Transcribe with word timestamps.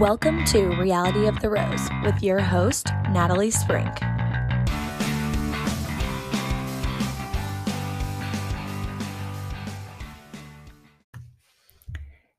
Welcome 0.00 0.46
to 0.46 0.68
Reality 0.76 1.26
of 1.26 1.40
the 1.40 1.50
Rose 1.50 1.86
with 2.02 2.22
your 2.22 2.40
host, 2.40 2.86
Natalie 3.10 3.50
Sprink. 3.50 3.98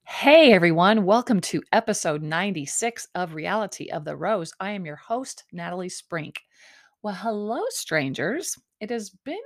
Hey 0.06 0.52
everyone, 0.52 1.06
welcome 1.06 1.40
to 1.42 1.62
episode 1.72 2.24
96 2.24 3.08
of 3.14 3.36
Reality 3.36 3.92
of 3.92 4.06
the 4.06 4.16
Rose. 4.16 4.52
I 4.60 4.72
am 4.72 4.88
your 4.88 4.96
host, 4.96 5.44
Natalie 5.52 5.90
Sprink. 5.90 6.38
Well, 7.04 7.14
hello, 7.14 7.62
strangers. 7.70 8.58
It 8.80 8.90
has 8.90 9.12
been 9.12 9.38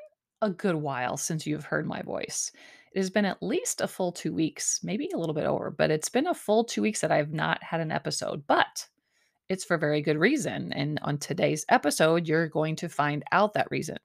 a 0.41 0.49
good 0.49 0.75
while 0.75 1.17
since 1.17 1.45
you've 1.45 1.65
heard 1.65 1.85
my 1.85 2.01
voice. 2.01 2.53
It 2.95 2.99
has 2.99 3.09
been 3.09 3.25
at 3.25 3.43
least 3.43 3.81
a 3.81 3.89
full 3.89 4.13
two 4.13 4.33
weeks, 4.33 4.79
maybe 4.81 5.09
a 5.13 5.17
little 5.17 5.35
bit 5.35 5.45
over, 5.45 5.69
but 5.69 5.91
it's 5.91 6.07
been 6.07 6.27
a 6.27 6.33
full 6.33 6.63
two 6.63 6.81
weeks 6.81 7.01
that 7.01 7.11
I've 7.11 7.33
not 7.33 7.61
had 7.61 7.81
an 7.81 7.91
episode, 7.91 8.47
but 8.47 8.87
it's 9.49 9.65
for 9.65 9.77
very 9.77 10.01
good 10.01 10.17
reason. 10.17 10.71
And 10.71 10.97
on 11.01 11.17
today's 11.17 11.65
episode, 11.67 12.25
you're 12.25 12.47
going 12.47 12.77
to 12.77 12.87
find 12.87 13.21
out 13.33 13.53
that 13.53 13.69
reason. 13.69 13.97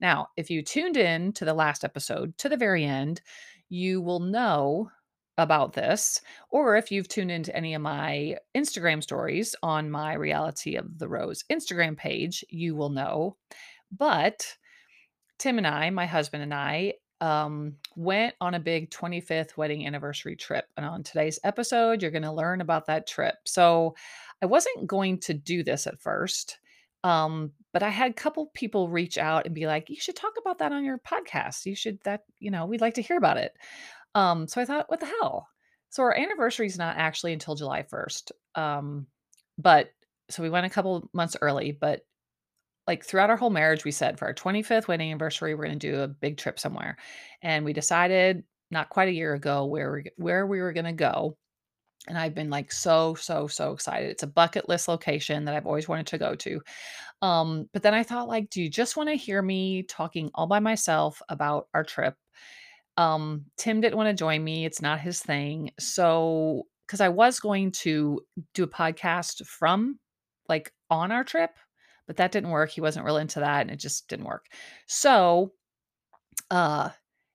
Now, 0.00 0.26
if 0.36 0.50
you 0.50 0.60
tuned 0.60 0.96
in 0.96 1.32
to 1.34 1.44
the 1.44 1.54
last 1.54 1.84
episode 1.84 2.36
to 2.38 2.48
the 2.48 2.56
very 2.56 2.84
end, 2.84 3.22
you 3.68 4.00
will 4.00 4.18
know 4.18 4.90
about 5.38 5.72
this, 5.72 6.20
or 6.50 6.76
if 6.76 6.90
you've 6.90 7.08
tuned 7.08 7.30
into 7.30 7.54
any 7.56 7.74
of 7.74 7.80
my 7.80 8.36
Instagram 8.56 9.04
stories 9.04 9.54
on 9.62 9.88
my 9.88 10.14
Reality 10.14 10.74
of 10.74 10.98
the 10.98 11.08
Rose 11.08 11.44
Instagram 11.50 11.96
page, 11.96 12.44
you 12.50 12.74
will 12.74 12.90
know. 12.90 13.36
But 13.96 14.56
Tim 15.38 15.58
and 15.58 15.66
I, 15.66 15.90
my 15.90 16.06
husband 16.06 16.42
and 16.42 16.52
I, 16.52 16.94
um, 17.22 17.76
went 17.94 18.34
on 18.40 18.54
a 18.54 18.60
big 18.60 18.90
25th 18.90 19.56
wedding 19.56 19.86
anniversary 19.86 20.34
trip. 20.34 20.66
And 20.76 20.84
on 20.84 21.04
today's 21.04 21.38
episode, 21.44 22.02
you're 22.02 22.10
going 22.10 22.22
to 22.24 22.32
learn 22.32 22.60
about 22.60 22.86
that 22.86 23.06
trip. 23.06 23.36
So 23.44 23.94
I 24.42 24.46
wasn't 24.46 24.88
going 24.88 25.18
to 25.20 25.32
do 25.32 25.62
this 25.62 25.86
at 25.86 26.00
first. 26.00 26.58
Um, 27.04 27.52
but 27.72 27.84
I 27.84 27.90
had 27.90 28.10
a 28.10 28.14
couple 28.14 28.50
people 28.54 28.88
reach 28.88 29.18
out 29.18 29.46
and 29.46 29.54
be 29.54 29.68
like, 29.68 29.88
you 29.88 29.96
should 30.00 30.16
talk 30.16 30.32
about 30.36 30.58
that 30.58 30.72
on 30.72 30.84
your 30.84 30.98
podcast. 30.98 31.64
You 31.64 31.76
should 31.76 32.00
that, 32.02 32.24
you 32.40 32.50
know, 32.50 32.66
we'd 32.66 32.80
like 32.80 32.94
to 32.94 33.02
hear 33.02 33.16
about 33.16 33.36
it. 33.36 33.52
Um, 34.16 34.48
so 34.48 34.60
I 34.60 34.64
thought, 34.64 34.90
what 34.90 34.98
the 34.98 35.06
hell? 35.06 35.46
So 35.90 36.02
our 36.02 36.16
anniversary 36.16 36.66
is 36.66 36.78
not 36.78 36.96
actually 36.96 37.32
until 37.32 37.54
July 37.54 37.84
1st. 37.84 38.32
Um, 38.56 39.06
but 39.58 39.92
so 40.28 40.42
we 40.42 40.50
went 40.50 40.66
a 40.66 40.70
couple 40.70 41.08
months 41.12 41.36
early, 41.40 41.70
but 41.70 42.04
like 42.86 43.04
throughout 43.04 43.30
our 43.30 43.36
whole 43.36 43.50
marriage, 43.50 43.84
we 43.84 43.90
said 43.90 44.18
for 44.18 44.26
our 44.26 44.34
25th 44.34 44.88
wedding 44.88 45.10
anniversary, 45.10 45.54
we're 45.54 45.66
going 45.66 45.78
to 45.78 45.90
do 45.90 46.00
a 46.00 46.08
big 46.08 46.36
trip 46.36 46.58
somewhere. 46.58 46.96
And 47.40 47.64
we 47.64 47.72
decided 47.72 48.44
not 48.70 48.88
quite 48.88 49.08
a 49.08 49.12
year 49.12 49.34
ago 49.34 49.66
where 49.66 49.92
we, 49.92 50.04
where 50.16 50.46
we 50.46 50.60
were 50.60 50.72
going 50.72 50.86
to 50.86 50.92
go. 50.92 51.36
And 52.08 52.18
I've 52.18 52.34
been 52.34 52.50
like 52.50 52.72
so, 52.72 53.14
so, 53.14 53.46
so 53.46 53.72
excited. 53.72 54.10
It's 54.10 54.24
a 54.24 54.28
bucket 54.28 54.68
list 54.68 54.88
location 54.88 55.44
that 55.44 55.54
I've 55.54 55.66
always 55.66 55.88
wanted 55.88 56.08
to 56.08 56.18
go 56.18 56.34
to. 56.34 56.60
Um, 57.20 57.68
but 57.72 57.84
then 57.84 57.94
I 57.94 58.02
thought, 58.02 58.26
like, 58.26 58.50
do 58.50 58.60
you 58.60 58.68
just 58.68 58.96
want 58.96 59.08
to 59.08 59.14
hear 59.14 59.40
me 59.40 59.84
talking 59.84 60.30
all 60.34 60.48
by 60.48 60.58
myself 60.58 61.22
about 61.28 61.68
our 61.72 61.84
trip? 61.84 62.16
Um, 62.96 63.44
Tim 63.56 63.80
didn't 63.80 63.96
want 63.96 64.08
to 64.08 64.14
join 64.14 64.42
me. 64.42 64.64
It's 64.64 64.82
not 64.82 65.00
his 65.00 65.20
thing. 65.20 65.70
So, 65.78 66.66
because 66.86 67.00
I 67.00 67.08
was 67.08 67.38
going 67.38 67.70
to 67.72 68.20
do 68.52 68.64
a 68.64 68.68
podcast 68.68 69.46
from 69.46 70.00
like 70.48 70.72
on 70.90 71.12
our 71.12 71.24
trip, 71.24 71.52
but 72.12 72.18
that 72.18 72.30
didn't 72.30 72.50
work. 72.50 72.68
He 72.68 72.82
wasn't 72.82 73.06
really 73.06 73.22
into 73.22 73.40
that 73.40 73.62
and 73.62 73.70
it 73.70 73.78
just 73.78 74.06
didn't 74.06 74.26
work. 74.26 74.44
So, 74.86 75.54
uh, 76.50 76.90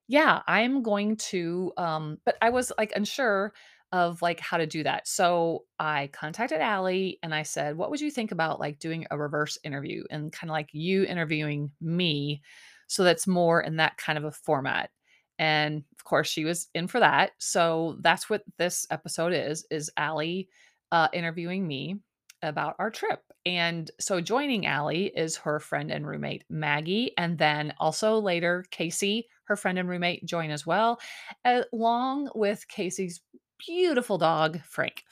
yeah, 0.08 0.44
I'm 0.46 0.84
going 0.84 1.16
to, 1.32 1.74
um, 1.78 2.20
but 2.24 2.36
I 2.44 2.52
was 2.52 2.72
like 2.78 2.94
unsure 2.96 3.54
of 3.92 4.22
like 4.22 4.40
how 4.40 4.58
to 4.58 4.68
do 4.68 4.84
that. 4.84 5.08
So 5.08 5.64
I 5.80 6.12
contacted 6.14 6.62
Allie 6.62 7.18
and 7.24 7.34
I 7.34 7.42
said, 7.42 7.76
what 7.76 7.90
would 7.90 8.02
you 8.02 8.12
think 8.12 8.32
about 8.32 8.60
like 8.60 8.78
doing 8.78 9.08
a 9.10 9.18
reverse 9.18 9.58
interview 9.64 10.04
and 10.12 10.32
kind 10.32 10.52
of 10.52 10.54
like 10.54 10.70
you 10.74 11.04
interviewing 11.04 11.72
me? 11.82 12.44
So 12.86 13.04
that's 13.04 13.26
more 13.26 13.60
in 13.60 13.78
that 13.78 13.98
kind 13.98 14.20
of 14.20 14.26
a 14.26 14.32
format. 14.32 14.92
And 15.40 15.86
of 15.98 16.04
course, 16.04 16.28
she 16.28 16.46
was 16.46 16.68
in 16.76 16.86
for 16.86 17.00
that. 17.00 17.32
So 17.40 17.98
that's 18.02 18.30
what 18.30 18.44
this 18.60 18.86
episode 18.92 19.34
is: 19.34 19.66
is 19.72 19.90
Allie 19.98 20.50
uh, 20.92 21.08
interviewing 21.14 21.68
me 21.68 21.98
about 22.42 22.76
our 22.80 22.90
trip. 22.90 23.22
And 23.46 23.90
so 24.00 24.22
joining 24.22 24.66
Allie 24.66 25.12
is 25.16 25.38
her 25.38 25.60
friend 25.60 25.92
and 25.92 26.06
roommate 26.06 26.44
Maggie, 26.50 27.12
and 27.18 27.38
then 27.38 27.74
also 27.80 28.20
later 28.20 28.66
Casey, 28.72 29.28
her 29.46 29.56
friend 29.56 29.80
and 29.80 29.88
roommate, 29.88 30.26
join 30.26 30.52
as 30.52 30.66
well, 30.66 31.00
along 31.46 32.30
with 32.36 32.68
Casey's 32.68 33.22
beautiful 33.66 34.18
dog 34.18 34.60
Frank. 34.64 35.04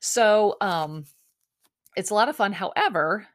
So 0.00 0.56
um, 0.60 1.04
it's 1.96 2.10
a 2.10 2.14
lot 2.14 2.28
of 2.28 2.36
fun. 2.36 2.52
However, 2.52 3.26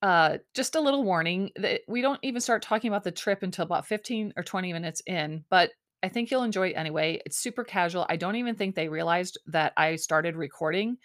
uh, 0.00 0.38
just 0.54 0.76
a 0.76 0.80
little 0.80 1.02
warning 1.02 1.50
that 1.56 1.80
we 1.88 2.00
don't 2.00 2.20
even 2.22 2.40
start 2.40 2.62
talking 2.62 2.88
about 2.88 3.04
the 3.04 3.10
trip 3.10 3.42
until 3.42 3.64
about 3.64 3.86
15 3.86 4.32
or 4.36 4.42
20 4.42 4.72
minutes 4.72 5.02
in, 5.06 5.44
but 5.50 5.72
I 6.02 6.08
think 6.08 6.30
you'll 6.30 6.44
enjoy 6.44 6.68
it 6.68 6.74
anyway. 6.74 7.20
It's 7.26 7.36
super 7.36 7.64
casual. 7.64 8.06
I 8.08 8.16
don't 8.16 8.36
even 8.36 8.54
think 8.54 8.74
they 8.74 8.88
realized 8.88 9.38
that 9.48 9.72
I 9.76 9.96
started 9.96 10.36
recording 10.36 10.98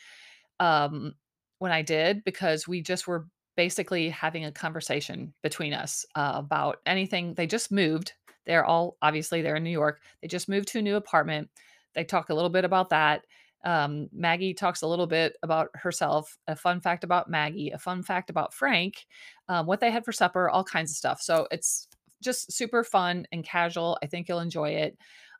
um, 0.60 1.14
when 1.63 1.72
I 1.72 1.81
did 1.81 2.25
because 2.25 2.68
we 2.68 2.81
just 2.81 3.07
were 3.07 3.25
basically 3.56 4.09
having 4.09 4.44
a 4.44 4.51
conversation 4.51 5.34
between 5.41 5.74
us 5.74 6.06
uh, 6.13 6.34
about 6.35 6.79
anything. 6.85 7.35
They 7.35 7.47
just 7.47 7.72
moved. 7.72 8.12
They're 8.46 8.66
all 8.66 8.97
obviously 9.01 9.41
they're 9.41 9.56
in 9.56 9.63
New 9.63 9.69
York. 9.69 10.02
They 10.22 10.28
just 10.28 10.50
moved 10.50 10.68
to 10.68 10.79
a 10.79 10.81
new 10.81 10.97
apartment. 10.97 11.50
They 11.96 12.03
talk 12.03 12.28
a 12.28 12.34
little 12.34 12.50
bit 12.50 12.66
about 12.66 12.90
that. 12.90 13.23
Um, 13.63 14.09
Maggie 14.12 14.53
talks 14.53 14.81
a 14.81 14.88
little 14.88 15.07
bit 15.07 15.38
about 15.41 15.69
herself, 15.73 16.38
a 16.50 16.56
fun 16.57 16.81
fact 16.81 17.06
about 17.06 17.29
Maggie, 17.29 17.69
a 17.69 17.78
fun 17.78 18.03
fact 18.03 18.29
about 18.29 18.53
Frank, 18.53 19.06
um, 19.47 19.66
what 19.66 19.79
they 19.79 19.90
had 19.90 20.03
for 20.03 20.12
supper, 20.12 20.50
all 20.50 20.66
kinds 20.66 20.91
of 20.91 20.97
stuff. 20.97 21.22
So 21.22 21.47
it's 21.50 21.88
just 22.22 22.52
super 22.52 22.84
fun 22.84 23.25
and 23.31 23.41
casual. 23.41 23.97
I 24.03 24.07
think 24.07 24.28
you'll 24.28 24.40
enjoy 24.41 24.72
it. 24.72 24.97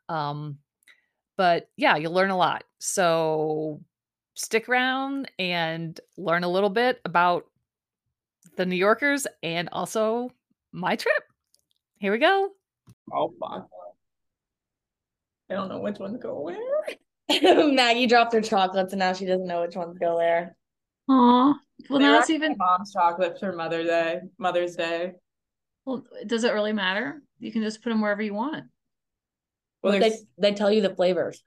Um, 0.08 0.56
but 1.36 1.68
yeah, 1.76 1.96
you'll 1.96 2.14
learn 2.14 2.30
a 2.30 2.36
lot. 2.38 2.64
So 2.78 3.82
stick 4.34 4.68
around 4.68 5.30
and 5.38 5.98
learn 6.16 6.44
a 6.44 6.48
little 6.50 6.70
bit 6.70 7.00
about 7.04 7.46
the 8.56 8.66
New 8.66 8.76
Yorkers 8.76 9.26
and 9.42 9.68
also 9.72 10.30
my 10.72 10.96
trip. 10.96 11.22
Here 11.98 12.12
we 12.12 12.18
go. 12.18 12.50
Oh, 13.12 13.32
fuck. 13.40 13.68
I 15.50 15.54
don't 15.54 15.68
know 15.68 15.80
which 15.80 15.98
one 15.98 16.12
to 16.12 16.18
go 16.18 16.40
where. 16.40 16.58
Maggie 17.72 18.06
dropped 18.06 18.32
her 18.34 18.40
chocolates 18.40 18.92
and 18.92 19.00
now 19.00 19.12
she 19.12 19.24
doesn't 19.26 19.46
know 19.46 19.62
which 19.62 19.76
ones 19.76 19.98
go 19.98 20.18
there. 20.18 20.56
Aw. 21.08 21.54
Well, 21.90 21.98
They 21.98 22.04
now 22.04 22.18
it's 22.18 22.30
even. 22.30 22.56
mom's 22.56 22.92
chocolates 22.92 23.40
for 23.40 23.52
Mother 23.52 23.82
Day, 23.84 24.20
Mother's 24.38 24.76
Day. 24.76 25.12
Well, 25.84 26.04
does 26.26 26.44
it 26.44 26.52
really 26.54 26.72
matter? 26.72 27.22
You 27.40 27.52
can 27.52 27.62
just 27.62 27.82
put 27.82 27.90
them 27.90 28.00
wherever 28.00 28.22
you 28.22 28.32
want. 28.34 28.64
Well, 29.82 29.98
they 29.98 30.12
they 30.38 30.54
tell 30.54 30.72
you 30.72 30.80
the 30.80 30.94
flavors. 30.94 31.42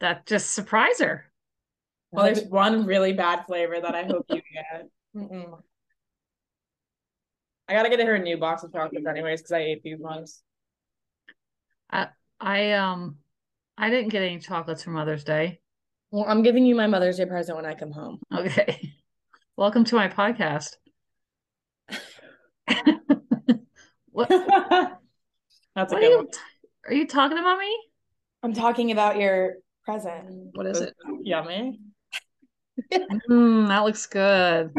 That 0.00 0.26
just 0.26 0.50
surprise 0.50 0.98
her. 1.00 1.25
Well, 2.12 2.24
there's 2.24 2.44
one 2.44 2.86
really 2.86 3.12
bad 3.12 3.46
flavor 3.46 3.80
that 3.80 3.94
I 3.94 4.04
hope 4.04 4.26
you 4.28 4.42
get. 4.52 4.88
Mm-mm. 5.16 5.60
I 7.68 7.72
gotta 7.72 7.88
get 7.88 8.00
her 8.00 8.14
a 8.14 8.18
new 8.18 8.36
box 8.36 8.62
of 8.62 8.72
chocolates 8.72 9.06
anyways 9.06 9.40
because 9.40 9.52
I 9.52 9.58
ate 9.58 9.82
these 9.82 9.98
ones. 9.98 10.42
I 11.90 12.08
I 12.40 12.72
um, 12.72 13.16
I 13.76 13.90
didn't 13.90 14.10
get 14.10 14.22
any 14.22 14.38
chocolates 14.38 14.84
for 14.84 14.90
Mother's 14.90 15.24
Day. 15.24 15.60
Well, 16.10 16.24
I'm 16.28 16.42
giving 16.42 16.64
you 16.64 16.76
my 16.76 16.86
Mother's 16.86 17.16
Day 17.16 17.26
present 17.26 17.56
when 17.56 17.66
I 17.66 17.74
come 17.74 17.90
home. 17.90 18.20
Okay. 18.32 18.92
Welcome 19.56 19.84
to 19.84 19.96
my 19.96 20.08
podcast. 20.08 20.76
what? 24.12 24.28
That's 25.74 25.92
a 25.92 25.94
What 25.94 25.94
are 25.94 26.00
you? 26.02 26.16
one. 26.18 26.26
Are 26.86 26.94
you 26.94 27.06
talking 27.06 27.38
about 27.38 27.58
me? 27.58 27.76
I'm 28.42 28.52
talking 28.52 28.92
about 28.92 29.18
your 29.18 29.56
present. 29.84 30.50
What 30.54 30.66
is 30.66 30.80
it? 30.80 30.94
Yummy. 31.22 31.80
Mm, 33.28 33.68
that 33.68 33.84
looks 33.84 34.06
good. 34.06 34.72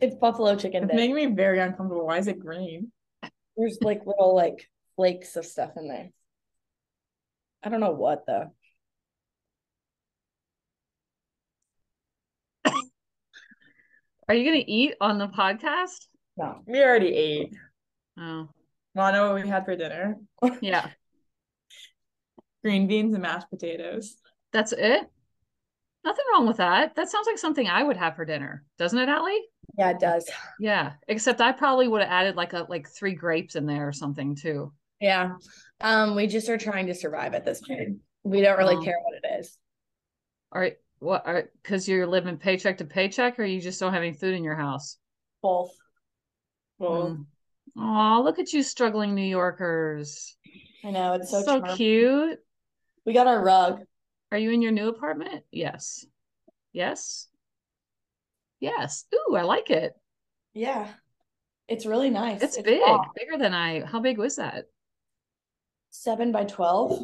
It's 0.00 0.14
buffalo 0.14 0.56
chicken 0.56 0.84
It's 0.84 0.94
making 0.94 1.14
me 1.14 1.26
very 1.26 1.58
uncomfortable. 1.58 2.06
Why 2.06 2.18
is 2.18 2.28
it 2.28 2.38
green? 2.38 2.92
There's 3.56 3.78
like 3.82 4.06
little 4.06 4.34
like 4.34 4.68
flakes 4.96 5.36
of 5.36 5.44
stuff 5.44 5.72
in 5.76 5.88
there. 5.88 6.10
I 7.62 7.68
don't 7.68 7.80
know 7.80 7.92
what 7.92 8.24
though. 8.26 8.52
Are 14.28 14.34
you 14.34 14.44
gonna 14.44 14.64
eat 14.66 14.94
on 15.00 15.18
the 15.18 15.28
podcast? 15.28 16.06
No. 16.36 16.62
We 16.66 16.82
already 16.82 17.08
ate. 17.14 17.54
Oh, 18.18 18.48
Wanna 18.94 19.16
know 19.18 19.32
what 19.32 19.42
we 19.42 19.48
had 19.48 19.64
for 19.64 19.76
dinner? 19.76 20.16
yeah. 20.60 20.88
Green 22.64 22.86
beans 22.86 23.12
and 23.14 23.22
mashed 23.22 23.50
potatoes. 23.50 24.16
That's 24.52 24.72
it. 24.72 25.10
Nothing 26.04 26.24
wrong 26.32 26.46
with 26.48 26.56
that. 26.56 26.96
That 26.96 27.08
sounds 27.08 27.26
like 27.26 27.38
something 27.38 27.68
I 27.68 27.82
would 27.82 27.96
have 27.96 28.16
for 28.16 28.24
dinner, 28.24 28.64
doesn't 28.78 28.98
it, 28.98 29.08
Allie? 29.08 29.40
Yeah, 29.78 29.90
it 29.90 30.00
does. 30.00 30.28
Yeah, 30.58 30.94
except 31.06 31.40
I 31.40 31.52
probably 31.52 31.86
would 31.86 32.02
have 32.02 32.10
added 32.10 32.34
like 32.36 32.52
a 32.54 32.66
like 32.68 32.88
three 32.88 33.14
grapes 33.14 33.54
in 33.54 33.66
there 33.66 33.86
or 33.86 33.92
something 33.92 34.34
too. 34.34 34.72
Yeah. 35.00 35.34
Um, 35.80 36.14
we 36.16 36.26
just 36.26 36.48
are 36.48 36.58
trying 36.58 36.86
to 36.88 36.94
survive 36.94 37.34
at 37.34 37.44
this 37.44 37.60
point. 37.60 37.98
We 38.24 38.40
don't 38.40 38.58
really 38.58 38.76
Oh. 38.76 38.82
care 38.82 38.98
what 39.02 39.14
it 39.22 39.40
is. 39.40 39.56
All 40.52 40.60
right. 40.60 40.76
what 40.98 41.26
are 41.26 41.50
because 41.62 41.88
you're 41.88 42.06
living 42.06 42.36
paycheck 42.36 42.78
to 42.78 42.84
paycheck, 42.84 43.38
or 43.38 43.44
you 43.44 43.60
just 43.60 43.80
don't 43.80 43.92
have 43.92 44.02
any 44.02 44.12
food 44.12 44.34
in 44.34 44.44
your 44.44 44.54
house? 44.56 44.98
Both. 45.42 45.70
Well, 46.78 47.16
Mm. 47.16 47.26
Oh, 48.18 48.22
look 48.22 48.38
at 48.38 48.52
you 48.52 48.62
struggling 48.62 49.14
New 49.14 49.22
Yorkers. 49.22 50.36
I 50.84 50.90
know 50.90 51.14
it's 51.14 51.30
so, 51.30 51.42
So, 51.42 51.62
cute. 51.76 52.38
We 53.06 53.12
got 53.14 53.26
our 53.26 53.42
rug. 53.42 53.80
Are 54.32 54.38
you 54.38 54.50
in 54.50 54.62
your 54.62 54.72
new 54.72 54.88
apartment? 54.88 55.44
Yes. 55.52 56.06
Yes. 56.72 57.28
Yes. 58.60 59.04
Ooh, 59.14 59.36
I 59.36 59.42
like 59.42 59.68
it. 59.68 59.92
Yeah. 60.54 60.88
It's 61.68 61.84
really 61.84 62.08
nice. 62.08 62.42
It's, 62.42 62.60
big, 62.60 62.80
long. 62.80 63.10
bigger 63.14 63.36
than 63.36 63.52
I. 63.52 63.84
How 63.84 64.00
big 64.00 64.16
was 64.16 64.36
that? 64.36 64.64
Seven 65.90 66.32
by 66.32 66.44
twelve. 66.44 66.98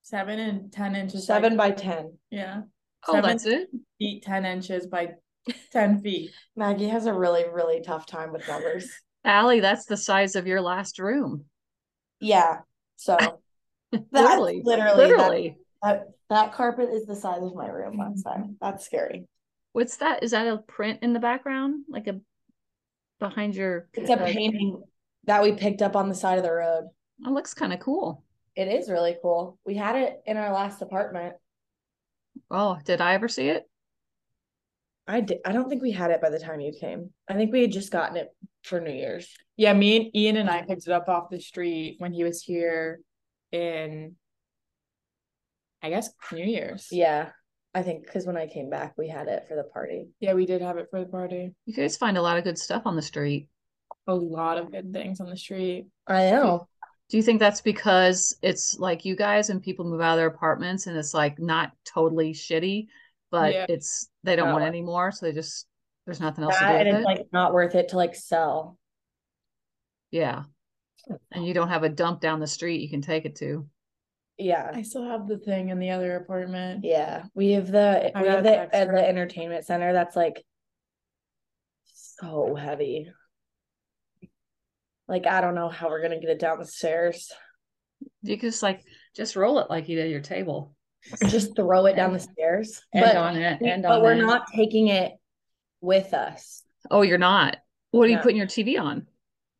seven 0.00 0.38
and 0.38 0.72
ten 0.72 0.96
inches. 0.96 1.26
Seven 1.26 1.58
by 1.58 1.72
ten. 1.72 2.16
yeah, 2.30 2.62
Oh, 3.06 3.12
Seven. 3.12 3.28
that's 3.30 3.44
it. 3.44 3.68
feet, 3.98 4.22
ten 4.22 4.46
inches 4.46 4.86
by 4.86 5.10
ten 5.70 6.00
feet. 6.00 6.30
Maggie 6.56 6.88
has 6.88 7.04
a 7.04 7.12
really, 7.12 7.44
really 7.52 7.82
tough 7.82 8.06
time 8.06 8.32
with 8.32 8.48
numbers. 8.48 8.90
Allie, 9.24 9.60
that's 9.60 9.84
the 9.84 9.98
size 9.98 10.36
of 10.36 10.46
your 10.46 10.62
last 10.62 10.98
room. 10.98 11.44
Yeah. 12.18 12.60
So 12.96 13.18
that's 13.92 14.04
literally, 14.10 14.62
literally, 14.64 14.96
literally. 14.96 15.58
That, 15.82 15.98
that 15.98 16.08
that 16.30 16.54
carpet 16.54 16.88
is 16.90 17.06
the 17.06 17.14
size 17.14 17.42
of 17.42 17.54
my 17.54 17.68
room 17.68 17.98
last 17.98 18.22
time. 18.22 18.42
Mm-hmm. 18.42 18.52
That's 18.60 18.86
scary. 18.86 19.26
What's 19.72 19.98
that? 19.98 20.22
Is 20.22 20.30
that 20.30 20.46
a 20.46 20.58
print 20.58 21.00
in 21.02 21.12
the 21.12 21.20
background, 21.20 21.84
like 21.88 22.06
a 22.06 22.20
behind 23.18 23.54
your? 23.54 23.88
It's 23.94 24.08
a 24.08 24.14
like- 24.14 24.32
painting 24.32 24.82
that 25.24 25.42
we 25.42 25.52
picked 25.52 25.82
up 25.82 25.96
on 25.96 26.08
the 26.08 26.14
side 26.14 26.38
of 26.38 26.44
the 26.44 26.52
road. 26.52 26.88
It 27.24 27.30
looks 27.30 27.52
kind 27.52 27.72
of 27.72 27.80
cool. 27.80 28.24
It 28.56 28.68
is 28.68 28.90
really 28.90 29.16
cool. 29.22 29.58
We 29.64 29.76
had 29.76 29.94
it 29.96 30.20
in 30.26 30.36
our 30.36 30.52
last 30.52 30.82
apartment. 30.82 31.34
Oh, 32.50 32.78
did 32.84 33.00
I 33.00 33.14
ever 33.14 33.28
see 33.28 33.48
it? 33.48 33.68
I 35.06 35.20
did. 35.20 35.38
I 35.44 35.52
don't 35.52 35.68
think 35.68 35.82
we 35.82 35.90
had 35.92 36.10
it 36.10 36.20
by 36.20 36.30
the 36.30 36.38
time 36.38 36.60
you 36.60 36.72
came. 36.78 37.10
I 37.28 37.34
think 37.34 37.52
we 37.52 37.62
had 37.62 37.72
just 37.72 37.92
gotten 37.92 38.16
it 38.16 38.28
for 38.62 38.80
New 38.80 38.92
Year's. 38.92 39.28
Yeah, 39.56 39.72
me 39.72 39.96
and 39.96 40.16
Ian 40.16 40.36
and 40.36 40.50
I 40.50 40.62
picked 40.62 40.86
it 40.86 40.92
up 40.92 41.08
off 41.08 41.30
the 41.30 41.40
street 41.40 41.96
when 41.98 42.12
he 42.12 42.24
was 42.24 42.42
here 42.42 43.00
in, 43.52 44.16
I 45.82 45.90
guess, 45.90 46.10
New 46.32 46.44
Year's. 46.44 46.88
Yeah, 46.90 47.30
I 47.74 47.82
think 47.82 48.04
because 48.04 48.26
when 48.26 48.36
I 48.36 48.46
came 48.46 48.68
back, 48.70 48.94
we 48.98 49.08
had 49.08 49.28
it 49.28 49.44
for 49.48 49.54
the 49.56 49.64
party. 49.64 50.08
Yeah, 50.20 50.34
we 50.34 50.46
did 50.46 50.60
have 50.62 50.76
it 50.76 50.88
for 50.90 51.00
the 51.00 51.06
party. 51.06 51.54
You 51.66 51.74
guys 51.74 51.96
find 51.96 52.16
a 52.18 52.22
lot 52.22 52.36
of 52.36 52.44
good 52.44 52.58
stuff 52.58 52.82
on 52.84 52.96
the 52.96 53.02
street. 53.02 53.48
A 54.06 54.14
lot 54.14 54.58
of 54.58 54.72
good 54.72 54.92
things 54.92 55.20
on 55.20 55.28
the 55.30 55.36
street. 55.36 55.86
I 56.06 56.30
know. 56.30 56.66
Do 57.08 57.16
you 57.16 57.22
think 57.22 57.40
that's 57.40 57.60
because 57.60 58.36
it's 58.42 58.78
like 58.78 59.04
you 59.04 59.16
guys 59.16 59.50
and 59.50 59.62
people 59.62 59.84
move 59.84 60.00
out 60.00 60.12
of 60.12 60.18
their 60.18 60.26
apartments 60.28 60.86
and 60.86 60.96
it's 60.96 61.12
like 61.14 61.38
not 61.38 61.72
totally 61.84 62.32
shitty, 62.32 62.86
but 63.30 63.52
Yeah. 63.52 63.66
it's 63.68 64.08
they 64.22 64.36
don't 64.36 64.50
want 64.50 64.60
No. 64.60 64.66
it 64.66 64.68
anymore, 64.68 65.10
so 65.12 65.26
they 65.26 65.32
just 65.32 65.66
there's 66.06 66.20
nothing 66.20 66.44
else 66.44 66.58
That, 66.58 66.70
to 66.72 66.78
and 66.78 66.84
do 66.88 66.90
with 66.92 67.00
it's 67.00 67.04
it. 67.10 67.22
like 67.22 67.32
not 67.32 67.52
worth 67.52 67.74
it 67.74 67.88
to 67.88 67.96
like 67.96 68.14
sell. 68.14 68.78
yeah. 70.10 70.44
And 71.32 71.44
you 71.46 71.54
don't 71.54 71.68
have 71.68 71.82
a 71.82 71.88
dump 71.88 72.20
down 72.20 72.40
the 72.40 72.46
street 72.46 72.80
you 72.80 72.88
can 72.90 73.02
take 73.02 73.24
it 73.24 73.36
to. 73.36 73.66
Yeah. 74.40 74.70
I 74.74 74.82
still 74.82 75.04
have 75.04 75.26
the 75.28 75.38
thing 75.38 75.68
in 75.68 75.78
the 75.78 75.90
other 75.90 76.16
apartment. 76.16 76.84
Yeah, 76.84 77.24
we 77.34 77.52
have 77.52 77.70
the 77.70 78.10
I 78.16 78.22
we 78.22 78.28
have 78.28 78.42
the 78.42 78.50
text 78.50 78.74
uh, 78.74 78.84
the 78.86 79.08
entertainment 79.08 79.64
center 79.66 79.92
that's 79.92 80.16
like 80.16 80.44
so 81.86 82.54
heavy. 82.54 83.10
Like 85.08 85.26
I 85.26 85.40
don't 85.40 85.54
know 85.54 85.68
how 85.68 85.88
we're 85.88 86.02
gonna 86.02 86.20
get 86.20 86.30
it 86.30 86.38
down 86.38 86.58
the 86.58 86.66
stairs. 86.66 87.30
You 88.22 88.36
could 88.38 88.50
just 88.50 88.62
like 88.62 88.82
just 89.16 89.36
roll 89.36 89.58
it 89.58 89.68
like 89.70 89.88
you 89.88 89.96
did 89.96 90.10
your 90.10 90.20
table. 90.20 90.74
Just 91.28 91.56
throw 91.56 91.86
it 91.86 91.96
down 91.96 92.12
the 92.12 92.20
stairs. 92.20 92.82
And 92.92 93.04
but 93.04 93.16
on 93.16 93.36
it. 93.36 93.58
we- 93.60 93.70
And 93.70 93.82
but 93.82 93.92
on 93.92 94.02
we're 94.02 94.12
it. 94.12 94.18
not 94.18 94.46
taking 94.54 94.88
it 94.88 95.12
with 95.80 96.12
us. 96.14 96.62
Oh, 96.90 97.02
you're 97.02 97.18
not. 97.18 97.56
What 97.90 98.04
are 98.04 98.08
you 98.10 98.18
putting 98.18 98.36
your 98.36 98.46
TV 98.46 98.78
on? 98.80 99.06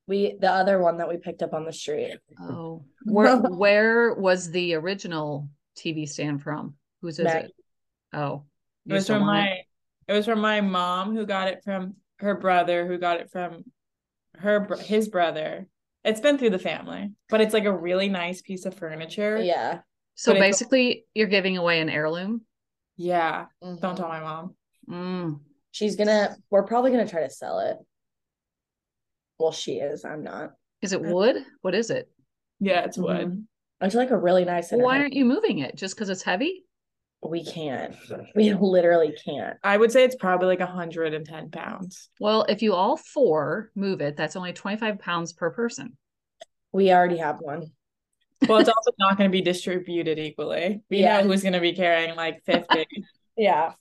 We 0.06 0.36
the 0.40 0.50
other 0.50 0.80
one 0.80 0.98
that 0.98 1.08
we 1.08 1.16
picked 1.18 1.42
up 1.42 1.52
on 1.54 1.64
the 1.64 1.72
street. 1.72 2.16
Oh, 2.40 2.84
where 3.04 3.36
where 3.38 4.14
was 4.14 4.50
the 4.50 4.74
original 4.74 5.48
TV 5.76 6.08
stand 6.08 6.42
from? 6.42 6.74
Whose 7.02 7.18
is 7.18 7.24
Maggie. 7.24 7.46
it? 7.48 7.54
Oh, 8.12 8.44
It 8.86 8.92
was 8.94 9.06
from 9.06 9.24
my 9.24 9.46
it? 9.48 9.66
it 10.08 10.12
was 10.14 10.24
from 10.26 10.40
my 10.40 10.60
mom 10.60 11.14
who 11.14 11.24
got 11.26 11.48
it 11.48 11.62
from 11.64 11.94
her 12.18 12.34
brother 12.34 12.86
who 12.86 12.98
got 12.98 13.20
it 13.20 13.30
from 13.30 13.64
her 14.36 14.66
his 14.80 15.08
brother. 15.08 15.66
It's 16.02 16.20
been 16.20 16.38
through 16.38 16.50
the 16.50 16.58
family, 16.58 17.12
but 17.28 17.40
it's 17.40 17.52
like 17.54 17.66
a 17.66 17.76
really 17.76 18.08
nice 18.08 18.40
piece 18.42 18.64
of 18.64 18.74
furniture. 18.74 19.38
Yeah. 19.38 19.80
So 20.16 20.32
but 20.32 20.38
it's- 20.38 20.48
basically, 20.48 21.04
you're 21.14 21.28
giving 21.28 21.56
away 21.56 21.80
an 21.80 21.88
heirloom. 21.88 22.42
Yeah. 22.96 23.46
Mhm. 23.62 23.80
Don't 23.80 23.96
tell 23.96 24.08
my 24.08 24.20
mom. 24.20 24.54
Mm. 24.88 25.40
She's 25.70 25.94
gonna 25.96 26.36
we're 26.50 26.64
probably 26.64 26.90
gonna 26.90 27.06
try 27.08 27.22
to 27.22 27.30
sell 27.30 27.60
it. 27.60 27.76
Well, 29.40 29.52
she 29.52 29.76
is. 29.76 30.04
I'm 30.04 30.22
not. 30.22 30.52
Is 30.82 30.92
it 30.92 31.00
wood? 31.02 31.36
What 31.62 31.74
is 31.74 31.90
it? 31.90 32.10
Yeah, 32.60 32.84
it's 32.84 32.98
wood. 32.98 33.28
Mhm. 33.28 33.44
It's 33.80 33.94
like 33.94 34.10
a 34.10 34.16
really 34.18 34.44
nice 34.44 34.70
Well, 34.70 34.82
why 34.82 34.98
aren't 34.98 35.14
you 35.14 35.24
moving 35.24 35.60
it? 35.60 35.74
Just 35.76 35.94
because 35.94 36.10
it's 36.10 36.22
heavy? 36.22 36.64
we 37.22 37.44
can't. 37.44 37.94
We 38.34 38.54
literally 38.54 39.14
can't. 39.24 39.58
I 39.62 39.76
would 39.76 39.92
say 39.92 40.04
it's 40.04 40.16
probably 40.16 40.46
like 40.46 40.60
110 40.60 41.50
pounds. 41.50 42.08
Well, 42.18 42.46
if 42.48 42.62
you 42.62 42.74
all 42.74 42.96
four 42.96 43.70
move 43.74 44.00
it, 44.00 44.16
that's 44.16 44.36
only 44.36 44.52
25 44.54 44.98
pounds 44.98 45.32
per 45.34 45.50
person. 45.50 45.96
We 46.72 46.90
already 46.92 47.18
have 47.18 47.40
one. 47.40 47.72
Well, 48.48 48.58
it's 48.58 48.70
also 48.70 48.92
not 48.98 49.18
going 49.18 49.28
to 49.30 49.32
be 49.32 49.42
distributed 49.42 50.18
equally. 50.18 50.82
We 50.88 50.98
Yeah. 51.00 51.20
know 51.20 51.28
who's 51.28 51.42
going 51.42 51.52
to 51.52 51.60
be 51.60 51.74
carrying 51.74 52.14
like 52.16 52.42
50. 52.44 52.86
Yeah. 53.36 53.72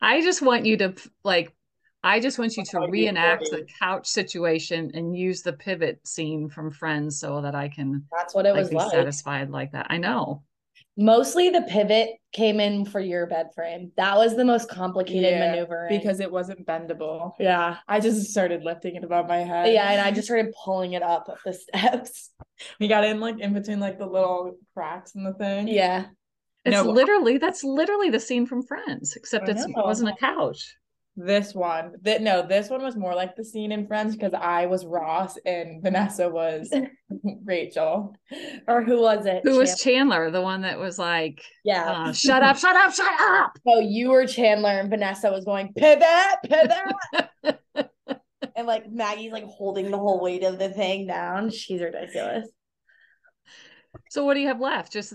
I 0.00 0.20
just 0.20 0.42
want 0.42 0.66
you 0.66 0.76
to 0.78 0.94
like, 1.22 1.54
I 2.04 2.18
just 2.20 2.38
want 2.38 2.56
you 2.56 2.64
to 2.64 2.80
reenact 2.88 3.44
the 3.50 3.66
couch 3.80 4.06
situation 4.08 4.90
and 4.94 5.16
use 5.16 5.42
the 5.42 5.52
pivot 5.52 6.06
scene 6.06 6.48
from 6.48 6.70
Friends 6.70 7.18
so 7.18 7.40
that 7.40 7.54
I 7.54 7.68
can 7.68 8.04
That's 8.16 8.34
what 8.34 8.44
it 8.46 8.52
like 8.52 8.60
was 8.62 8.70
be 8.70 8.76
like. 8.76 8.90
satisfied 8.90 9.50
like 9.50 9.72
that. 9.72 9.86
I 9.90 9.98
know. 9.98 10.42
Mostly 10.96 11.48
the 11.48 11.62
pivot 11.62 12.10
came 12.32 12.60
in 12.60 12.84
for 12.84 13.00
your 13.00 13.26
bed 13.26 13.48
frame. 13.54 13.92
That 13.96 14.16
was 14.18 14.36
the 14.36 14.44
most 14.44 14.68
complicated 14.68 15.22
Yeah, 15.32 15.38
maneuvering. 15.50 15.88
because 15.88 16.20
it 16.20 16.30
wasn't 16.30 16.66
bendable. 16.66 17.32
yeah. 17.38 17.78
I 17.88 17.98
just 18.00 18.30
started 18.30 18.62
lifting 18.62 18.96
it 18.96 19.04
above 19.04 19.26
my 19.28 19.38
head. 19.38 19.72
Yeah, 19.72 19.90
and 19.90 20.00
I 20.00 20.10
just 20.10 20.26
started 20.26 20.52
pulling 20.64 20.92
it 20.92 21.02
up 21.02 21.28
the 21.46 21.52
steps. 21.54 22.30
we 22.80 22.88
got 22.88 23.04
in 23.04 23.20
like 23.20 23.38
in 23.38 23.54
between 23.54 23.80
like 23.80 23.98
the 23.98 24.06
little 24.06 24.56
cracks 24.74 25.14
in 25.14 25.24
the 25.24 25.32
thing. 25.34 25.68
Yeah. 25.68 26.06
It's 26.64 26.74
No. 26.74 26.82
literally 26.90 27.38
that's 27.38 27.64
literally 27.64 28.10
the 28.10 28.20
scene 28.20 28.44
from 28.46 28.62
Friends, 28.62 29.16
except 29.16 29.48
it's, 29.48 29.64
it 29.64 29.70
wasn't 29.74 30.10
a 30.10 30.16
couch. 30.16 30.74
This 31.14 31.54
one, 31.54 31.92
that 32.02 32.22
no, 32.22 32.40
this 32.40 32.70
one 32.70 32.82
was 32.82 32.96
more 32.96 33.14
like 33.14 33.36
the 33.36 33.44
scene 33.44 33.70
in 33.70 33.86
Friends 33.86 34.16
because 34.16 34.32
I 34.32 34.64
was 34.64 34.86
Ross 34.86 35.36
and 35.44 35.82
Vanessa 35.82 36.26
was 36.30 36.72
Rachel. 37.44 38.16
Or 38.66 38.82
who 38.82 39.02
was 39.02 39.26
it? 39.26 39.42
Who 39.44 39.58
was 39.58 39.78
Chandler, 39.78 40.30
the 40.30 40.40
one 40.40 40.62
that 40.62 40.78
was 40.78 40.98
like, 40.98 41.42
yeah. 41.64 42.06
uh, 42.08 42.12
"Shut 42.14 42.42
up, 42.42 42.56
shut 42.56 42.74
up, 42.74 42.94
shut 42.94 43.20
up"? 43.20 43.58
So 43.66 43.80
you 43.80 44.08
were 44.08 44.26
Chandler 44.26 44.70
and 44.70 44.88
Vanessa 44.88 45.30
was 45.30 45.44
going 45.44 45.74
pivot, 45.74 46.38
pivot. 46.44 47.58
and 48.56 48.66
like 48.66 48.90
Maggie's 48.90 49.32
like 49.32 49.44
holding 49.44 49.90
the 49.90 49.98
whole 49.98 50.18
weight 50.18 50.44
of 50.44 50.58
the 50.58 50.70
thing 50.70 51.06
down. 51.06 51.50
She's 51.50 51.82
ridiculous. 51.82 52.48
So 54.08 54.24
what 54.24 54.32
do 54.34 54.40
you 54.40 54.48
have 54.48 54.60
left? 54.60 54.92
Just 54.92 55.12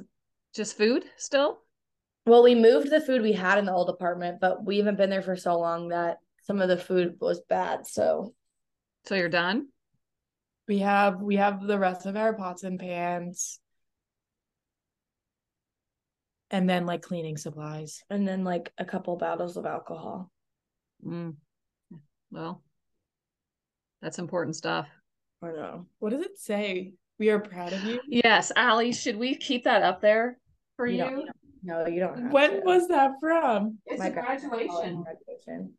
just 0.53 0.77
food 0.77 1.05
still? 1.17 1.57
Well, 2.27 2.43
we 2.43 2.55
moved 2.55 2.91
the 2.91 2.99
food 2.99 3.21
we 3.21 3.31
had 3.31 3.57
in 3.57 3.65
the 3.65 3.71
old 3.71 3.89
apartment, 3.89 4.39
but 4.41 4.65
we 4.65 4.79
haven't 4.79 4.97
been 4.97 5.09
there 5.09 5.21
for 5.21 5.37
so 5.37 5.57
long 5.57 5.87
that 5.89 6.17
some 6.43 6.59
of 6.59 6.67
the 6.67 6.77
food 6.77 7.15
was 7.21 7.39
bad. 7.47 7.87
So 7.87 8.33
So 9.05 9.15
you're 9.15 9.29
done? 9.29 9.69
We 10.67 10.79
have 10.79 11.21
we 11.21 11.37
have 11.37 11.65
the 11.65 11.79
rest 11.79 12.05
of 12.05 12.17
our 12.17 12.33
pots 12.33 12.63
and 12.63 12.77
pans. 12.77 13.61
And 16.51 16.69
then 16.69 16.85
like 16.85 17.01
cleaning 17.01 17.37
supplies. 17.37 18.03
and 18.09 18.27
then 18.27 18.43
like 18.43 18.73
a 18.77 18.83
couple 18.83 19.15
bottles 19.15 19.55
of 19.55 19.65
alcohol. 19.65 20.29
Mm. 21.05 21.35
Well, 22.29 22.61
that's 24.01 24.19
important 24.19 24.57
stuff. 24.57 24.87
I 25.41 25.47
know. 25.47 25.85
What 25.99 26.09
does 26.09 26.23
it 26.23 26.37
say? 26.37 26.93
We 27.19 27.29
are 27.29 27.39
proud 27.39 27.71
of 27.71 27.83
you. 27.85 28.01
Yes, 28.07 28.51
Allie, 28.55 28.91
should 28.91 29.17
we 29.17 29.35
keep 29.35 29.63
that 29.63 29.81
up 29.81 30.01
there 30.01 30.37
for 30.75 30.87
You 30.87 31.05
you? 31.05 31.27
Don't- 31.65 31.67
you 31.67 31.69
don't- 31.69 31.83
No, 31.83 31.87
you 31.87 31.99
don't. 31.99 32.23
Have 32.23 32.31
When 32.33 32.51
to. 32.51 32.59
was 32.61 32.87
that 32.89 33.11
from? 33.19 33.79
It's 33.85 33.99
My 33.99 34.07
a 34.07 34.11
graduation. 34.11 35.03
graduation. 35.03 35.73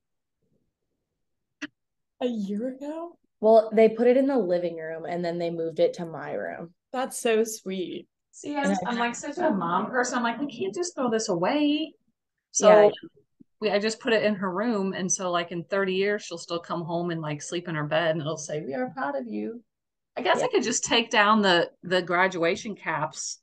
A 2.20 2.26
year 2.26 2.68
ago? 2.68 3.16
Well, 3.40 3.70
they 3.72 3.88
put 3.88 4.08
it 4.08 4.16
in 4.16 4.26
the 4.26 4.38
living 4.38 4.76
room 4.76 5.04
and 5.04 5.24
then 5.24 5.38
they 5.38 5.50
moved 5.50 5.78
it 5.78 5.94
to 5.94 6.06
my 6.06 6.32
room. 6.32 6.74
That's 6.92 7.18
so 7.18 7.44
sweet. 7.44 8.08
See, 8.32 8.56
I'm, 8.56 8.76
I'm 8.86 8.98
like 8.98 9.14
such 9.14 9.38
a 9.38 9.50
mom 9.50 9.86
person. 9.90 10.18
I'm 10.18 10.24
like, 10.24 10.38
we 10.40 10.46
can't 10.46 10.74
just 10.74 10.94
throw 10.96 11.10
this 11.10 11.28
away. 11.28 11.92
So 12.50 12.68
Yeah. 12.86 12.90
we, 13.60 13.70
I 13.70 13.78
just 13.78 14.00
put 14.00 14.12
it 14.12 14.24
in 14.24 14.34
her 14.36 14.50
room, 14.50 14.92
and 14.94 15.10
so 15.10 15.30
like 15.30 15.52
in 15.52 15.64
30 15.64 15.94
years, 15.94 16.22
she'll 16.22 16.38
still 16.38 16.58
come 16.60 16.82
home 16.82 17.10
and 17.10 17.20
like 17.20 17.42
sleep 17.42 17.68
in 17.68 17.74
her 17.74 17.84
bed, 17.84 18.12
and 18.12 18.20
it'll 18.20 18.36
say, 18.36 18.62
"We 18.62 18.74
are 18.74 18.90
proud 18.90 19.16
of 19.16 19.26
you." 19.26 19.62
I 20.16 20.22
guess 20.22 20.40
I 20.42 20.48
could 20.48 20.62
just 20.62 20.84
take 20.84 21.10
down 21.10 21.42
the 21.42 21.70
the 21.82 22.00
graduation 22.00 22.74
caps, 22.76 23.40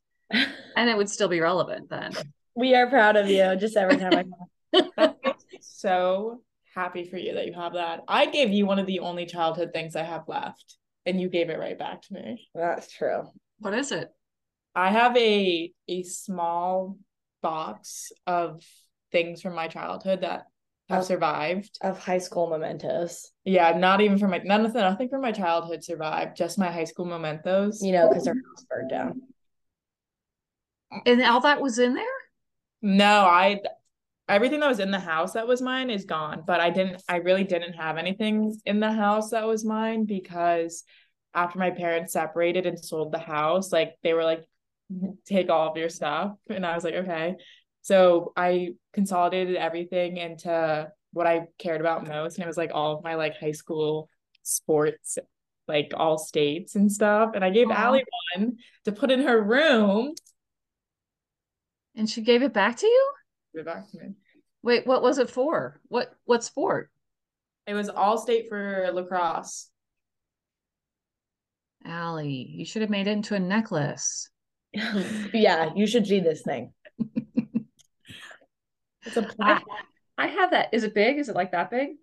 and 0.76 0.90
it 0.90 0.98
would 0.98 1.10
still 1.10 1.28
be 1.28 1.40
relevant 1.40 1.90
then. 1.90 2.14
We 2.56 2.76
are 2.76 2.90
proud 2.90 3.16
of 3.16 3.30
you. 3.30 3.56
Just 3.58 3.76
every 3.78 3.98
time 3.98 4.14
I 4.74 4.80
That 4.98 5.18
makes 5.24 5.44
me 5.52 5.60
so 5.62 6.42
happy 6.74 7.06
for 7.06 7.18
you 7.18 7.34
that 7.36 7.48
you 7.48 7.54
have 7.54 7.74
that. 7.74 8.02
I 8.08 8.26
gave 8.28 8.52
you 8.52 8.66
one 8.66 8.80
of 8.80 8.86
the 8.86 9.00
only 9.00 9.26
childhood 9.26 9.72
things 9.74 9.96
I 9.96 10.04
have 10.04 10.24
left, 10.28 10.78
and 11.06 11.20
you 11.20 11.30
gave 11.30 11.50
it 11.50 11.60
right 11.60 11.78
back 11.78 12.02
to 12.04 12.14
me. 12.14 12.48
That's 12.54 12.92
true. 12.92 13.24
What 13.60 13.74
is 13.74 13.92
it? 13.92 14.10
I 14.76 14.92
have 14.92 15.16
a 15.18 15.72
a 15.88 16.04
small 16.04 16.98
box 17.42 18.12
of 18.28 18.62
things 19.12 19.42
from 19.42 19.56
my 19.56 19.68
childhood 19.68 20.22
that 20.22 20.48
have 20.90 21.02
Oh. 21.02 21.06
survived. 21.06 21.78
Of 21.82 21.98
high 21.98 22.18
school 22.18 22.50
mementos. 22.50 23.32
Yeah, 23.44 23.78
not 23.78 24.02
even 24.02 24.18
from 24.18 24.32
my 24.32 24.40
none 24.40 24.66
of 24.66 24.74
the, 24.74 24.82
nothing 24.82 25.10
from 25.10 25.22
my 25.22 25.32
childhood 25.32 25.84
survived. 25.84 26.36
Just 26.36 26.60
my 26.60 26.72
high 26.72 26.84
school 26.84 27.06
mementos. 27.06 27.82
You 27.82 27.94
know, 27.94 28.08
because 28.10 28.28
our 28.28 28.34
house 28.34 28.66
burned 28.70 28.90
down. 28.90 29.22
And 31.06 31.22
all 31.24 31.42
that 31.42 31.62
was 31.62 31.80
in 31.80 31.94
there? 31.94 32.06
No, 32.82 33.26
I 33.26 33.62
everything 34.28 34.60
that 34.60 34.68
was 34.68 34.80
in 34.80 34.92
the 34.92 35.00
house 35.00 35.34
that 35.34 35.48
was 35.48 35.62
mine 35.62 35.90
is 35.90 36.06
gone, 36.06 36.44
but 36.46 36.60
I 36.60 36.70
didn't 36.70 37.02
I 37.08 37.18
really 37.18 37.44
didn't 37.44 37.74
have 37.74 37.98
anything 37.98 38.56
in 38.66 38.80
the 38.80 38.92
house 38.92 39.32
that 39.32 39.48
was 39.48 39.66
mine 39.66 40.06
because 40.06 40.84
after 41.34 41.60
my 41.60 41.72
parents 41.72 42.14
separated 42.14 42.66
and 42.66 42.80
sold 42.80 43.12
the 43.12 43.20
house, 43.20 43.72
like 43.72 43.96
they 44.04 44.14
were 44.14 44.24
like 44.24 44.44
take 45.26 45.50
all 45.50 45.70
of 45.72 45.78
your 45.78 45.90
stuff 45.90 46.34
and 46.50 46.66
I 46.66 46.76
was 46.76 46.84
like 46.84 46.94
okay. 46.96 47.36
So 47.82 48.34
I 48.36 48.70
consolidated 48.94 49.56
everything 49.56 50.18
into 50.18 50.92
what 51.14 51.28
I 51.28 51.48
cared 51.60 51.82
about 51.82 52.08
most 52.08 52.38
and 52.38 52.44
it 52.44 52.48
was 52.48 52.58
like 52.58 52.72
all 52.74 52.98
of 52.98 53.04
my 53.04 53.16
like 53.16 53.38
high 53.40 53.52
school 53.52 54.10
sports 54.44 55.18
like 55.68 55.94
all 55.96 56.18
states 56.18 56.76
and 56.76 56.92
stuff 56.92 57.32
and 57.34 57.44
I 57.44 57.50
gave 57.50 57.70
Aw. 57.70 57.74
Allie 57.74 58.04
one 58.36 58.58
to 58.86 58.92
put 58.92 59.12
in 59.12 59.22
her 59.22 59.42
room. 59.42 60.14
And 61.96 62.10
she 62.10 62.22
gave 62.22 62.44
it 62.44 62.54
back 62.54 62.78
to 62.78 62.88
you? 62.88 63.12
Give 63.54 63.62
it 63.62 63.66
back 63.66 63.90
to 63.92 63.98
me. 63.98 64.14
Wait, 64.64 64.86
what 64.86 65.02
was 65.02 65.18
it 65.18 65.30
for? 65.30 65.80
What 65.88 66.14
what 66.26 66.44
sport? 66.44 66.90
It 67.68 67.74
was 67.74 67.90
all 67.90 68.18
state 68.18 68.50
for 68.50 68.90
lacrosse. 68.94 69.70
Allie, 71.86 72.50
you 72.52 72.66
should 72.66 72.82
have 72.82 72.92
made 72.92 73.08
it 73.08 73.12
into 73.12 73.36
a 73.36 73.40
necklace. 73.40 74.30
yeah, 75.34 75.72
you 75.76 75.88
should 75.88 76.08
see 76.08 76.20
this 76.20 76.42
thing. 76.42 76.74
It's 79.06 79.18
a 79.18 79.22
I, 79.22 79.26
plaque. 79.26 79.64
Ah. 79.70 79.86
I 80.18 80.28
have 80.28 80.52
that. 80.52 80.70
Is 80.74 80.84
it 80.84 80.94
big? 80.94 81.18
Is 81.18 81.30
it 81.30 81.36
like 81.36 81.52
that 81.52 81.70
big? 81.70 81.98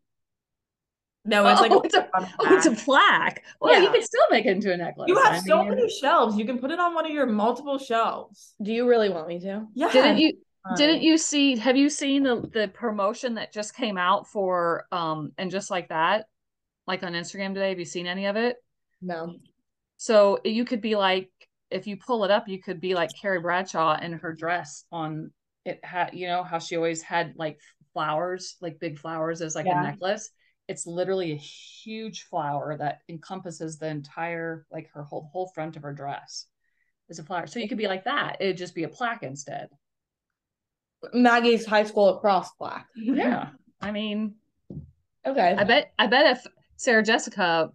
No, 1.24 1.46
it's 1.46 1.60
like 1.60 1.70
oh, 1.72 1.80
a, 1.80 1.84
it's 1.84 1.94
a, 1.94 2.08
on 2.16 2.28
oh, 2.40 2.56
it's 2.56 2.66
a 2.66 2.70
plaque. 2.72 2.84
plaque. 2.84 3.44
Well, 3.60 3.78
you 3.78 3.86
Yeah. 3.86 3.92
could 3.92 4.02
still 4.04 4.24
make 4.30 4.44
it 4.46 4.50
into 4.50 4.72
a 4.72 4.76
necklace. 4.76 5.08
You 5.08 5.16
have 5.16 5.34
I 5.34 5.38
so 5.38 5.60
mean, 5.60 5.70
many 5.70 5.88
shelves. 5.88 6.36
You 6.36 6.44
can 6.44 6.58
put 6.58 6.70
it 6.70 6.80
on 6.80 6.94
one 6.94 7.06
of 7.06 7.12
your 7.12 7.26
multiple 7.26 7.78
shelves. 7.78 8.54
Do 8.62 8.72
you 8.72 8.88
really 8.88 9.08
want 9.08 9.28
me 9.28 9.38
to? 9.40 9.66
Yeah. 9.74 9.92
Didn't 9.92 10.18
you 10.18 10.32
didn't 10.76 11.02
you 11.02 11.18
see 11.18 11.56
have 11.56 11.76
you 11.76 11.90
seen 11.90 12.22
the 12.22 12.48
the 12.52 12.68
promotion 12.68 13.34
that 13.34 13.52
just 13.52 13.74
came 13.74 13.98
out 13.98 14.28
for 14.28 14.86
um 14.92 15.32
and 15.36 15.50
just 15.50 15.72
like 15.72 15.88
that 15.88 16.26
like 16.86 17.02
on 17.02 17.14
Instagram 17.14 17.52
today 17.52 17.70
have 17.70 17.80
you 17.80 17.84
seen 17.84 18.06
any 18.06 18.26
of 18.26 18.36
it 18.36 18.58
No. 19.00 19.34
so 19.96 20.38
you 20.44 20.64
could 20.64 20.80
be 20.80 20.94
like 20.94 21.30
if 21.72 21.88
you 21.88 21.96
pull 21.96 22.24
it 22.24 22.30
up 22.30 22.46
you 22.46 22.62
could 22.62 22.80
be 22.80 22.94
like 22.94 23.10
Carrie 23.20 23.40
Bradshaw 23.40 23.98
in 24.00 24.12
her 24.12 24.32
dress 24.32 24.84
on 24.92 25.32
it 25.64 25.84
had 25.84 26.14
you 26.14 26.28
know 26.28 26.44
how 26.44 26.60
she 26.60 26.76
always 26.76 27.02
had 27.02 27.34
like 27.34 27.58
flowers 27.92 28.54
like 28.60 28.78
big 28.78 29.00
flowers 29.00 29.42
as 29.42 29.56
like 29.56 29.66
Yeah. 29.66 29.80
a 29.80 29.86
necklace 29.90 30.30
it's 30.69 30.87
literally 30.87 31.33
a 31.33 31.37
huge 31.37 32.25
flower 32.25 32.76
that 32.78 33.00
encompasses 33.09 33.78
the 33.78 33.88
entire 33.88 34.66
like 34.71 34.90
her 34.92 35.02
whole 35.02 35.28
whole 35.33 35.49
front 35.54 35.76
of 35.76 35.83
her 35.83 35.92
dress 35.92 36.47
is 37.09 37.19
a 37.19 37.25
flower 37.25 37.47
so 37.47 37.59
you 37.59 37.69
could 37.69 37.78
be 37.78 37.88
like 37.88 38.04
that 38.04 38.37
it'd 38.40 38.57
just 38.57 38.75
be 38.75 38.85
a 38.85 38.88
plaque 38.88 39.23
instead 39.23 39.69
Maggie's 41.12 41.66
high 41.66 41.83
school 41.85 42.04
lacrosse 42.04 42.50
plaque. 42.59 42.87
yeah 42.95 43.49
i 43.81 43.90
mean 43.90 44.35
Okay. 45.26 45.54
I 45.57 45.64
bet 45.64 45.92
I 45.99 46.07
bet 46.07 46.37
if 46.37 46.47
Sarah 46.76 47.02
Jessica 47.02 47.71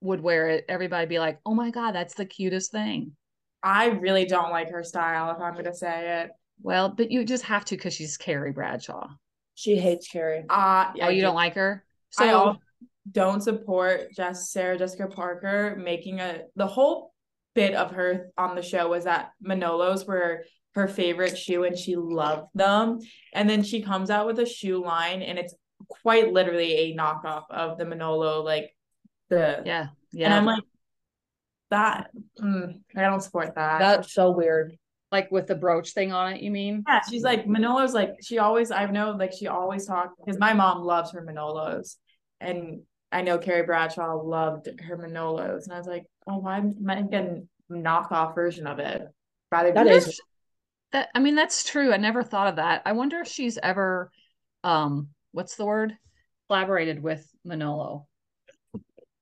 would 0.00 0.20
wear 0.20 0.48
it, 0.50 0.64
everybody'd 0.68 1.08
be 1.08 1.18
like, 1.18 1.40
"Oh 1.44 1.54
my 1.54 1.70
god, 1.70 1.92
that's 1.92 2.14
the 2.14 2.24
cutest 2.26 2.70
thing." 2.70 3.16
I 3.62 3.86
really 3.86 4.24
don't 4.24 4.50
like 4.50 4.70
her 4.70 4.82
style, 4.82 5.30
if 5.34 5.40
I'm 5.40 5.54
gonna 5.54 5.74
say 5.74 6.22
it. 6.22 6.30
Well, 6.62 6.88
but 6.90 7.10
you 7.10 7.24
just 7.24 7.44
have 7.44 7.64
to 7.66 7.76
because 7.76 7.94
she's 7.94 8.16
Carrie 8.16 8.52
Bradshaw. 8.52 9.08
She 9.54 9.76
hates 9.76 10.08
Carrie. 10.08 10.44
Uh 10.48 10.92
oh, 11.02 11.08
you 11.08 11.22
don't 11.22 11.34
like 11.34 11.54
her? 11.54 11.84
So 12.12 12.24
I 12.24 12.32
also 12.32 12.60
don't 13.10 13.42
support 13.42 14.12
just 14.14 14.52
Sarah 14.52 14.78
Jessica 14.78 15.08
Parker 15.08 15.76
making 15.76 16.20
a 16.20 16.42
the 16.56 16.66
whole 16.66 17.12
bit 17.54 17.74
of 17.74 17.92
her 17.92 18.30
on 18.38 18.54
the 18.54 18.62
show 18.62 18.88
was 18.88 19.04
that 19.04 19.30
Manolos 19.44 20.06
were 20.06 20.44
her 20.74 20.88
favorite 20.88 21.36
shoe 21.36 21.64
and 21.64 21.76
she 21.76 21.96
loved 21.96 22.48
them. 22.54 23.00
And 23.34 23.48
then 23.48 23.62
she 23.62 23.82
comes 23.82 24.10
out 24.10 24.26
with 24.26 24.38
a 24.38 24.46
shoe 24.46 24.82
line 24.82 25.22
and 25.22 25.38
it's 25.38 25.54
quite 25.88 26.32
literally 26.32 26.72
a 26.72 26.96
knockoff 26.96 27.44
of 27.50 27.78
the 27.78 27.84
Manolo, 27.84 28.42
like 28.42 28.74
the 29.28 29.62
yeah, 29.64 29.88
yeah. 30.12 30.26
and. 30.26 30.34
I'm 30.34 30.46
like 30.46 30.64
that 31.70 32.10
mm, 32.38 32.80
I 32.94 33.00
don't 33.00 33.22
support 33.22 33.54
that. 33.54 33.78
That's 33.78 34.12
so 34.12 34.30
weird. 34.30 34.76
like 35.10 35.30
with 35.30 35.46
the 35.46 35.54
brooch 35.54 35.92
thing 35.92 36.12
on 36.12 36.34
it, 36.34 36.42
you 36.42 36.50
mean? 36.50 36.84
yeah, 36.86 37.00
she's 37.08 37.22
like 37.22 37.46
Manolo's 37.46 37.94
like 37.94 38.16
she 38.22 38.38
always 38.38 38.70
I 38.70 38.86
know 38.86 39.12
like 39.12 39.32
she 39.32 39.46
always 39.46 39.86
talked 39.86 40.18
because 40.18 40.38
my 40.38 40.52
mom 40.52 40.82
loves 40.82 41.12
her 41.12 41.22
Manolos 41.22 41.96
and 42.42 42.82
I 43.10 43.22
know 43.22 43.38
Carrie 43.38 43.66
Bradshaw 43.66 44.16
loved 44.16 44.68
her 44.80 44.96
Manolos 44.96 45.64
and 45.64 45.72
I 45.72 45.78
was 45.78 45.86
like, 45.86 46.06
oh, 46.26 46.38
why 46.38 46.60
getting 46.60 47.48
a 47.70 47.74
knockoff 47.74 48.34
version 48.34 48.66
of 48.66 48.78
it? 48.78 49.02
Rather 49.50 49.72
That 49.72 49.84
than 49.84 50.02
That 50.92 51.08
I 51.14 51.20
mean, 51.20 51.34
that's 51.34 51.64
true. 51.64 51.92
I 51.92 51.98
never 51.98 52.22
thought 52.22 52.48
of 52.48 52.56
that. 52.56 52.82
I 52.86 52.92
wonder 52.92 53.20
if 53.20 53.28
she's 53.28 53.58
ever 53.62 54.10
um 54.64 55.08
what's 55.32 55.56
the 55.56 55.66
word? 55.66 55.96
Collaborated 56.48 57.02
with 57.02 57.26
Manolo. 57.44 58.06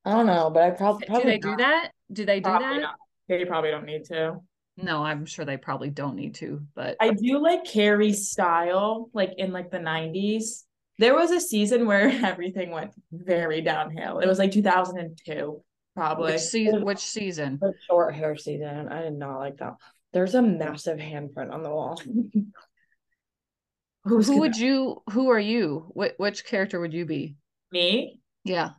I 0.04 0.12
don't 0.12 0.26
know, 0.26 0.50
but 0.50 0.62
I 0.62 0.70
prob- 0.70 1.00
Do 1.00 1.06
probably 1.06 1.32
they 1.32 1.38
do 1.38 1.56
that? 1.56 1.90
Do 2.12 2.24
they 2.24 2.40
do 2.40 2.44
probably 2.44 2.68
that? 2.68 2.80
not. 2.80 2.94
They 3.28 3.44
probably 3.44 3.70
don't 3.70 3.86
need 3.86 4.04
to. 4.06 4.40
No, 4.76 5.04
I'm 5.04 5.26
sure 5.26 5.44
they 5.44 5.56
probably 5.56 5.90
don't 5.90 6.16
need 6.16 6.36
to, 6.36 6.62
but 6.74 6.96
I 7.00 7.10
do 7.10 7.38
like 7.38 7.64
Carrie's 7.64 8.30
style, 8.30 9.10
like 9.12 9.34
in 9.36 9.52
like 9.52 9.70
the 9.70 9.78
90s. 9.78 10.64
There 11.00 11.14
was 11.14 11.30
a 11.30 11.40
season 11.40 11.86
where 11.86 12.08
everything 12.24 12.70
went 12.70 12.92
very 13.10 13.62
downhill. 13.62 14.18
It 14.18 14.28
was 14.28 14.38
like 14.38 14.52
2002, 14.52 15.62
probably. 15.96 16.32
which 16.32 16.40
season 16.42 16.84
which 16.84 16.98
season? 16.98 17.58
The 17.60 17.72
short 17.88 18.14
hair 18.14 18.36
season. 18.36 18.88
I 18.88 19.02
did 19.02 19.14
not 19.14 19.38
like 19.38 19.56
that. 19.58 19.74
There's 20.12 20.34
a 20.34 20.42
massive 20.42 20.98
handprint 20.98 21.52
on 21.52 21.62
the 21.62 21.70
wall. 21.70 22.00
Who 24.04 24.22
gonna- 24.22 24.38
would 24.38 24.56
you 24.58 25.02
who 25.10 25.30
are 25.30 25.38
you 25.40 25.90
Wh- 25.96 26.18
which 26.18 26.44
character 26.44 26.80
would 26.80 26.92
you 26.94 27.04
be 27.06 27.36
me? 27.72 28.18
yeah 28.44 28.70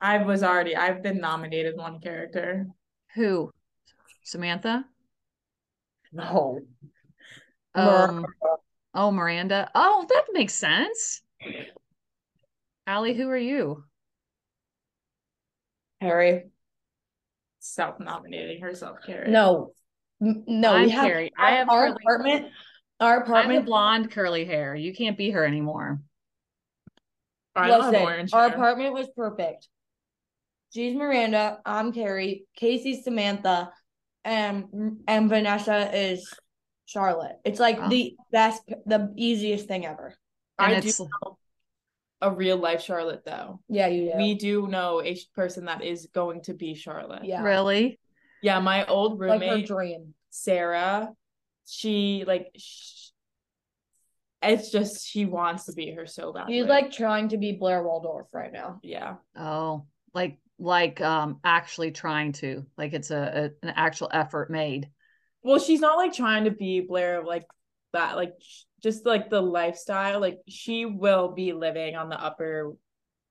I 0.00 0.22
was 0.24 0.42
already 0.42 0.74
I've 0.76 1.02
been 1.02 1.20
nominated 1.20 1.76
one 1.76 2.00
character. 2.00 2.66
who 3.14 3.50
samantha 4.24 4.84
No. 6.12 6.60
um 7.74 8.24
oh 8.94 9.10
miranda 9.10 9.70
oh 9.74 10.06
that 10.08 10.24
makes 10.32 10.54
sense 10.54 11.20
Allie, 12.86 13.14
who 13.14 13.28
are 13.28 13.36
you 13.36 13.84
Harry. 16.00 16.44
Self-nominating 17.60 18.60
herself, 18.60 18.98
Carrie. 19.06 19.30
No. 19.30 19.72
No, 20.20 20.72
I'm 20.74 20.82
we 20.84 20.90
have 20.90 21.04
Carrie. 21.04 21.30
I 21.38 21.52
have 21.52 21.68
our 21.68 21.86
curly- 21.88 21.96
apartment. 22.02 22.46
Our 23.00 23.16
apartment. 23.22 23.50
i 23.50 23.54
have 23.54 23.62
the 23.64 23.66
blonde 23.66 24.10
curly 24.12 24.44
hair 24.44 24.74
you 24.76 24.94
can't 24.94 25.18
be 25.18 25.30
her 25.30 25.44
anymore 25.44 26.00
I 27.56 27.66
don't 27.66 27.82
have 27.82 27.92
Listen, 27.92 28.06
orange 28.06 28.32
our 28.32 28.48
hair. 28.48 28.56
apartment 28.56 28.94
was 28.94 29.08
perfect. 29.16 29.68
She's 30.72 30.96
Miranda. 30.96 31.58
I'm 31.66 31.92
Carrie. 31.92 32.44
Casey's 32.56 33.04
Samantha, 33.04 33.70
and 34.24 35.00
and 35.06 35.28
Vanessa 35.28 35.90
is 35.94 36.32
Charlotte. 36.86 37.36
It's 37.44 37.60
like 37.60 37.78
Oh. 37.80 37.88
the 37.90 38.16
best, 38.30 38.62
the 38.86 39.12
easiest 39.16 39.66
thing 39.68 39.84
ever. 39.84 40.14
And 40.62 40.76
I 40.76 40.80
do 40.80 40.88
it's 40.88 41.00
know 41.00 41.38
a 42.20 42.30
real 42.30 42.56
life 42.56 42.82
Charlotte 42.82 43.22
though. 43.24 43.60
Yeah, 43.68 43.88
you 43.88 44.12
do. 44.12 44.16
We 44.16 44.34
do 44.34 44.66
know 44.68 45.02
a 45.02 45.18
person 45.34 45.64
that 45.66 45.82
is 45.82 46.08
going 46.14 46.42
to 46.42 46.54
be 46.54 46.74
Charlotte. 46.74 47.24
yeah, 47.24 47.42
really 47.42 47.98
Yeah, 48.42 48.60
my 48.60 48.84
old 48.86 49.18
like 49.20 49.40
her 49.42 49.46
roommate 49.48 49.66
dream. 49.66 50.14
Sarah, 50.30 51.10
she 51.66 52.24
like 52.26 52.52
sh- 52.56 53.08
it's 54.42 54.70
just 54.70 55.06
she 55.06 55.24
wants 55.24 55.66
to 55.66 55.72
be 55.72 55.92
her 55.94 56.06
so 56.06 56.32
bad. 56.32 56.48
She's 56.48 56.66
like 56.66 56.90
trying 56.92 57.28
to 57.28 57.38
be 57.38 57.52
Blair 57.52 57.82
Waldorf 57.82 58.28
right 58.32 58.52
now. 58.52 58.80
yeah. 58.82 59.16
oh 59.36 59.86
like 60.14 60.38
like 60.58 61.00
um 61.00 61.40
actually 61.42 61.90
trying 61.90 62.32
to 62.32 62.64
like 62.76 62.92
it's 62.92 63.10
a, 63.10 63.52
a 63.62 63.66
an 63.66 63.72
actual 63.76 64.08
effort 64.12 64.50
made 64.50 64.88
Well, 65.42 65.58
she's 65.58 65.80
not 65.80 65.96
like 65.96 66.12
trying 66.12 66.44
to 66.44 66.50
be 66.50 66.80
Blair 66.80 67.24
like 67.24 67.46
that, 67.92 68.16
like 68.16 68.34
sh- 68.40 68.62
just 68.82 69.06
like 69.06 69.30
the 69.30 69.40
lifestyle. 69.40 70.20
Like 70.20 70.40
she 70.48 70.84
will 70.86 71.28
be 71.32 71.52
living 71.52 71.94
on 71.96 72.08
the 72.08 72.22
upper 72.22 72.72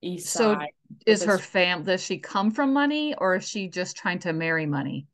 east 0.01 0.29
side. 0.29 0.39
So 0.39 0.53
side. 0.55 0.69
is 1.05 1.23
her 1.23 1.37
fam 1.37 1.83
does 1.83 2.03
she 2.03 2.17
come 2.17 2.51
from 2.51 2.73
money 2.73 3.13
or 3.17 3.35
is 3.35 3.47
she 3.47 3.67
just 3.69 3.95
trying 3.95 4.19
to 4.19 4.33
marry 4.33 4.65
money 4.65 5.05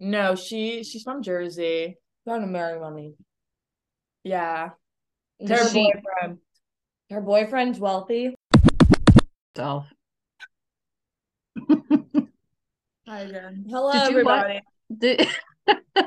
No, 0.00 0.34
she 0.34 0.82
she's 0.84 1.02
from 1.02 1.22
Jersey. 1.22 1.96
Trying 2.24 2.40
to 2.42 2.46
marry 2.46 2.80
money. 2.80 3.14
Yeah. 4.24 4.70
Her 5.46 5.68
she- 5.68 5.92
boyfriend. 5.92 6.38
Her 7.10 7.20
boyfriend's 7.20 7.78
wealthy. 7.78 8.34
So 9.56 9.84
Hi, 13.06 13.20
again. 13.20 13.64
Hello, 13.68 13.92
Did 13.92 14.10
you 14.16 14.24
what? 14.24 14.46
everybody. 14.46 14.60
Did- 14.96 15.28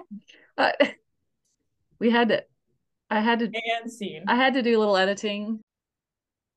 Uh, 0.58 0.72
we 2.00 2.10
had 2.10 2.28
to 2.28 2.44
I 3.10 3.20
had 3.20 3.40
to 3.40 3.46
And 3.46 3.92
scene. 3.92 4.24
I 4.28 4.36
had 4.36 4.54
to 4.54 4.62
do 4.62 4.78
a 4.78 4.80
little 4.80 4.98
editing. 4.98 5.62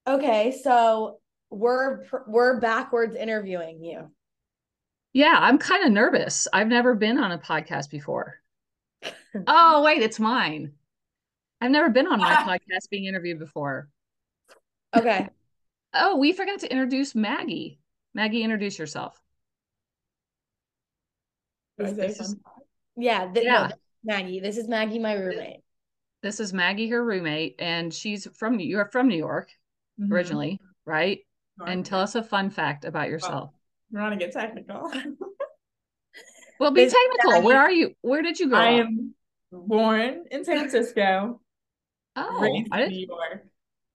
Okay, 0.07 0.53
so 0.63 1.21
we're 1.51 2.05
we're 2.27 2.61
backwards 2.61 3.15
interviewing 3.15 3.83
you. 3.83 4.11
Yeah, 5.13 5.37
I'm 5.39 5.59
kind 5.59 5.85
of 5.85 5.93
nervous. 5.93 6.49
I've 6.53 6.69
never 6.69 6.95
been 6.95 7.19
on 7.19 7.33
a 7.33 7.39
podcast 7.39 7.91
before. 7.91 8.39
oh, 9.47 9.83
wait, 9.83 10.03
it's 10.03 10.19
mine. 10.19 10.73
I've 11.61 11.71
never 11.71 11.91
been 11.91 12.07
on 12.07 12.19
my 12.19 12.35
ah. 12.35 12.45
podcast 12.47 12.89
being 12.91 13.05
interviewed 13.05 13.39
before. 13.39 13.89
Okay. 14.95 15.29
Oh, 15.95 16.17
we 16.17 16.33
forgot 16.33 16.61
to 16.61 16.73
introduce 16.73 17.15
Maggie. 17.15 17.79
Maggie, 18.15 18.43
introduce 18.43 18.79
yourself. 18.79 19.21
Can 21.79 21.85
I 21.85 21.91
say 21.91 22.07
This 22.07 22.21
is- 22.21 22.37
Yeah, 22.97 23.31
th- 23.31 23.47
no, 23.47 23.53
Yeah. 23.53 23.71
Maggie. 24.03 24.41
This 24.41 24.57
is 24.57 24.69
Maggie, 24.69 24.99
my 24.99 25.13
roommate. 25.13 25.62
This 26.23 26.39
is 26.41 26.53
Maggie, 26.53 26.89
her 26.89 27.05
roommate, 27.05 27.57
and 27.59 27.93
she's 27.93 28.29
from 28.37 28.57
New 28.57 28.65
You're 28.67 28.87
from 28.87 29.09
New 29.09 29.17
York 29.17 29.51
Mhm. 30.01 30.13
originally, 30.13 30.61
right? 30.87 31.21
And 31.65 31.85
tell 31.85 32.01
us 32.01 32.15
a 32.15 32.23
fun 32.23 32.51
fact 32.51 32.85
about 32.85 33.09
yourself. 33.09 33.53
We're 33.91 34.01
not 34.01 34.07
gonna 34.11 34.17
get 34.19 34.33
technical. 34.33 34.91
Well, 36.61 36.71
be 36.71 36.85
This- 36.85 36.95
technical. 36.95 37.43
Where 37.43 37.59
are 37.59 37.73
you? 37.73 37.97
Where 38.03 38.23
did 38.23 38.39
you 38.39 38.49
grow 38.49 38.59
I 38.59 38.75
up? 38.81 38.87
am 38.87 39.15
born 39.51 40.27
in 40.31 40.45
San 40.45 40.59
Francisco, 40.59 41.41
Oh, 42.17 42.41
raised 42.41 42.69
I 42.71 42.79
didn't. 42.79 42.93
New 42.93 43.07
York. 43.09 43.47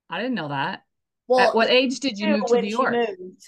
I 0.10 0.18
didn't 0.22 0.36
know 0.36 0.50
that. 0.50 0.82
Well, 1.28 1.40
At 1.50 1.56
what 1.56 1.70
age 1.70 2.02
did 2.02 2.18
you 2.18 2.28
move 2.28 2.46
to 2.48 2.62
New 2.62 2.68
York? 2.68 2.92
moved. 2.94 3.42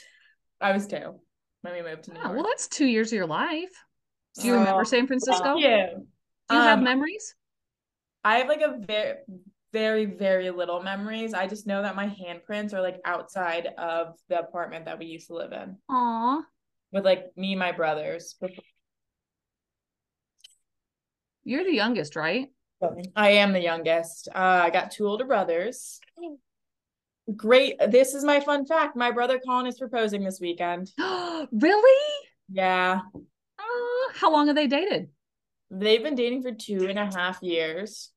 I 0.61 0.71
was 0.71 0.87
two 0.87 1.19
when 1.63 1.73
we 1.73 1.81
moved 1.81 2.03
to 2.03 2.13
New 2.13 2.19
Oh, 2.19 2.23
York. 2.23 2.35
well, 2.35 2.43
that's 2.45 2.69
two 2.69 2.85
years 2.85 3.11
of 3.11 3.17
your 3.17 3.27
life. 3.27 3.71
Do 4.39 4.47
you 4.47 4.53
remember 4.53 4.81
Oh, 4.81 4.83
San 4.85 5.05
Francisco? 5.05 5.55
Yeah. 5.57 5.87
Do 5.95 6.55
you 6.55 6.61
have 6.61 6.77
Um, 6.77 6.85
memories? 6.85 7.35
I 8.23 8.37
have 8.39 8.47
like 8.47 8.61
a 8.61 8.77
very, 8.85 9.15
very, 9.71 10.05
very 10.05 10.49
little 10.49 10.81
memories. 10.83 11.33
I 11.33 11.47
just 11.47 11.67
know 11.67 11.81
that 11.81 11.95
my 11.95 12.07
handprints 12.07 12.73
are 12.73 12.81
like 12.81 12.99
outside 13.05 13.67
of 13.77 14.15
the 14.27 14.39
apartment 14.39 14.85
that 14.85 14.99
we 14.99 15.05
used 15.05 15.27
to 15.27 15.35
live 15.35 15.51
in 15.53 15.77
Aw, 15.89 16.41
with 16.91 17.05
like 17.05 17.25
me 17.35 17.53
and 17.53 17.59
my 17.59 17.71
brothers. 17.71 18.35
you're 21.43 21.63
the 21.63 21.73
youngest, 21.73 22.15
right? 22.15 22.47
I 23.15 23.31
am 23.31 23.51
the 23.51 23.59
youngest. 23.61 24.29
Uh, 24.33 24.61
I 24.63 24.69
got 24.69 24.91
two 24.91 25.05
older 25.07 25.25
brothers. 25.25 25.99
Great. 27.35 27.75
This 27.89 28.13
is 28.13 28.23
my 28.23 28.39
fun 28.39 28.65
fact. 28.65 28.95
My 28.95 29.11
brother 29.11 29.39
Colin 29.45 29.67
is 29.67 29.77
proposing 29.77 30.23
this 30.23 30.39
weekend. 30.39 30.91
really? 30.97 32.13
Yeah. 32.49 33.01
Uh, 33.13 34.13
how 34.15 34.31
long 34.31 34.47
have 34.47 34.55
they 34.55 34.67
dated? 34.67 35.09
They've 35.71 36.01
been 36.01 36.15
dating 36.15 36.41
for 36.43 36.51
two 36.51 36.87
and 36.87 36.97
a 36.97 37.05
half 37.05 37.41
years. 37.43 38.11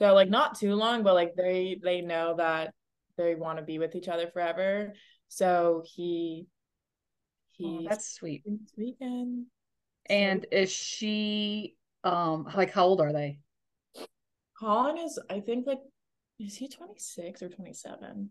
So 0.00 0.14
like 0.14 0.28
not 0.28 0.58
too 0.58 0.74
long, 0.74 1.02
but 1.02 1.14
like 1.14 1.34
they 1.36 1.78
they 1.82 2.00
know 2.00 2.34
that 2.36 2.72
they 3.16 3.34
want 3.34 3.58
to 3.58 3.64
be 3.64 3.78
with 3.78 3.94
each 3.94 4.08
other 4.08 4.28
forever. 4.28 4.94
So 5.28 5.82
he 5.94 6.46
Oh, 7.64 7.80
he's 7.80 7.88
that's 7.88 8.14
sweet. 8.14 8.42
this 8.44 8.72
weekend. 8.76 9.46
So 10.08 10.14
And 10.14 10.46
is 10.52 10.70
she 10.70 11.76
um 12.04 12.46
like 12.56 12.70
how 12.72 12.84
old 12.86 13.00
are 13.00 13.12
they? 13.12 13.40
Colin 14.58 14.98
is 14.98 15.18
I 15.30 15.40
think 15.40 15.66
like 15.66 15.80
is 16.38 16.54
he 16.56 16.68
26 16.68 17.42
or 17.42 17.48
27? 17.48 18.30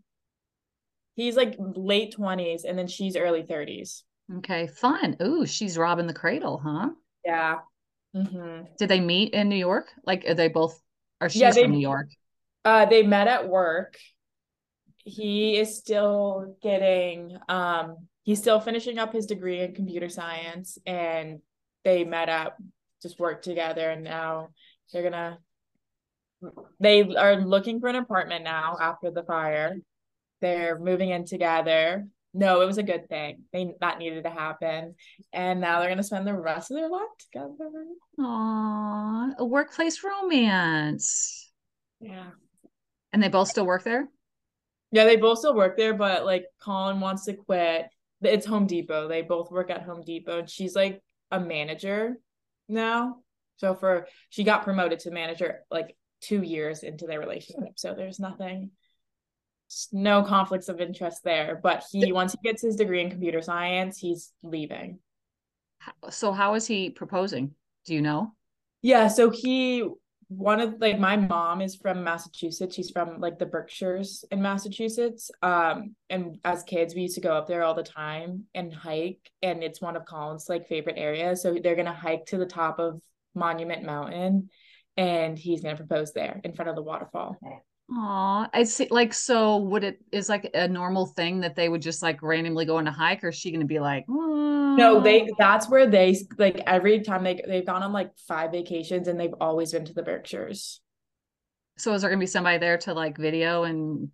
He's 1.16 1.36
like 1.36 1.56
late 1.58 2.14
20s 2.16 2.64
and 2.64 2.78
then 2.78 2.88
she's 2.88 3.18
early 3.18 3.44
30s. 3.44 4.04
Okay, 4.38 4.68
fun. 4.68 5.18
Ooh, 5.22 5.46
she's 5.46 5.78
robbing 5.78 6.08
the 6.08 6.14
cradle, 6.14 6.60
huh? 6.64 6.90
Yeah. 7.26 7.60
Hmm 8.26 8.62
Did 8.78 8.90
they 8.90 9.00
meet 9.00 9.34
in 9.34 9.50
New 9.50 9.56
York? 9.56 9.88
Like 10.06 10.26
are 10.28 10.34
they 10.34 10.48
both 10.48 10.80
Are 11.22 11.30
she's 11.30 11.42
Yeah, 11.42 11.52
they- 11.52 11.64
from 11.64 11.72
New 11.74 11.80
York? 11.80 12.08
Uh, 12.66 12.86
they 12.86 13.02
met 13.04 13.28
at 13.28 13.48
work. 13.48 13.98
He 15.06 15.58
is 15.58 15.78
still 15.78 16.58
getting, 16.62 17.38
um, 17.48 18.08
he's 18.24 18.40
still 18.40 18.60
finishing 18.60 19.00
up 19.00 19.14
his 19.14 19.26
degree 19.26 19.62
in 19.62 19.74
computer 19.74 20.10
science, 20.10 20.78
and 20.86 21.40
they 21.86 22.04
met 22.04 22.28
up, 22.28 22.58
just 23.02 23.18
worked 23.20 23.46
together, 23.46 23.90
and 23.90 24.04
now 24.04 24.50
they're 24.92 25.04
gonna. 25.04 25.38
They 26.82 27.04
are 27.16 27.38
looking 27.38 27.80
for 27.80 27.88
an 27.88 27.96
apartment 27.96 28.44
now 28.44 28.76
after 28.82 29.10
the 29.12 29.24
fire. 29.24 29.78
They're 30.42 30.78
moving 30.78 31.10
in 31.12 31.24
together. 31.26 32.06
No, 32.34 32.62
it 32.62 32.66
was 32.66 32.78
a 32.78 32.84
good 32.84 33.10
thing. 33.10 33.44
They 33.52 33.74
that 33.82 33.98
needed 33.98 34.24
to 34.26 34.30
happen, 34.30 34.96
and 35.34 35.60
now 35.60 35.80
they're 35.80 35.90
gonna 35.90 36.04
spend 36.04 36.28
the 36.28 36.34
rest 36.34 36.70
of 36.72 36.78
their 36.78 36.90
life 36.90 37.02
together. 37.20 37.86
Aw, 38.20 39.30
a 39.40 39.46
workplace 39.46 40.04
romance. 40.04 41.52
Yeah. 42.00 42.30
And 43.14 43.24
they 43.24 43.30
both 43.30 43.48
still 43.48 43.66
work 43.66 43.84
there? 43.84 44.08
Yeah, 44.92 45.06
they 45.06 45.16
both 45.16 45.40
still 45.40 45.56
work 45.56 45.78
there, 45.78 45.94
but 45.94 46.26
like 46.26 46.46
Colin 46.62 47.00
wants 47.00 47.26
to 47.26 47.34
quit. 47.34 47.88
It's 48.22 48.46
Home 48.46 48.68
Depot. 48.68 49.08
They 49.08 49.22
both 49.22 49.52
work 49.52 49.70
at 49.70 49.84
Home 49.84 50.04
Depot, 50.04 50.40
and 50.40 50.50
she's 50.50 50.76
like 50.76 51.02
a 51.32 51.40
manager 51.40 52.16
now. 52.70 53.18
So 53.58 53.74
for 53.76 54.08
she 54.30 54.44
got 54.44 54.64
promoted 54.64 55.00
to 55.00 55.12
manager 55.12 55.62
like 55.72 55.96
two 56.22 56.42
years 56.42 56.84
into 56.84 57.06
their 57.06 57.20
relationship. 57.20 57.74
So 57.78 57.94
there's 57.94 58.20
nothing, 58.20 58.72
no 59.92 60.24
conflicts 60.24 60.70
of 60.70 60.80
interest 60.80 61.24
there. 61.24 61.60
But 61.62 61.84
he 61.92 62.12
once 62.12 62.34
he 62.34 62.40
gets 62.48 62.62
his 62.62 62.76
degree 62.76 63.02
in 63.02 63.10
computer 63.10 63.42
science, 63.42 63.98
he's 63.98 64.32
leaving. 64.44 65.00
So 66.10 66.32
how 66.32 66.56
is 66.56 66.68
he 66.68 66.90
proposing? 66.90 67.54
Do 67.86 67.94
you 67.94 68.02
know? 68.02 68.34
Yeah, 68.82 69.08
so 69.08 69.30
he 69.30 69.88
one 70.30 70.60
of 70.60 70.76
like 70.80 71.00
my 71.00 71.16
mom 71.16 71.62
is 71.62 71.76
from 71.76 72.04
Massachusetts. 72.04 72.76
She's 72.76 72.90
from 72.90 73.20
like 73.22 73.40
the 73.40 73.46
Berkshires 73.46 74.26
in 74.30 74.42
Massachusetts. 74.42 75.32
Um, 75.42 75.96
and 76.10 76.38
as 76.44 76.64
kids, 76.64 76.94
we 76.94 77.02
used 77.02 77.16
to 77.16 77.22
go 77.22 77.34
up 77.34 77.48
there 77.48 77.64
all 77.64 77.74
the 77.74 77.84
time 77.84 78.44
and 78.54 78.74
hike, 78.74 79.32
and 79.42 79.64
it's 79.64 79.82
one 79.82 79.96
of 79.96 80.06
Colin's 80.06 80.50
like 80.50 80.68
favorite 80.68 80.98
areas. 80.98 81.42
So 81.42 81.58
they're 81.62 81.76
gonna 81.76 81.94
hike 81.94 82.26
to 82.28 82.38
the 82.38 82.46
top 82.46 82.80
of 82.80 83.02
Monument 83.36 83.86
Mountain, 83.86 84.50
and 84.98 85.38
he's 85.38 85.62
gonna 85.62 85.78
propose 85.78 86.12
there 86.12 86.42
in 86.44 86.54
front 86.54 86.70
of 86.70 86.76
the 86.76 86.84
waterfall. 86.84 87.38
Aw, 87.90 88.50
I 88.54 88.64
see. 88.64 88.88
Like, 88.92 89.14
so 89.14 89.58
would 89.58 89.84
it 89.84 90.00
is 90.12 90.28
like 90.28 90.50
a 90.54 90.68
normal 90.68 91.06
thing 91.06 91.40
that 91.42 91.56
they 91.56 91.70
would 91.70 91.82
just 91.82 92.02
like 92.04 92.22
randomly 92.22 92.66
go 92.66 92.78
on 92.78 92.88
a 92.88 92.92
hike, 92.92 93.24
or 93.24 93.30
is 93.30 93.36
she 93.36 93.52
gonna 93.52 93.66
be 93.66 93.80
like, 93.80 94.06
No, 94.10 95.00
"Mm." 95.00 95.04
they 95.04 95.30
that's 95.40 95.70
where 95.70 95.88
they 95.88 96.18
like 96.38 96.62
every 96.68 97.00
time 97.02 97.24
they 97.24 97.42
they've 97.48 97.66
gone 97.66 97.84
on 97.84 97.94
like 97.94 98.12
five 98.28 98.52
vacations 98.52 99.08
and 99.08 99.18
they've 99.20 99.34
always 99.40 99.72
been 99.72 99.86
to 99.86 99.94
the 99.94 100.04
Berkshires. 100.04 100.82
So 101.78 101.94
is 101.94 102.02
there 102.02 102.10
gonna 102.10 102.20
be 102.20 102.26
somebody 102.26 102.58
there 102.58 102.78
to 102.80 102.94
like 102.94 103.18
video 103.18 103.64
and 103.64 104.10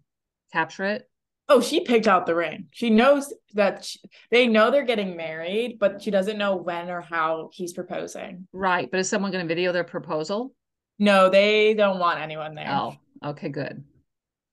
capture 0.52 0.84
it? 0.84 1.10
Oh, 1.50 1.60
she 1.60 1.82
picked 1.82 2.08
out 2.08 2.26
the 2.26 2.36
ring. 2.36 2.68
She 2.72 2.90
knows 2.90 3.34
that 3.54 3.84
she, 3.84 4.00
they 4.32 4.48
know 4.48 4.72
they're 4.72 4.86
getting 4.86 5.18
married, 5.18 5.78
but 5.80 6.02
she 6.02 6.12
doesn't 6.12 6.38
know 6.38 6.56
when 6.56 6.90
or 6.90 7.02
how 7.02 7.50
he's 7.54 7.74
proposing. 7.74 8.48
Right, 8.54 8.90
but 8.90 9.00
is 9.00 9.10
someone 9.10 9.32
gonna 9.32 9.46
video 9.46 9.72
their 9.72 9.84
proposal? 9.84 10.54
No, 11.00 11.30
they 11.30 11.74
don't 11.74 12.00
want 12.00 12.22
anyone 12.22 12.56
there. 12.56 12.70
Oh, 12.70 12.96
okay, 13.24 13.50
good. 13.50 13.84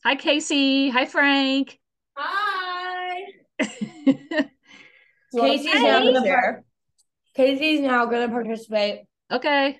Hi, 0.04 0.14
Casey. 0.16 0.88
Hi, 0.90 1.04
Frank. 1.06 1.78
Hi. 2.16 3.22
Casey's 5.32 5.72
Hey. 5.72 5.82
now 5.82 6.02
gonna 6.02 6.22
par- 6.22 6.64
Casey's 7.36 7.80
now 7.80 8.06
gonna 8.06 8.28
participate. 8.28 9.02
okay. 9.30 9.78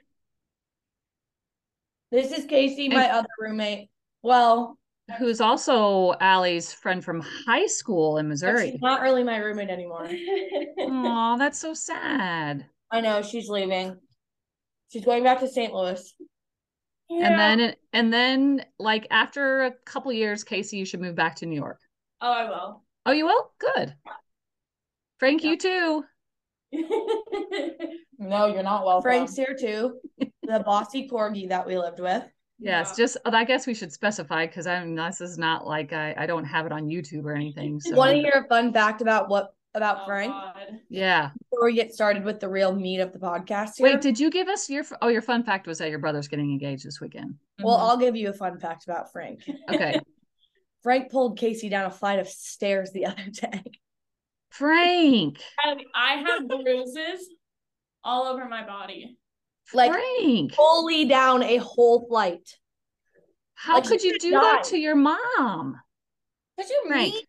This 2.13 2.33
is 2.33 2.45
Casey, 2.47 2.89
my 2.89 3.09
other 3.11 3.29
roommate. 3.39 3.89
Well, 4.23 4.77
Who's 5.19 5.41
also 5.41 6.15
Allie's 6.21 6.73
friend 6.73 7.05
from 7.05 7.21
high 7.21 7.67
school 7.67 8.19
in 8.19 8.29
Missouri. 8.29 8.71
she's 8.73 8.81
not 8.81 9.01
really 9.01 9.25
my 9.25 9.37
roommate 9.39 9.69
anymore. 9.71 10.09
Oh, 10.79 11.37
that's 11.39 11.59
so 11.59 11.75
sad. 11.75 12.67
I 12.93 13.01
know 13.01 13.23
she's 13.23 13.49
leaving. 13.49 13.97
She's 14.93 15.05
going 15.05 15.25
back 15.25 15.41
to 15.41 15.49
St. 15.49 15.73
Louis. 15.73 16.15
And 17.11 17.39
then 17.39 17.75
and 17.93 18.13
then 18.13 18.65
like 18.79 19.07
after 19.11 19.63
a 19.63 19.73
couple 19.85 20.13
years, 20.13 20.45
Casey, 20.45 20.77
you 20.77 20.85
should 20.85 21.01
move 21.01 21.17
back 21.17 21.37
to 21.37 21.47
New 21.47 21.57
York. 21.57 21.81
oh, 22.21 22.33
I 22.33 22.45
will. 22.45 22.83
Oh, 23.07 23.13
you 23.13 23.27
will? 23.27 23.51
Good. 23.59 23.95
Frank, 25.19 25.43
you 25.43 25.57
too. 25.57 26.05
no, 28.19 28.47
you're 28.47 28.63
not 28.63 28.85
welcome. 28.85 29.03
Frank's 29.03 29.37
here 29.37 29.57
too. 29.59 29.99
the 30.43 30.61
bossy 30.61 31.09
corgi 31.09 31.49
that 31.49 31.67
we 31.67 31.77
lived 31.79 32.01
with. 32.01 32.25
Yes, 32.59 32.95
just 32.95 33.17
I 33.25 33.45
guess 33.45 33.67
we 33.67 33.75
should 33.75 33.93
specify 33.93 34.47
because 34.47 34.67
I'm 34.67 34.95
this 34.95 35.21
is 35.21 35.39
not 35.39 35.67
like 35.67 35.93
I, 35.93 36.15
I 36.17 36.27
don't 36.27 36.45
have 36.45 36.67
it 36.67 36.73
on 36.73 36.87
YouTube 36.87 37.25
or 37.25 37.35
anything. 37.35 37.81
So 37.81 37.97
Want 37.97 38.13
to 38.13 38.19
hear 38.19 38.45
a 38.45 38.49
fun 38.49 38.73
fact 38.73 39.01
about 39.01 39.29
what 39.31 39.55
about 39.75 40.01
Oh, 40.03 40.07
Frank 40.07 40.33
God. 40.33 40.81
Yeah. 40.89 41.31
before 41.51 41.67
we 41.67 41.75
get 41.75 41.95
started 41.95 42.25
with 42.25 42.41
the 42.41 42.49
real 42.49 42.75
meat 42.75 43.01
of 43.01 43.13
the 43.13 43.19
podcast? 43.19 43.77
Here? 43.77 43.87
Wait, 43.87 44.01
did 44.01 44.19
you 44.19 44.31
give 44.31 44.49
us 44.49 44.69
your? 44.69 44.85
Oh, 45.01 45.09
your 45.09 45.23
fun 45.23 45.45
fact 45.45 45.67
was 45.67 45.79
that 45.79 45.91
your 45.91 45.99
brother's 46.01 46.29
getting 46.29 46.51
engaged 46.51 46.85
this 46.85 47.01
weekend. 47.01 47.35
well, 47.63 47.79
Mhm. 47.79 47.83
I'll 47.89 47.97
give 47.97 48.17
you 48.17 48.31
a 48.31 48.33
fun 48.33 48.59
fact 48.59 48.85
about 48.85 49.13
Frank. 49.13 49.43
Okay, 49.69 50.01
Frank 50.83 51.11
pulled 51.11 51.39
Casey 51.39 51.69
down 51.69 51.85
a 51.87 51.91
flight 51.91 52.19
of 52.19 52.29
stairs 52.29 52.91
the 52.93 53.07
other 53.07 53.25
day. 53.33 53.63
Frank. 54.51 55.39
And 55.65 55.83
I 55.95 56.15
have 56.27 56.49
bruises 56.49 57.29
all 58.03 58.25
over 58.27 58.47
my 58.47 58.67
body. 58.67 59.17
Like 59.73 59.93
Frank. 59.93 60.55
fully 60.55 61.05
down 61.05 61.43
a 61.45 61.59
whole 61.59 62.09
flight. 62.09 62.57
How 63.55 63.75
like, 63.77 63.85
could 63.85 64.03
you 64.03 64.09
you 64.09 64.13
could 64.15 64.21
do 64.23 64.31
that 64.33 64.65
to 64.65 64.79
your 64.79 64.97
mom, 64.97 65.77
Did 66.59 66.69
you 66.71 66.83
Frank? 66.89 67.15
mean? 67.15 67.23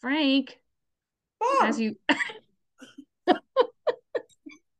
Frank, 0.00 0.58
Mom, 1.42 1.68
as 1.68 1.80
you 1.80 1.96
on 3.28 3.36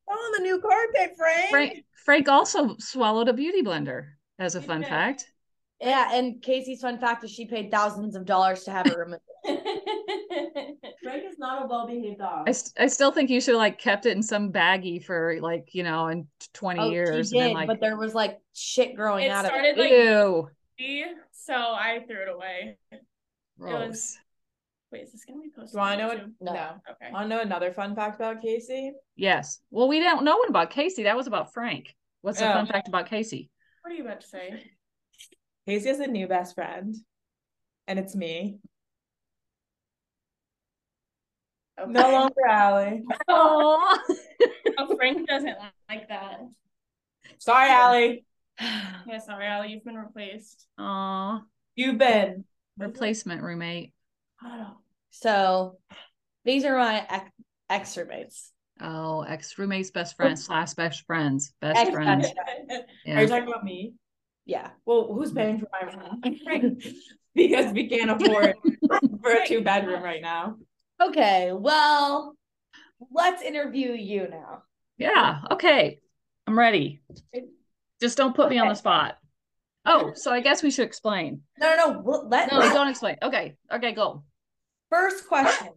the 0.08 0.40
new 0.42 0.60
carpet, 0.60 1.16
Frank. 1.16 1.50
Frank 1.50 1.84
Frank 2.04 2.28
also 2.28 2.76
swallowed 2.78 3.28
a 3.28 3.32
beauty 3.32 3.62
blender 3.62 4.08
as 4.38 4.54
a 4.54 4.60
He 4.60 4.66
fun 4.66 4.80
did. 4.80 4.88
fact. 4.90 5.26
Yeah, 5.80 6.10
and 6.12 6.40
Casey's 6.40 6.80
fun 6.80 6.98
fact 6.98 7.24
is 7.24 7.30
she 7.30 7.46
paid 7.46 7.70
thousands 7.72 8.14
of 8.14 8.24
dollars 8.24 8.62
to 8.64 8.70
have 8.70 8.86
it 8.86 8.96
removed. 8.96 9.22
Frank 11.02 11.24
is 11.28 11.38
not 11.38 11.64
a 11.64 11.66
well-behaved 11.66 12.18
dog. 12.18 12.48
I, 12.48 12.52
st- 12.52 12.72
I 12.78 12.86
still 12.86 13.10
think 13.10 13.30
you 13.30 13.40
should 13.40 13.56
like 13.56 13.78
kept 13.78 14.06
it 14.06 14.16
in 14.16 14.22
some 14.22 14.52
baggie 14.52 15.04
for 15.04 15.38
like 15.40 15.70
you 15.74 15.82
know 15.82 16.06
in 16.08 16.28
20 16.54 16.80
Oh, 16.80 16.90
years 16.90 17.08
she 17.10 17.16
and 17.16 17.28
did, 17.30 17.38
then 17.40 17.54
like 17.54 17.66
but 17.66 17.80
there 17.80 17.96
was 17.96 18.14
like 18.14 18.38
shit 18.54 18.94
growing 18.94 19.24
It 19.24 19.30
out 19.30 19.44
of 19.44 19.52
it. 19.54 19.76
like 19.76 19.90
ew 19.90 21.14
so 21.32 21.54
I 21.54 22.04
threw 22.06 22.22
it 22.22 22.28
away. 22.32 22.78
gross. 23.58 24.16
Wait, 24.92 25.02
is 25.04 25.12
this 25.12 25.24
gonna 25.24 25.40
be 25.40 25.48
posted? 25.48 25.72
Do 25.72 25.78
you 25.78 25.80
want 25.80 25.98
to 26.00 26.04
know 26.06 26.10
on? 26.10 26.16
YouTube? 26.18 26.32
No. 26.42 26.52
No. 26.52 26.70
Okay. 26.90 27.12
Want 27.12 27.24
to 27.24 27.28
know 27.28 27.40
another 27.40 27.72
fun 27.72 27.96
fact 27.96 28.16
about 28.16 28.42
Casey? 28.42 28.92
yes 29.16 29.60
well 29.70 29.88
we 29.88 30.00
don't 30.00 30.24
know 30.24 30.36
one 30.36 30.48
about 30.48 30.70
Casey 30.70 31.04
that 31.04 31.16
was 31.16 31.26
about 31.26 31.52
Frank 31.52 31.94
what's 32.20 32.38
the 32.38 32.48
Oh. 32.48 32.52
fun 32.54 32.66
fact 32.66 32.88
about 32.88 33.06
Casey 33.06 33.50
What 33.82 33.92
are 33.92 33.96
you 33.96 34.04
about 34.04 34.20
to 34.20 34.26
say? 34.26 34.70
Casey 35.66 35.88
has 35.88 36.00
a 36.00 36.06
new 36.08 36.26
best 36.26 36.54
friend, 36.56 36.94
and 37.86 37.98
it's 37.98 38.16
me. 38.16 38.58
Okay. 41.80 41.90
No 41.90 42.10
longer 42.12 42.46
Allie. 42.48 43.02
oh 43.28 43.98
Oh, 44.78 44.96
Frank 44.96 45.26
doesn't 45.28 45.56
like 45.88 46.08
that. 46.08 46.40
Sorry, 47.38 47.70
Allie. 47.70 48.24
Yeah, 49.06 49.18
sorry, 49.18 49.46
Allie, 49.46 49.68
you've 49.72 49.84
been 49.84 49.96
replaced. 49.96 50.66
Aw, 50.78 51.40
You've 51.76 51.98
been. 51.98 52.44
replacement 52.78 53.42
roommate 53.42 53.92
So 55.12 55.78
these 56.44 56.64
are 56.64 56.76
my 56.76 57.06
ex, 57.08 57.30
ex 57.70 57.96
roommates. 57.96 58.50
oh 58.80 59.22
ex 59.22 59.56
roommates 59.58 59.90
best 59.90 60.16
friends 60.16 60.44
slash 60.44 60.72
best 60.74 61.04
friends 61.06 61.52
best 61.60 61.78
Ex- 61.80 61.90
friends 61.92 62.26
Are 63.06 63.22
you 63.22 63.28
talking 63.28 63.46
about 63.48 63.62
me? 63.64 63.94
Yeah. 64.46 64.70
Well, 64.84 65.12
who's 65.12 65.32
paying 65.32 65.60
for 65.60 65.68
my 65.70 65.92
room? 65.92 66.20
because 67.34 67.72
we 67.72 67.88
can't 67.88 68.10
afford 68.10 68.54
for 69.22 69.30
a 69.30 69.46
two 69.46 69.62
bedroom 69.62 70.02
right 70.02 70.20
now. 70.20 70.56
Okay, 71.00 71.52
well, 71.52 72.34
let's 73.12 73.42
interview 73.42 73.92
you 73.92 74.28
now. 74.28 74.62
yeah 74.98 75.42
okay 75.52 76.00
I'm 76.46 76.58
ready 76.58 77.02
just 78.00 78.16
don't 78.16 78.34
put 78.34 78.50
me 78.50 78.58
on 78.58 78.68
the 78.68 78.74
spot 78.74 79.16
oh 79.86 80.12
so 80.14 80.32
I 80.32 80.40
guess 80.40 80.62
we 80.62 80.70
should 80.70 80.86
explain 80.86 81.42
No, 81.58 81.76
no, 81.76 81.92
no. 81.92 82.00
well, 82.00 82.28
Let 82.28 82.50
no 82.52 82.60
don't 82.60 82.88
explain 82.88 83.16
okay 83.22 83.54
okay 83.72 83.92
go 83.92 84.22
first 84.92 85.26
question. 85.26 85.70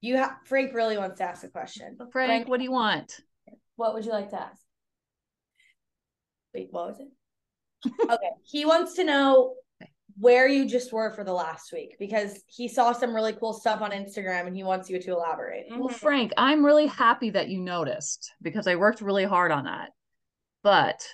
You 0.00 0.16
have 0.16 0.36
Frank 0.44 0.74
really 0.74 0.98
wants 0.98 1.18
to 1.18 1.24
ask 1.24 1.44
a 1.44 1.48
question. 1.48 1.96
Frank 2.12 2.48
what 2.48 2.58
do 2.58 2.64
you 2.64 2.72
want 2.72 3.20
what 3.76 3.94
would 3.94 4.04
you 4.04 4.12
like 4.12 4.30
to 4.30 4.40
ask? 4.40 4.60
Wait, 6.52 6.68
what 6.70 6.88
was 6.88 7.00
it? 7.00 7.90
okay, 8.10 8.30
he 8.44 8.64
wants 8.64 8.94
to 8.94 9.04
know 9.04 9.54
where 10.16 10.46
you 10.46 10.66
just 10.66 10.92
were 10.92 11.10
for 11.10 11.24
the 11.24 11.32
last 11.32 11.72
week 11.72 11.96
because 11.98 12.40
he 12.46 12.68
saw 12.68 12.92
some 12.92 13.14
really 13.14 13.32
cool 13.32 13.52
stuff 13.52 13.82
on 13.82 13.90
Instagram 13.90 14.46
and 14.46 14.56
he 14.56 14.62
wants 14.62 14.88
you 14.88 15.00
to 15.00 15.10
elaborate. 15.10 15.64
Well, 15.70 15.88
Frank, 15.88 16.32
I'm 16.36 16.64
really 16.64 16.86
happy 16.86 17.30
that 17.30 17.48
you 17.48 17.60
noticed 17.60 18.32
because 18.40 18.68
I 18.68 18.76
worked 18.76 19.00
really 19.00 19.24
hard 19.24 19.50
on 19.50 19.64
that. 19.64 19.90
But 20.62 21.04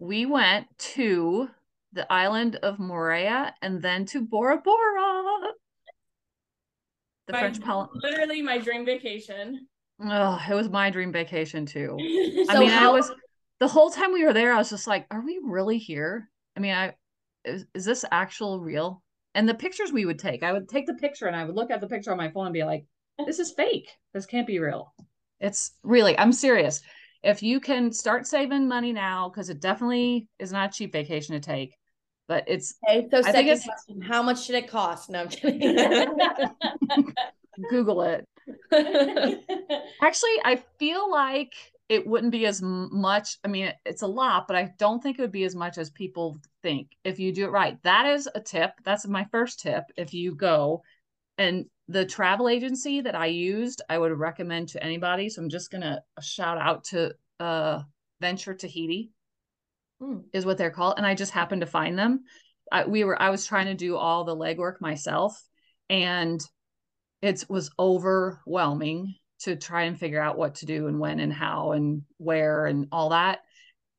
we 0.00 0.26
went 0.26 0.66
to 0.78 1.48
the 1.92 2.12
island 2.12 2.56
of 2.56 2.78
Moorea 2.78 3.52
and 3.62 3.80
then 3.80 4.04
to 4.06 4.20
Bora 4.20 4.58
Bora. 4.58 5.09
The 7.30 7.36
My- 7.36 7.50
French. 7.52 7.58
Literally 7.94 8.42
my 8.42 8.58
dream 8.58 8.84
vacation. 8.84 9.66
Oh, 10.02 10.40
it 10.48 10.54
was 10.54 10.68
my 10.68 10.90
dream 10.90 11.12
vacation 11.12 11.66
too. 11.66 11.96
I 12.48 12.54
So 12.54 12.60
mean, 12.60 12.70
I 12.70 12.88
was 12.88 13.10
the 13.60 13.68
whole 13.68 13.90
time 13.90 14.12
we 14.12 14.24
were 14.24 14.32
there, 14.32 14.52
I 14.52 14.58
was 14.58 14.70
just 14.70 14.86
like, 14.86 15.06
are 15.10 15.20
we 15.24 15.38
really 15.44 15.78
here? 15.78 16.28
I 16.56 16.60
mean, 16.60 16.74
I 16.74 16.94
is, 17.44 17.66
is 17.74 17.84
this 17.84 18.04
actual 18.10 18.60
real? 18.60 19.02
And 19.34 19.48
the 19.48 19.54
pictures 19.54 19.92
we 19.92 20.06
would 20.06 20.18
take, 20.18 20.42
I 20.42 20.52
would 20.52 20.68
take 20.68 20.86
the 20.86 20.94
picture 20.94 21.26
and 21.26 21.36
I 21.36 21.44
would 21.44 21.54
look 21.54 21.70
at 21.70 21.80
the 21.80 21.86
picture 21.86 22.10
on 22.10 22.16
my 22.18 22.30
phone 22.30 22.46
and 22.46 22.52
be 22.52 22.64
like, 22.64 22.84
this 23.26 23.38
is 23.38 23.52
fake. 23.52 23.88
This 24.12 24.26
can't 24.26 24.46
be 24.46 24.58
real. 24.58 24.92
It's 25.38 25.72
really, 25.84 26.18
I'm 26.18 26.32
serious. 26.32 26.82
If 27.22 27.42
you 27.42 27.60
can 27.60 27.92
start 27.92 28.26
saving 28.26 28.66
money 28.66 28.92
now, 28.92 29.28
because 29.28 29.50
it 29.50 29.60
definitely 29.60 30.26
is 30.38 30.50
not 30.52 30.70
a 30.70 30.72
cheap 30.72 30.92
vacation 30.92 31.34
to 31.34 31.40
take, 31.40 31.76
but 32.30 32.44
it's 32.46 32.76
Okay, 32.88 33.08
so 33.10 33.18
I 33.18 33.32
second 33.32 33.60
question, 33.64 34.00
how 34.02 34.22
much 34.22 34.46
did 34.46 34.54
it 34.54 34.68
cost? 34.68 35.10
No, 35.10 35.22
I'm 35.22 35.28
kidding. 35.30 35.76
Google 37.70 38.02
it. 38.02 38.24
Actually, 40.00 40.36
I 40.44 40.62
feel 40.78 41.10
like 41.10 41.52
it 41.88 42.06
wouldn't 42.06 42.30
be 42.30 42.46
as 42.46 42.62
much. 42.62 43.36
I 43.44 43.48
mean, 43.48 43.72
it's 43.84 44.02
a 44.02 44.06
lot, 44.06 44.46
but 44.46 44.56
I 44.56 44.70
don't 44.78 45.02
think 45.02 45.18
it 45.18 45.22
would 45.22 45.32
be 45.32 45.42
as 45.42 45.56
much 45.56 45.76
as 45.76 45.90
people 45.90 46.38
think 46.62 46.92
if 47.02 47.18
you 47.18 47.32
do 47.32 47.46
it 47.46 47.50
right. 47.50 47.82
That 47.82 48.06
is 48.06 48.28
a 48.32 48.40
tip. 48.40 48.74
That's 48.84 49.08
my 49.08 49.26
first 49.32 49.58
tip. 49.58 49.82
If 49.96 50.14
you 50.14 50.36
go 50.36 50.84
and 51.36 51.66
the 51.88 52.04
travel 52.04 52.48
agency 52.48 53.00
that 53.00 53.16
I 53.16 53.26
used, 53.26 53.82
I 53.88 53.98
would 53.98 54.16
recommend 54.16 54.68
to 54.68 54.84
anybody. 54.84 55.30
So 55.30 55.42
I'm 55.42 55.48
just 55.48 55.72
going 55.72 55.82
to 55.82 56.00
shout 56.20 56.58
out 56.58 56.84
to 56.84 57.12
uh, 57.40 57.82
Venture 58.20 58.54
Tahiti, 58.54 59.10
Hmm. 60.00 60.18
is 60.32 60.46
what 60.46 60.56
they're 60.56 60.70
called. 60.70 60.94
And 60.96 61.06
I 61.06 61.14
just 61.14 61.32
happened 61.32 61.60
to 61.60 61.66
find 61.66 61.98
them. 61.98 62.24
I, 62.72 62.86
we 62.86 63.04
were, 63.04 63.20
I 63.20 63.30
was 63.30 63.46
trying 63.46 63.66
to 63.66 63.74
do 63.74 63.96
all 63.96 64.24
the 64.24 64.36
legwork 64.36 64.80
myself 64.80 65.40
and 65.90 66.40
it 67.20 67.44
was 67.48 67.70
overwhelming 67.78 69.16
to 69.40 69.56
try 69.56 69.82
and 69.82 69.98
figure 69.98 70.20
out 70.20 70.38
what 70.38 70.56
to 70.56 70.66
do 70.66 70.86
and 70.86 70.98
when 70.98 71.20
and 71.20 71.32
how 71.32 71.72
and 71.72 72.02
where 72.16 72.66
and 72.66 72.88
all 72.92 73.10
that. 73.10 73.40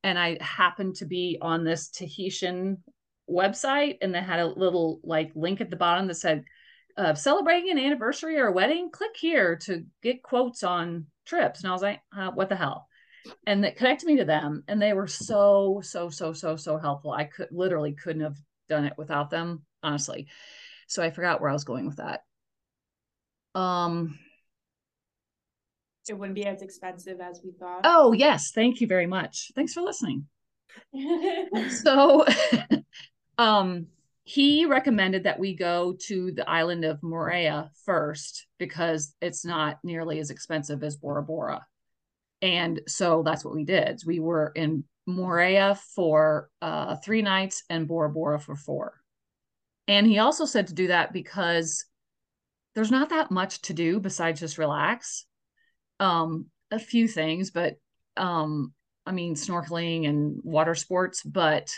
And 0.03 0.17
I 0.17 0.37
happened 0.41 0.95
to 0.95 1.05
be 1.05 1.37
on 1.39 1.63
this 1.63 1.89
Tahitian 1.89 2.83
website 3.29 3.97
and 4.01 4.13
they 4.13 4.21
had 4.21 4.39
a 4.39 4.47
little 4.47 4.99
like 5.03 5.31
link 5.35 5.61
at 5.61 5.69
the 5.69 5.75
bottom 5.75 6.07
that 6.07 6.15
said, 6.15 6.43
uh, 6.97 7.13
celebrating 7.13 7.71
an 7.71 7.79
anniversary 7.79 8.39
or 8.39 8.47
a 8.47 8.51
wedding, 8.51 8.89
click 8.91 9.15
here 9.15 9.55
to 9.57 9.85
get 10.01 10.23
quotes 10.23 10.63
on 10.63 11.05
trips. 11.25 11.61
And 11.61 11.69
I 11.69 11.73
was 11.73 11.81
like, 11.81 11.99
uh, 12.15 12.31
what 12.31 12.49
the 12.49 12.55
hell? 12.55 12.87
And 13.45 13.63
that 13.63 13.75
connected 13.77 14.07
me 14.07 14.17
to 14.17 14.25
them. 14.25 14.63
And 14.67 14.81
they 14.81 14.93
were 14.93 15.07
so, 15.07 15.81
so, 15.83 16.09
so, 16.09 16.33
so, 16.33 16.55
so 16.55 16.77
helpful. 16.77 17.11
I 17.11 17.25
could 17.25 17.49
literally 17.51 17.93
couldn't 17.93 18.23
have 18.23 18.37
done 18.69 18.85
it 18.85 18.93
without 18.97 19.29
them, 19.29 19.63
honestly. 19.83 20.27
So 20.87 21.01
I 21.03 21.11
forgot 21.11 21.41
where 21.41 21.49
I 21.49 21.53
was 21.53 21.63
going 21.63 21.85
with 21.85 21.97
that. 21.97 22.23
Um, 23.55 24.17
It 26.09 26.17
wouldn't 26.17 26.35
be 26.35 26.45
as 26.45 26.61
expensive 26.61 27.21
as 27.21 27.41
we 27.43 27.51
thought. 27.51 27.81
oh 27.83 28.11
yes, 28.11 28.51
thank 28.51 28.81
you 28.81 28.87
very 28.87 29.07
much. 29.07 29.51
Thanks 29.55 29.73
for 29.73 29.81
listening. 29.81 30.27
So 31.69 32.25
um 33.37 33.87
he 34.23 34.65
recommended 34.65 35.23
that 35.23 35.39
we 35.39 35.55
go 35.55 35.95
to 36.07 36.31
the 36.31 36.47
island 36.49 36.85
of 36.85 37.01
Moorea 37.01 37.69
first 37.85 38.45
because 38.59 39.15
it's 39.21 39.43
not 39.43 39.79
nearly 39.83 40.19
as 40.19 40.29
expensive 40.29 40.83
as 40.83 40.95
Bora 40.95 41.23
Bora. 41.23 41.65
And 42.41 42.81
so 42.87 43.23
that's 43.23 43.45
what 43.45 43.53
we 43.53 43.63
did. 43.63 44.01
We 44.05 44.19
were 44.19 44.51
in 44.55 44.83
Moorea 45.07 45.77
for 45.77 46.49
uh, 46.61 46.95
three 46.97 47.21
nights 47.21 47.63
and 47.69 47.87
Bora 47.87 48.09
Bora 48.09 48.39
for 48.39 48.55
four. 48.55 48.93
And 49.87 50.07
he 50.07 50.19
also 50.19 50.45
said 50.45 50.67
to 50.67 50.73
do 50.73 50.87
that 50.87 51.13
because 51.13 51.85
there's 52.75 52.91
not 52.91 53.09
that 53.09 53.31
much 53.31 53.61
to 53.63 53.73
do 53.73 53.99
besides 53.99 54.39
just 54.39 54.57
relax. 54.57 55.25
Um, 55.99 56.47
a 56.71 56.79
few 56.79 57.07
things, 57.07 57.51
but 57.51 57.75
um, 58.17 58.73
I 59.05 59.11
mean, 59.11 59.35
snorkeling 59.35 60.07
and 60.07 60.39
water 60.43 60.73
sports, 60.73 61.21
but 61.23 61.71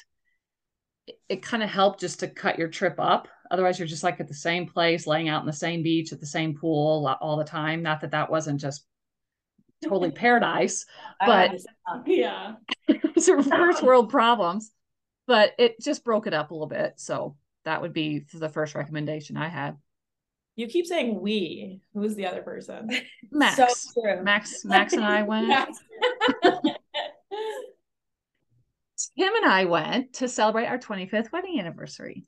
it, 1.08 1.16
it 1.28 1.42
kind 1.42 1.64
of 1.64 1.70
helped 1.70 2.00
just 2.00 2.20
to 2.20 2.28
cut 2.28 2.60
your 2.60 2.68
trip 2.68 2.96
up. 3.00 3.28
Otherwise, 3.52 3.80
you're 3.80 3.88
just 3.88 4.04
like 4.04 4.20
at 4.20 4.28
the 4.28 4.34
same 4.34 4.68
place, 4.68 5.08
laying 5.08 5.30
out 5.30 5.42
in 5.42 5.48
the 5.48 5.54
same 5.54 5.84
beach 5.84 6.14
at 6.14 6.20
the 6.20 6.26
same 6.26 6.56
pool 6.56 7.08
all 7.22 7.38
the 7.38 7.44
time. 7.44 7.82
Not 7.82 8.02
that 8.02 8.12
that 8.12 8.32
wasn't 8.32 8.62
just 8.62 8.86
totally 9.84 10.12
paradise, 10.12 10.86
but 11.26 11.52
yeah. 12.06 12.54
it's 12.88 13.28
first 13.28 13.82
um, 13.82 13.86
world 13.86 14.10
problems, 14.10 14.72
but 15.28 15.54
it 15.58 15.80
just 15.82 16.04
broke 16.04 16.28
it 16.28 16.34
up 16.34 16.52
a 16.52 16.54
little 16.54 16.68
bit. 16.68 16.94
So 16.98 17.36
that 17.66 17.82
would 17.82 17.94
be 17.94 18.26
the 18.34 18.50
first 18.50 18.76
recommendation 18.76 19.38
I 19.38 19.50
had. 19.50 19.78
You 20.56 20.68
keep 20.68 20.86
saying 20.86 21.20
we. 21.20 21.82
Who's 21.94 22.16
the 22.16 22.28
other 22.28 22.42
person? 22.42 22.90
Max. 23.32 23.56
So 23.56 23.68
true. 24.02 24.24
Max, 24.24 24.64
Max 24.64 24.94
and 24.94 25.04
I 25.04 25.24
went. 25.24 25.48
Tim 29.18 29.36
and 29.36 29.46
I 29.46 29.66
went 29.66 30.14
to 30.14 30.28
celebrate 30.28 30.68
our 30.68 30.78
25th 30.78 31.32
wedding 31.32 31.60
anniversary. 31.60 32.26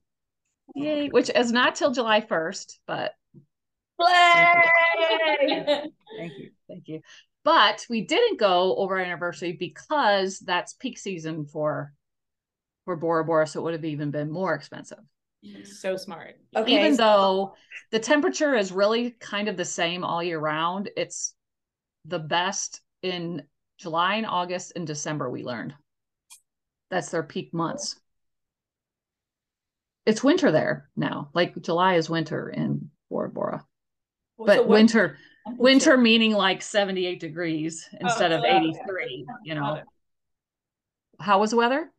Yay, 0.76 1.10
which 1.10 1.30
is 1.30 1.52
not 1.52 1.76
till 1.76 1.92
July 1.92 2.22
1st, 2.22 2.80
but 2.88 3.14
Play! 4.00 4.52
thank 6.18 6.34
you. 6.38 6.50
Thank 6.68 6.88
you. 6.88 7.02
But 7.46 7.86
we 7.92 8.02
didn't 8.02 8.40
go 8.40 8.76
over 8.76 8.98
our 8.98 9.06
anniversary 9.06 9.54
because 9.54 10.40
that's 10.40 10.74
peak 10.74 10.98
season 10.98 11.46
for 11.46 11.94
for 12.86 12.96
Bora 12.96 13.24
Bora, 13.24 13.48
so 13.48 13.60
it 13.60 13.64
would 13.64 13.74
have 13.74 13.86
even 13.86 14.12
been 14.12 14.32
more 14.32 14.54
expensive. 14.56 15.00
so 15.64 15.96
smart. 15.96 16.36
Okay. 16.56 16.80
even 16.80 16.98
though 16.98 17.54
the 17.92 18.00
temperature 18.00 18.56
is 18.56 18.72
really 18.72 19.12
kind 19.12 19.48
of 19.48 19.58
the 19.58 19.66
same 19.66 20.04
all 20.04 20.24
year 20.24 20.40
round, 20.40 20.90
it's 20.98 21.36
the 22.06 22.20
best 22.20 22.82
in 23.04 23.44
July 23.78 24.16
and 24.16 24.26
August 24.26 24.74
and 24.76 24.88
December, 24.88 25.30
we 25.30 25.44
learned. 25.44 25.74
That's 26.90 27.10
their 27.10 27.24
peak 27.24 27.54
months. 27.54 28.00
It's 30.08 30.24
winter 30.24 30.52
there 30.52 30.90
now. 30.96 31.30
Like 31.34 31.62
July 31.62 31.96
is 31.96 32.10
winter 32.10 32.50
in 32.50 32.90
Bora 33.10 33.30
Bora. 33.30 33.66
Well, 34.38 34.48
But 34.48 34.56
so 34.58 34.62
what 34.62 34.70
winter 34.70 35.18
temperature? 35.46 35.64
winter 35.64 35.98
meaning 35.98 36.34
like 36.34 36.62
78 36.62 37.20
degrees 37.20 37.88
instead 38.00 38.32
of 38.32 38.42
Oh, 38.44 38.48
okay. 38.48 38.58
83, 38.58 39.26
you 39.44 39.56
know. 39.56 39.82
How 41.20 41.40
was 41.40 41.52
the 41.52 41.58
weather? 41.58 41.92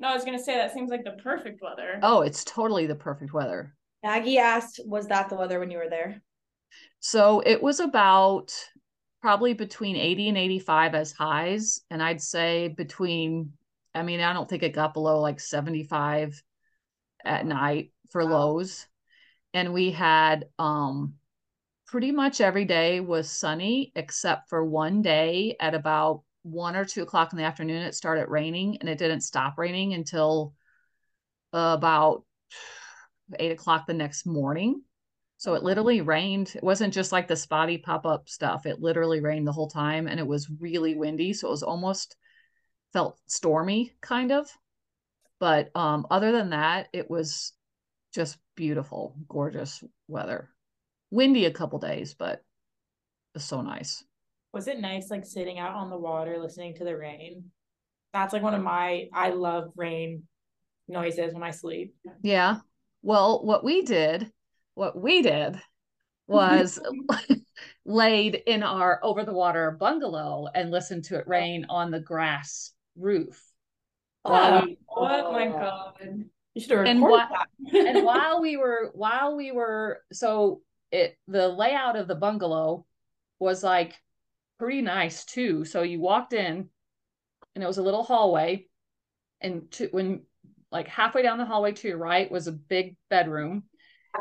No, 0.00 0.08
I 0.08 0.14
was 0.14 0.24
gonna 0.24 0.38
say 0.38 0.56
that 0.56 0.72
seems 0.72 0.90
like 0.90 1.04
the 1.04 1.12
perfect 1.22 1.62
weather. 1.62 2.00
Oh, 2.02 2.22
it's 2.22 2.44
totally 2.44 2.86
the 2.86 2.94
perfect 2.94 3.32
weather. 3.32 3.74
Maggie 4.02 4.38
asked, 4.38 4.80
was 4.84 5.06
that 5.08 5.28
the 5.28 5.36
weather 5.36 5.60
when 5.60 5.70
you 5.70 5.78
were 5.78 5.88
there? 5.88 6.20
So 6.98 7.40
it 7.40 7.62
was 7.62 7.78
about 7.80 8.52
probably 9.20 9.54
between 9.54 9.96
80 9.96 10.30
and 10.30 10.38
85 10.38 10.94
as 10.96 11.12
highs. 11.12 11.80
And 11.90 12.02
I'd 12.02 12.20
say 12.20 12.68
between, 12.68 13.52
I 13.94 14.02
mean, 14.02 14.20
I 14.20 14.32
don't 14.32 14.48
think 14.48 14.64
it 14.64 14.74
got 14.74 14.94
below 14.94 15.20
like 15.20 15.38
75 15.38 16.42
at 17.24 17.46
night 17.46 17.92
for 18.10 18.24
lows. 18.24 18.86
And 19.54 19.72
we 19.72 19.92
had 19.92 20.46
um 20.58 21.14
pretty 21.92 22.10
much 22.10 22.40
every 22.40 22.64
day 22.64 23.00
was 23.00 23.30
sunny 23.30 23.92
except 23.96 24.48
for 24.48 24.64
one 24.64 25.02
day 25.02 25.54
at 25.60 25.74
about 25.74 26.22
one 26.40 26.74
or 26.74 26.86
two 26.86 27.02
o'clock 27.02 27.34
in 27.34 27.36
the 27.36 27.44
afternoon. 27.44 27.82
It 27.82 27.94
started 27.94 28.30
raining 28.30 28.78
and 28.78 28.88
it 28.88 28.96
didn't 28.96 29.20
stop 29.20 29.58
raining 29.58 29.92
until 29.92 30.54
about 31.52 32.24
eight 33.38 33.52
o'clock 33.52 33.86
the 33.86 33.92
next 33.92 34.24
morning. 34.24 34.80
So 35.36 35.52
it 35.52 35.62
literally 35.62 36.00
rained. 36.00 36.54
It 36.56 36.64
wasn't 36.64 36.94
just 36.94 37.12
like 37.12 37.28
the 37.28 37.36
spotty 37.36 37.76
pop 37.76 38.06
up 38.06 38.26
stuff. 38.26 38.64
It 38.64 38.80
literally 38.80 39.20
rained 39.20 39.46
the 39.46 39.52
whole 39.52 39.68
time 39.68 40.06
and 40.06 40.18
it 40.18 40.26
was 40.26 40.48
really 40.60 40.94
windy. 40.94 41.34
So 41.34 41.48
it 41.48 41.50
was 41.50 41.62
almost 41.62 42.16
felt 42.94 43.20
stormy, 43.26 43.92
kind 44.00 44.32
of. 44.32 44.48
But 45.38 45.70
um, 45.76 46.06
other 46.10 46.32
than 46.32 46.50
that, 46.50 46.88
it 46.94 47.10
was 47.10 47.52
just 48.14 48.38
beautiful, 48.56 49.14
gorgeous 49.28 49.84
weather. 50.08 50.48
Windy 51.12 51.44
a 51.44 51.50
couple 51.52 51.78
days, 51.78 52.14
but 52.14 52.32
it 52.38 52.40
was 53.34 53.44
so 53.44 53.60
nice. 53.60 54.02
Was 54.54 54.66
it 54.66 54.80
nice 54.80 55.10
like 55.10 55.24
sitting 55.26 55.58
out 55.58 55.74
on 55.74 55.90
the 55.90 55.98
water 55.98 56.38
listening 56.38 56.74
to 56.76 56.84
the 56.84 56.96
rain? 56.96 57.44
That's 58.14 58.32
like 58.32 58.42
one 58.42 58.54
of 58.54 58.62
my 58.62 59.08
I 59.12 59.30
love 59.30 59.72
rain 59.76 60.24
noises 60.88 61.34
when 61.34 61.42
I 61.42 61.50
sleep. 61.50 61.94
Yeah. 62.22 62.56
Well, 63.02 63.44
what 63.44 63.62
we 63.62 63.82
did, 63.82 64.30
what 64.74 64.98
we 65.00 65.20
did 65.22 65.60
was 66.26 66.80
laid 67.84 68.34
in 68.46 68.62
our 68.62 68.98
over 69.02 69.24
the 69.24 69.32
water 69.34 69.76
bungalow 69.78 70.46
and 70.54 70.70
listened 70.70 71.04
to 71.04 71.18
it 71.18 71.28
rain 71.28 71.66
on 71.68 71.90
the 71.90 72.00
grass 72.00 72.72
roof. 72.96 73.42
While 74.22 74.64
we- 74.66 74.78
Oh 74.88 75.32
my 75.32 75.48
god. 75.48 76.24
You 76.54 76.60
should 76.60 76.70
have 76.78 76.86
And 76.86 77.00
recorded 77.02 77.26
what- 77.30 77.48
that. 77.72 77.86
and 77.96 78.04
while 78.06 78.40
we 78.40 78.56
were 78.56 78.90
while 78.94 79.36
we 79.36 79.52
were 79.52 80.00
so 80.12 80.60
it 80.92 81.16
the 81.26 81.48
layout 81.48 81.96
of 81.96 82.06
the 82.06 82.14
bungalow 82.14 82.86
was 83.38 83.64
like 83.64 83.94
pretty 84.58 84.82
nice 84.82 85.24
too. 85.24 85.64
So 85.64 85.82
you 85.82 86.00
walked 86.00 86.32
in 86.32 86.68
and 87.54 87.64
it 87.64 87.66
was 87.66 87.78
a 87.78 87.82
little 87.82 88.04
hallway 88.04 88.66
and 89.40 89.70
to 89.72 89.88
when 89.90 90.22
like 90.70 90.86
halfway 90.86 91.22
down 91.22 91.38
the 91.38 91.44
hallway 91.44 91.72
to 91.72 91.88
your 91.88 91.98
right 91.98 92.30
was 92.30 92.46
a 92.46 92.52
big 92.52 92.96
bedroom. 93.10 93.64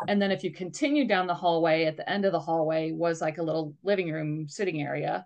And 0.08 0.22
then 0.22 0.32
if 0.32 0.44
you 0.44 0.52
continue 0.52 1.08
down 1.08 1.28
the 1.28 1.36
hallway 1.36 1.86
at 1.86 1.98
the 1.98 2.10
end 2.10 2.26
of 2.26 2.32
the 2.32 2.40
hallway 2.40 2.92
was 2.92 3.22
like 3.22 3.38
a 3.38 3.44
little 3.44 3.76
living 3.84 4.12
room 4.12 4.48
sitting 4.48 4.82
area. 4.82 5.26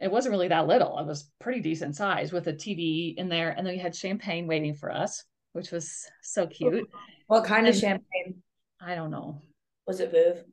It 0.00 0.10
wasn't 0.10 0.32
really 0.32 0.48
that 0.48 0.66
little. 0.66 0.98
It 0.98 1.06
was 1.06 1.30
pretty 1.40 1.60
decent 1.60 1.96
size 1.96 2.32
with 2.32 2.46
a 2.46 2.54
TV 2.54 3.14
in 3.16 3.28
there. 3.28 3.50
And 3.50 3.66
then 3.66 3.74
we 3.74 3.80
had 3.80 3.94
champagne 3.94 4.46
waiting 4.46 4.74
for 4.74 4.90
us, 4.90 5.24
which 5.52 5.70
was 5.72 6.06
so 6.22 6.46
cute. 6.46 6.88
What 7.26 7.44
kind 7.44 7.66
of 7.68 7.76
champagne? 7.76 8.42
I 8.80 8.94
don't 8.94 9.10
know. 9.10 9.42
Was 9.90 9.98
it 9.98 10.12
Veuve? 10.12 10.44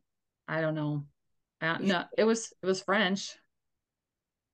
I 0.47 0.62
don't 0.62 0.73
know. 0.73 1.06
Uh, 1.62 1.78
no, 1.80 2.06
it 2.17 2.23
was 2.23 2.52
it 2.60 2.65
was 2.65 2.82
French. 2.82 3.36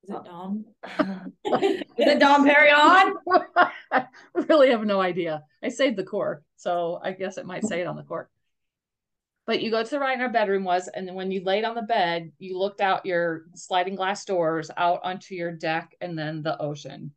Is 0.04 0.10
it 0.10 0.26
Dom? 0.26 0.66
Is 1.46 1.86
it 1.98 2.20
Dom 2.20 2.46
Perignon? 2.46 3.14
I 3.94 4.08
really 4.50 4.72
have 4.72 4.84
no 4.84 5.00
idea. 5.00 5.44
I 5.64 5.70
saved 5.70 5.96
the 5.96 6.04
cork, 6.04 6.44
so 6.58 7.00
I 7.02 7.14
guess 7.14 7.38
it 7.38 7.46
might 7.46 7.64
say 7.64 7.80
it 7.80 7.88
on 7.88 7.96
the 7.96 8.04
cork. 8.04 8.30
But 9.48 9.62
you 9.62 9.72
go 9.72 9.82
to 9.82 9.90
the 9.90 10.02
right, 10.02 10.12
and 10.12 10.22
our 10.22 10.28
bedroom 10.28 10.66
was, 10.66 10.90
and 10.90 11.08
then 11.08 11.16
when 11.16 11.32
you 11.32 11.46
laid 11.46 11.64
on 11.64 11.76
the 11.76 11.84
bed, 11.84 12.34
you 12.38 12.60
looked 12.60 12.82
out 12.82 13.06
your 13.06 13.46
sliding 13.56 13.96
glass 13.96 14.26
doors 14.26 14.70
out 14.76 15.00
onto 15.06 15.34
your 15.34 15.54
deck, 15.54 15.96
and 16.02 16.20
then 16.20 16.44
the 16.44 16.62
ocean, 16.62 17.14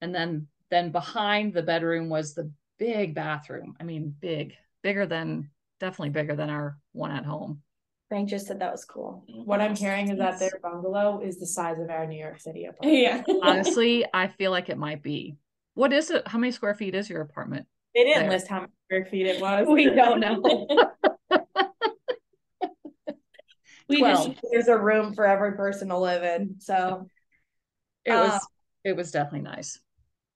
and 0.00 0.14
then 0.14 0.46
then 0.70 0.90
behind 0.90 1.52
the 1.52 1.62
bedroom 1.62 2.08
was 2.08 2.32
the 2.32 2.50
big 2.78 3.14
bathroom. 3.14 3.76
I 3.78 3.84
mean, 3.84 4.14
big, 4.18 4.54
bigger 4.82 5.04
than 5.04 5.50
definitely 5.80 6.10
bigger 6.10 6.34
than 6.36 6.50
our 6.50 6.78
one 6.92 7.10
at 7.10 7.24
home. 7.24 7.62
Frank 8.08 8.28
just 8.28 8.46
said 8.46 8.60
that 8.60 8.70
was 8.72 8.84
cool. 8.84 9.24
Mm-hmm. 9.30 9.42
What 9.44 9.60
I'm 9.60 9.74
hearing 9.74 10.10
is 10.10 10.18
that 10.18 10.38
their 10.38 10.52
bungalow 10.62 11.20
is 11.20 11.40
the 11.40 11.46
size 11.46 11.78
of 11.80 11.90
our 11.90 12.06
New 12.06 12.18
York 12.18 12.40
City 12.40 12.66
apartment. 12.66 12.98
Yeah. 12.98 13.22
Honestly, 13.42 14.04
I 14.12 14.28
feel 14.28 14.50
like 14.50 14.68
it 14.68 14.78
might 14.78 15.02
be. 15.02 15.36
What 15.74 15.92
is 15.92 16.10
it? 16.10 16.28
How 16.28 16.38
many 16.38 16.52
square 16.52 16.74
feet 16.74 16.94
is 16.94 17.08
your 17.10 17.22
apartment? 17.22 17.66
They 17.94 18.04
didn't 18.04 18.24
There. 18.24 18.32
list 18.32 18.48
how 18.48 18.60
many 18.60 18.72
square 18.86 19.04
feet 19.06 19.26
it 19.26 19.40
was. 19.40 19.66
We 19.68 19.86
don't 19.86 20.20
know. 20.20 20.66
We 23.86 24.00
just 24.00 24.30
there's 24.50 24.68
a 24.68 24.78
room 24.78 25.12
for 25.14 25.26
every 25.26 25.52
person 25.52 25.88
to 25.88 25.98
live 25.98 26.22
in. 26.22 26.56
So 26.58 27.08
It 28.06 28.12
was 28.12 28.32
um, 28.32 28.40
it 28.82 28.96
was 28.96 29.10
definitely 29.10 29.42
nice. 29.42 29.78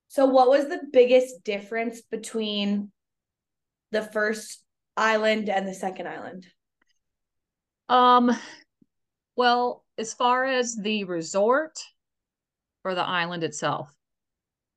so 0.08 0.26
what 0.26 0.50
was 0.50 0.68
the 0.68 0.80
biggest 0.92 1.44
difference 1.44 2.02
between 2.02 2.92
the 3.90 4.02
first 4.02 4.62
island 4.98 5.48
and 5.48 5.66
the 5.66 5.74
second 5.74 6.08
island? 6.08 6.46
Um 7.88 8.30
well, 9.36 9.84
as 9.96 10.14
far 10.14 10.44
as 10.44 10.76
the 10.76 11.04
resort 11.04 11.78
or 12.84 12.94
the 12.94 13.06
island 13.06 13.44
itself, 13.44 13.88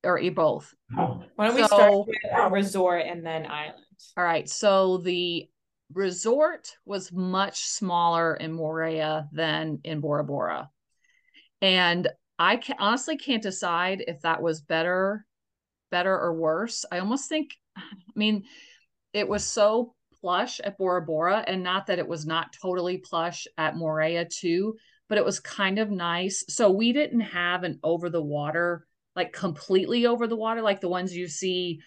or 0.04 0.20
e 0.20 0.30
both. 0.30 0.74
Why 0.90 1.48
don't 1.48 1.56
we 1.56 1.64
start 1.64 1.94
with 2.08 2.18
a 2.32 2.50
resort 2.50 3.04
and 3.06 3.26
then 3.26 3.46
island? 3.46 3.84
All 4.18 4.24
right. 4.24 4.50
So 4.50 4.98
the 4.98 5.50
resort 5.94 6.76
was 6.86 7.12
much 7.12 7.64
smaller 7.66 8.36
in 8.36 8.54
Moorea 8.54 9.28
than 9.32 9.80
in 9.84 10.00
Bora 10.00 10.24
Bora. 10.24 10.70
And 11.62 12.08
I 12.40 12.56
can, 12.58 12.78
honestly 12.80 13.18
can't 13.18 13.44
decide 13.44 14.04
if 14.08 14.22
that 14.22 14.42
was 14.42 14.62
better, 14.62 15.26
better 15.92 16.18
or 16.18 16.34
worse. 16.34 16.86
I 16.92 17.00
almost 17.00 17.30
think, 17.30 17.52
I 17.78 17.82
mean, 18.16 18.46
it 19.14 19.28
was 19.28 19.44
so 19.44 19.94
plush 20.22 20.60
at 20.62 20.78
Bora 20.78 21.02
Bora, 21.02 21.44
and 21.46 21.64
not 21.64 21.88
that 21.88 22.00
it 22.00 22.08
was 22.08 22.26
not 22.26 22.54
totally 22.62 22.98
plush 22.98 23.48
at 23.58 23.76
Moorea 23.76 24.30
too, 24.30 24.78
but 25.10 25.18
it 25.18 25.26
was 25.26 25.40
kind 25.40 25.80
of 25.80 25.90
nice. 25.92 26.46
So 26.48 26.72
we 26.72 26.94
didn't 26.94 27.22
have 27.22 27.64
an 27.64 27.80
over 27.84 28.10
the 28.10 28.22
water, 28.22 28.88
like 29.16 29.34
completely 29.34 30.06
over 30.06 30.28
the 30.28 30.38
water, 30.38 30.62
like 30.62 30.82
the 30.82 30.90
ones 30.90 31.16
you 31.16 31.28
see 31.28 31.82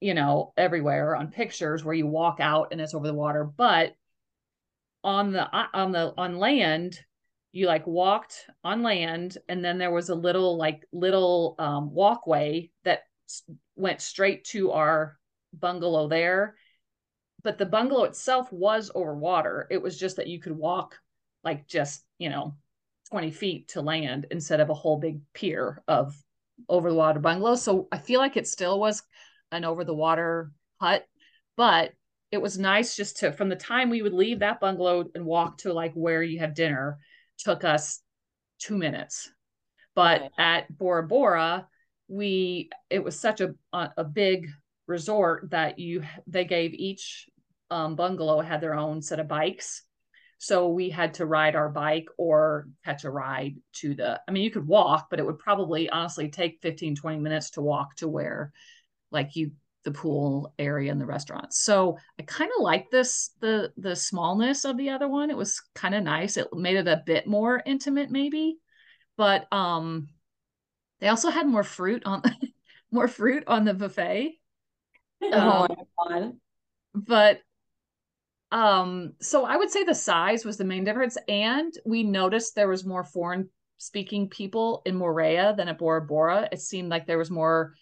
you 0.00 0.14
know, 0.14 0.52
everywhere 0.56 1.16
on 1.16 1.28
pictures 1.30 1.84
where 1.84 1.94
you 1.94 2.06
walk 2.06 2.38
out 2.40 2.68
and 2.70 2.80
it's 2.80 2.94
over 2.94 3.06
the 3.06 3.14
water. 3.14 3.44
But 3.44 3.94
on 5.02 5.32
the 5.32 5.54
uh, 5.54 5.66
on 5.74 5.92
the 5.92 6.14
on 6.16 6.38
land, 6.38 6.98
you 7.52 7.66
like 7.66 7.86
walked 7.86 8.46
on 8.62 8.82
land, 8.82 9.38
and 9.48 9.64
then 9.64 9.78
there 9.78 9.90
was 9.90 10.08
a 10.08 10.14
little 10.14 10.56
like 10.56 10.86
little 10.92 11.56
um, 11.58 11.92
walkway 11.92 12.70
that 12.84 13.00
went 13.76 14.00
straight 14.00 14.44
to 14.44 14.72
our 14.72 15.18
bungalow 15.52 16.08
there. 16.08 16.56
But 17.48 17.56
the 17.56 17.64
bungalow 17.64 18.04
itself 18.04 18.52
was 18.52 18.90
over 18.94 19.14
water. 19.14 19.66
It 19.70 19.80
was 19.80 19.98
just 19.98 20.16
that 20.16 20.26
you 20.26 20.38
could 20.38 20.54
walk 20.54 20.98
like 21.42 21.66
just 21.66 22.04
you 22.18 22.28
know 22.28 22.54
20 23.10 23.30
feet 23.30 23.68
to 23.68 23.80
land 23.80 24.26
instead 24.30 24.60
of 24.60 24.68
a 24.68 24.74
whole 24.74 24.98
big 24.98 25.22
pier 25.32 25.82
of 25.88 26.14
over 26.68 26.90
the 26.90 26.94
water 26.94 27.20
bungalow. 27.20 27.54
So 27.54 27.88
I 27.90 27.96
feel 27.96 28.20
like 28.20 28.36
it 28.36 28.46
still 28.46 28.78
was 28.78 29.02
an 29.50 29.64
over 29.64 29.82
the 29.82 29.94
water 29.94 30.52
hut, 30.78 31.06
but 31.56 31.94
it 32.30 32.36
was 32.36 32.58
nice 32.58 32.94
just 32.94 33.16
to 33.20 33.32
from 33.32 33.48
the 33.48 33.56
time 33.56 33.88
we 33.88 34.02
would 34.02 34.12
leave 34.12 34.40
that 34.40 34.60
bungalow 34.60 35.06
and 35.14 35.24
walk 35.24 35.56
to 35.60 35.72
like 35.72 35.94
where 35.94 36.22
you 36.22 36.40
have 36.40 36.52
dinner 36.52 36.98
took 37.38 37.64
us 37.64 38.02
two 38.58 38.76
minutes 38.76 39.32
but 39.94 40.20
Right. 40.20 40.30
at 40.36 40.76
bora 40.76 41.02
bora 41.02 41.66
we 42.08 42.68
it 42.90 43.02
was 43.02 43.18
such 43.18 43.40
a 43.40 43.54
a 43.72 43.90
a 43.96 44.04
big 44.04 44.50
resort 44.86 45.48
that 45.50 45.78
you 45.78 46.02
they 46.26 46.44
gave 46.44 46.74
each 46.74 47.30
um, 47.70 47.96
bungalow 47.96 48.40
had 48.40 48.60
their 48.60 48.74
own 48.74 49.02
set 49.02 49.20
of 49.20 49.28
bikes. 49.28 49.82
So 50.38 50.68
we 50.68 50.88
had 50.90 51.14
to 51.14 51.26
ride 51.26 51.56
our 51.56 51.68
bike 51.68 52.08
or 52.16 52.68
catch 52.84 53.04
a 53.04 53.10
ride 53.10 53.56
to 53.74 53.94
the 53.94 54.20
i 54.28 54.30
mean 54.30 54.44
you 54.44 54.52
could 54.52 54.66
walk 54.66 55.08
but 55.10 55.18
it 55.18 55.26
would 55.26 55.38
probably 55.38 55.90
honestly 55.90 56.28
take 56.28 56.60
15 56.62 56.94
20 56.94 57.18
minutes 57.18 57.50
to 57.50 57.60
walk 57.60 57.96
to 57.96 58.06
where 58.08 58.52
like 59.10 59.34
you 59.36 59.50
the 59.84 59.90
pool 59.90 60.52
area 60.58 60.92
and 60.92 61.00
the 61.00 61.06
restaurants 61.06 61.58
so 61.62 61.96
i 62.18 62.22
kind 62.22 62.50
of 62.56 62.62
like 62.62 62.90
this 62.90 63.30
the 63.40 63.72
the 63.76 63.96
smallness 63.96 64.64
of 64.64 64.76
the 64.76 64.90
other 64.90 65.08
one. 65.08 65.30
It 65.30 65.36
was 65.36 65.62
kind 65.74 65.94
of 65.94 66.02
nice. 66.02 66.36
It 66.36 66.48
made 66.52 66.76
it 66.76 66.88
a 66.88 67.02
bit 67.04 67.26
more 67.26 67.62
intimate 67.64 68.10
maybe. 68.10 68.58
But 69.16 69.52
um 69.52 70.08
they 71.00 71.08
also 71.08 71.30
had 71.30 71.46
more 71.46 71.64
fruit 71.64 72.02
on 72.06 72.22
more 72.90 73.08
fruit 73.08 73.44
on 73.46 73.64
the 73.64 73.74
buffet. 73.74 74.38
Oh 75.32 75.66
Um, 75.66 75.76
god. 75.98 76.38
but 76.94 77.40
um 78.50 79.12
so 79.20 79.44
i 79.44 79.56
would 79.56 79.70
say 79.70 79.84
the 79.84 79.94
size 79.94 80.44
was 80.44 80.56
the 80.56 80.64
main 80.64 80.84
difference 80.84 81.18
and 81.28 81.74
we 81.84 82.02
noticed 82.02 82.54
there 82.54 82.68
was 82.68 82.84
more 82.84 83.04
foreign 83.04 83.48
speaking 83.80 84.28
people 84.28 84.82
in 84.86 84.98
Moorea 84.98 85.56
than 85.56 85.68
at 85.68 85.78
bora 85.78 86.02
bora. 86.02 86.48
It 86.50 86.60
seemed 86.60 86.88
like 86.88 87.06
there 87.06 87.18
was 87.18 87.30
more 87.30 87.74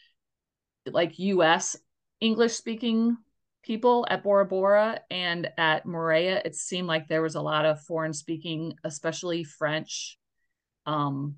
like 0.85 1.15
us 1.19 1.77
english 2.21 2.53
speaking 2.53 3.17
people 3.63 4.07
at 4.11 4.23
bora 4.23 4.45
bora 4.45 5.01
and 5.11 5.49
at 5.57 5.87
Moorea 5.87 6.43
it 6.45 6.55
seemed 6.55 6.87
like 6.87 7.09
there 7.09 7.23
was 7.23 7.35
a 7.35 7.41
lot 7.41 7.65
of 7.65 7.81
foreign 7.81 8.13
speaking 8.13 8.75
especially 8.85 9.43
french 9.43 10.19
um 10.85 11.37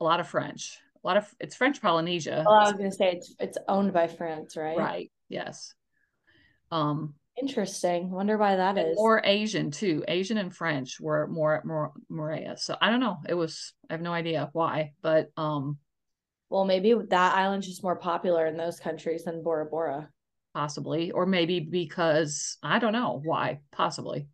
a 0.00 0.04
lot 0.04 0.20
of 0.20 0.28
french 0.28 0.78
a 1.02 1.06
lot 1.06 1.16
of 1.16 1.34
it's 1.40 1.56
french 1.56 1.80
polynesia. 1.80 2.44
Well, 2.46 2.56
I 2.56 2.64
was 2.64 2.72
gonna 2.72 2.92
say 2.92 3.12
it's 3.12 3.34
it's 3.40 3.58
owned 3.68 3.92
by 3.92 4.06
France, 4.06 4.56
right? 4.56 4.76
right 4.76 5.12
yes. 5.28 5.74
Um 6.70 7.14
Interesting. 7.36 8.10
Wonder 8.10 8.36
why 8.36 8.56
that 8.56 8.76
and 8.76 8.90
is. 8.92 8.96
more 8.96 9.22
Asian 9.24 9.70
too. 9.70 10.04
Asian 10.08 10.36
and 10.36 10.54
French 10.54 11.00
were 11.00 11.26
more 11.26 11.56
at 11.56 11.64
Mor- 11.64 11.92
Moorea. 12.10 12.58
So 12.58 12.76
I 12.80 12.90
don't 12.90 13.00
know. 13.00 13.18
It 13.28 13.34
was 13.34 13.72
I 13.88 13.94
have 13.94 14.02
no 14.02 14.12
idea 14.12 14.50
why, 14.52 14.92
but 15.00 15.30
um 15.36 15.78
Well, 16.50 16.64
maybe 16.64 16.92
that 16.94 17.34
island's 17.34 17.66
just 17.66 17.82
more 17.82 17.96
popular 17.96 18.46
in 18.46 18.56
those 18.56 18.78
countries 18.80 19.24
than 19.24 19.42
Bora 19.42 19.66
Bora. 19.66 20.10
possibly 20.54 21.12
or 21.12 21.24
maybe 21.26 21.60
because 21.60 22.58
I 22.62 22.78
don't 22.78 22.92
know 22.92 23.20
why, 23.24 23.60
possibly. 23.70 24.26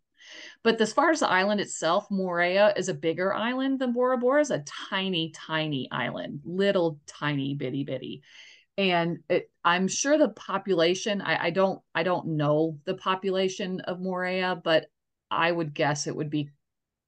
But 0.63 0.81
as 0.81 0.91
far 0.91 1.11
as 1.11 1.21
the 1.21 1.29
island 1.29 1.61
itself, 1.61 2.09
Moorea 2.11 2.77
is 2.77 2.89
a 2.89 2.93
bigger 2.93 3.33
island 3.33 3.79
than 3.79 3.93
Bora 3.93 4.17
Bora 4.17 4.41
is 4.41 4.51
a 4.51 4.63
tiny 4.89 5.31
tiny 5.31 5.87
island, 5.91 6.41
little 6.43 6.99
tiny 7.05 7.55
bitty 7.55 7.85
bitty. 7.85 8.23
And 8.77 9.19
it, 9.29 9.49
I'm 9.63 9.87
sure 9.87 10.17
the 10.17 10.29
population, 10.29 11.21
I, 11.21 11.45
I 11.45 11.49
don't 11.49 11.81
I 11.95 12.03
don't 12.03 12.27
know 12.37 12.77
the 12.85 12.93
population 12.93 13.81
of 13.81 13.99
Moorea, 13.99 14.61
but 14.63 14.85
I 15.31 15.51
would 15.51 15.73
guess 15.73 16.07
it 16.07 16.15
would 16.15 16.29
be 16.29 16.51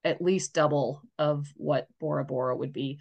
at 0.04 0.22
least 0.22 0.54
double 0.54 1.02
of 1.18 1.48
what 1.56 1.88
Bora 2.00 2.26
Bora 2.26 2.56
would 2.56 2.74
be. 2.74 3.00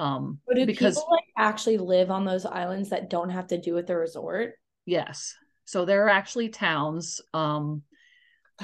Um, 0.00 0.38
But 0.46 0.56
do 0.56 0.66
because 0.66 0.96
people 0.96 1.08
like 1.12 1.24
actually 1.36 1.78
live 1.78 2.10
on 2.10 2.24
those 2.24 2.44
islands 2.44 2.90
that 2.90 3.10
don't 3.10 3.30
have 3.30 3.48
to 3.48 3.60
do 3.60 3.74
with 3.74 3.86
the 3.86 3.96
resort? 3.96 4.54
yes, 4.86 5.34
so 5.64 5.84
there 5.84 6.04
are 6.04 6.10
actually 6.10 6.48
towns 6.48 7.20
um, 7.34 7.82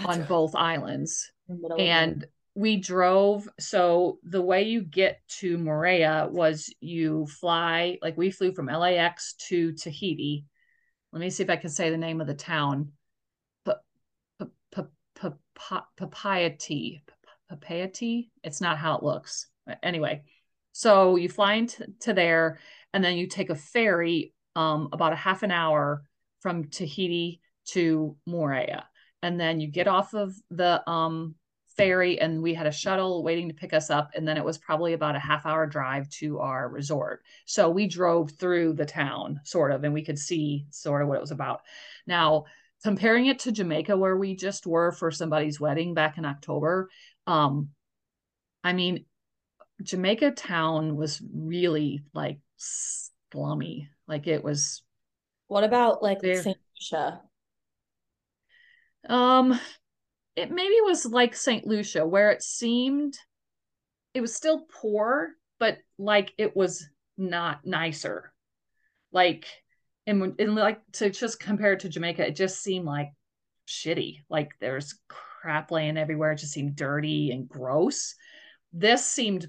on 0.05 0.25
both 0.25 0.55
islands, 0.55 1.31
in 1.49 1.57
the 1.57 1.63
middle 1.63 1.77
of 1.79 1.87
nowhere. 1.87 2.03
and 2.03 2.27
we 2.55 2.77
drove. 2.77 3.49
So 3.59 4.19
the 4.23 4.43
way 4.43 4.63
you 4.63 4.83
get 4.83 5.21
to 5.41 5.59
Moorea 5.59 6.31
was 6.31 6.73
you 6.81 7.27
fly, 7.27 7.99
like 8.01 8.17
we 8.17 8.31
flew 8.31 8.53
from 8.53 8.67
LAX 8.67 9.35
to 9.49 9.73
Tahiti. 9.73 10.47
Let 11.13 11.21
me 11.21 11.31
see 11.31 11.43
if 11.43 11.51
I 11.51 11.57
can 11.57 11.71
say 11.71 11.91
the 11.91 11.99
name 11.99 12.21
of 12.21 12.27
the 12.27 12.35
town. 12.35 12.93
Pa- 13.65 13.79
pa- 14.39 14.47
pa- 14.73 14.87
pa- 15.15 15.35
pa- 15.55 15.87
Papayati. 15.99 17.03
Papayati. 17.51 18.31
It's 18.43 18.61
not 18.61 18.79
how 18.79 18.97
it 18.97 19.03
looks. 19.03 19.47
Anyway, 19.83 20.23
so 20.73 21.17
you 21.17 21.29
fly 21.29 21.55
into 21.55 21.87
to 22.01 22.13
there, 22.13 22.59
and 22.93 23.03
then 23.03 23.17
you 23.17 23.27
take 23.27 23.51
a 23.51 23.55
ferry 23.55 24.35
um, 24.57 24.89
about 24.93 25.13
a 25.13 25.17
half 25.17 25.43
an 25.43 25.51
hour 25.51 26.05
from 26.41 26.69
Tahiti 26.69 27.41
to 27.69 28.17
Moorea, 28.29 28.85
and 29.23 29.41
then 29.41 29.61
you 29.61 29.69
get 29.69 29.89
off 29.89 30.15
of 30.15 30.35
the 30.51 30.89
um, 30.89 31.35
ferry, 31.77 32.21
and 32.21 32.43
we 32.43 32.55
had 32.55 32.67
a 32.67 32.73
shuttle 32.73 33.23
waiting 33.23 33.49
to 33.49 33.55
pick 33.55 33.73
us 33.73 33.91
up, 33.91 34.11
and 34.15 34.27
then 34.27 34.37
it 34.37 34.45
was 34.45 34.59
probably 34.59 34.93
about 34.93 35.17
a 35.17 35.21
half 35.21 35.47
hour 35.47 35.67
drive 35.67 36.09
to 36.11 36.39
our 36.41 36.69
resort. 36.69 37.23
So 37.47 37.71
we 37.71 37.87
drove 37.87 38.33
through 38.33 38.75
the 38.75 38.87
town, 38.87 39.41
sort 39.45 39.73
of, 39.73 39.85
and 39.85 39.95
we 39.95 40.05
could 40.05 40.19
see 40.19 40.67
sort 40.71 41.03
of 41.03 41.09
what 41.09 41.17
it 41.17 41.21
was 41.21 41.31
about. 41.33 41.63
Now, 42.07 42.45
comparing 42.83 43.27
it 43.27 43.41
to 43.41 43.53
Jamaica, 43.53 43.97
where 43.97 44.17
we 44.17 44.37
just 44.37 44.67
were 44.67 44.93
for 44.93 45.11
somebody's 45.11 45.61
wedding 45.61 45.95
back 45.95 46.19
in 46.19 46.25
October, 46.25 46.91
um, 47.27 47.71
I 48.63 48.73
mean, 48.73 49.05
Jamaica 49.83 50.33
town 50.33 50.97
was 50.97 51.23
really 51.35 52.03
like 52.15 52.41
slummy. 52.57 53.89
Like 54.07 54.27
it 54.27 54.43
was 54.45 54.83
What 55.49 55.65
about 55.65 56.03
like 56.03 56.21
Saint 56.35 56.59
Lucia? 56.77 57.23
um 59.09 59.59
it 60.37 60.51
maybe 60.51 60.77
was 60.83 61.07
like 61.07 61.35
St. 61.35 61.67
Lucia 61.67 62.07
where 62.07 62.31
it 62.31 62.43
seemed 62.43 63.17
it 64.15 64.21
was 64.21 64.35
still 64.35 64.67
poor, 64.81 65.31
but 65.59 65.79
like 65.99 66.33
it 66.39 66.57
was 66.57 66.89
not 67.17 67.65
nicer. 67.65 68.33
Like 69.13 69.47
and, 70.07 70.35
and 70.39 70.55
like 70.55 70.81
to 70.95 71.11
just 71.11 71.41
compare 71.41 71.73
it 71.73 71.81
to 71.81 71.89
Jamaica, 71.89 72.27
it 72.27 72.37
just 72.37 72.63
seemed 72.63 72.85
like 72.85 73.11
shitty. 73.67 74.23
Like 74.29 74.53
there's 74.61 74.99
crap 75.09 75.71
laying 75.71 75.97
everywhere. 75.97 76.33
It 76.33 76.39
just 76.39 76.53
seemed 76.53 76.77
dirty 76.77 77.31
and 77.31 77.49
gross. 77.49 78.15
This 78.73 79.05
seemed 79.05 79.49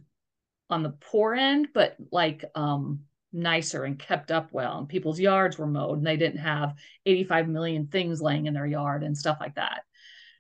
on 0.70 0.84
the 0.84 0.96
poor 1.00 1.34
end, 1.34 1.70
but 1.74 1.96
like 2.12 2.46
um 2.56 3.02
nicer 3.34 3.84
and 3.84 4.00
kept 4.00 4.32
up 4.32 4.52
well. 4.52 4.80
And 4.80 4.90
people's 4.90 5.20
yards 5.20 5.58
were 5.58 5.68
mowed 5.68 5.98
and 5.98 6.08
they 6.08 6.18
didn't 6.18 6.40
have 6.40 6.76
85 7.06 7.50
million 7.50 7.88
things 7.88 8.22
laying 8.22 8.46
in 8.46 8.54
their 8.54 8.66
yard 8.66 9.04
and 9.04 9.18
stuff 9.18 9.38
like 9.40 9.56
that. 9.56 9.82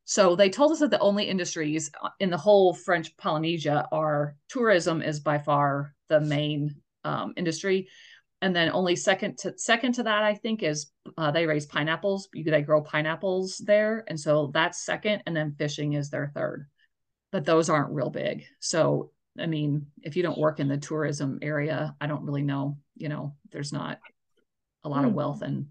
So 0.06 0.36
they 0.36 0.50
told 0.50 0.72
us 0.72 0.80
that 0.80 0.91
the 0.91 1.00
only 1.00 1.26
industries 1.26 1.91
in 2.20 2.30
the 2.30 2.38
whole 2.38 2.74
French 2.74 3.18
Polynesia 3.18 3.88
are 3.91 4.36
tourism 4.50 5.02
is 5.02 5.20
by 5.20 5.39
far 5.39 5.96
the 6.10 6.22
main 6.22 6.76
um, 7.04 7.34
industry, 7.36 7.89
and 8.41 8.56
then 8.56 8.70
only 8.72 8.96
second 8.96 9.39
to 9.39 9.58
second 9.58 9.94
to 9.94 10.04
that 10.04 10.24
I 10.24 10.36
think 10.36 10.62
is 10.62 10.91
uh, 11.18 11.32
they 11.32 11.48
raise 11.48 11.65
pineapples. 11.65 12.30
You 12.34 12.44
they 12.44 12.62
grow 12.62 12.82
pineapples 12.82 13.58
there, 13.58 14.04
and 14.08 14.20
so 14.20 14.52
that's 14.54 14.86
second, 14.86 15.24
and 15.26 15.36
then 15.36 15.56
fishing 15.58 15.94
is 15.94 16.10
their 16.12 16.32
third. 16.36 16.68
But 17.32 17.46
those 17.46 17.70
aren't 17.70 17.94
real 17.94 18.12
big. 18.12 18.46
So 18.60 19.12
I 19.39 19.48
mean, 19.48 19.88
if 20.04 20.15
you 20.15 20.24
don't 20.24 20.38
work 20.38 20.60
in 20.60 20.68
the 20.68 20.78
tourism 20.78 21.39
area, 21.41 21.96
I 22.00 22.06
don't 22.08 22.24
really 22.24 22.44
know. 22.44 22.78
You 22.96 23.10
know, 23.10 23.36
there's 23.52 23.74
not 23.74 24.00
a 24.84 24.89
lot 24.89 25.06
of 25.06 25.12
Hmm. 25.12 25.15
wealth 25.15 25.41
and 25.41 25.68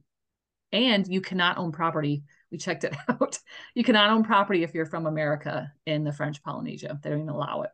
and 0.73 1.07
you 1.07 1.20
cannot 1.20 1.57
own 1.57 1.70
property. 1.70 2.25
We 2.55 2.59
checked 2.59 2.85
it 2.85 2.95
out. 3.09 3.37
You 3.75 3.83
cannot 3.83 4.11
own 4.11 4.23
property 4.23 4.62
if 4.62 4.75
you're 4.75 4.87
from 4.87 5.07
America 5.07 5.73
in 5.87 6.05
the 6.05 6.12
French 6.12 6.40
Polynesia. 6.45 7.01
They 7.03 7.11
don't 7.11 7.19
even 7.23 7.29
allow 7.29 7.62
it, 7.62 7.71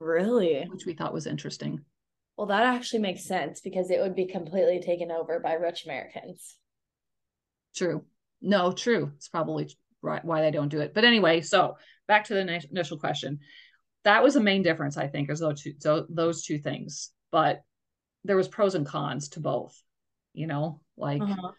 Really? 0.00 0.64
which 0.70 0.86
we 0.86 0.94
thought 0.94 1.12
was 1.12 1.26
interesting. 1.26 1.84
Well, 2.38 2.46
that 2.46 2.62
actually 2.62 3.00
makes 3.00 3.26
sense 3.26 3.60
because 3.60 3.90
it 3.90 4.00
would 4.00 4.14
be 4.16 4.24
completely 4.24 4.80
taken 4.80 5.10
over 5.10 5.40
by 5.40 5.52
rich 5.52 5.84
Americans. 5.84 6.56
True. 7.76 8.06
No, 8.40 8.72
true. 8.72 9.12
It's 9.16 9.28
probably 9.28 9.68
right 10.00 10.24
why 10.24 10.40
they 10.40 10.50
don't 10.50 10.70
do 10.70 10.80
it. 10.80 10.94
But 10.94 11.04
anyway, 11.04 11.42
so 11.42 11.76
back 12.08 12.24
to 12.24 12.34
the 12.34 12.62
initial 12.70 12.96
question. 12.96 13.40
That 14.04 14.22
was 14.22 14.32
the 14.32 14.40
main 14.40 14.62
difference, 14.62 14.96
I 14.96 15.06
think, 15.06 15.30
is 15.30 15.40
those 15.40 15.60
two, 15.60 15.74
so 15.80 16.06
those 16.08 16.46
two 16.46 16.56
things. 16.56 17.10
But 17.30 17.62
there 18.24 18.38
was 18.38 18.48
pros 18.48 18.74
and 18.74 18.86
cons 18.86 19.28
to 19.30 19.40
both. 19.40 19.78
You 20.32 20.46
know, 20.46 20.80
like 20.96 21.20
Uh-huh. 21.20 21.50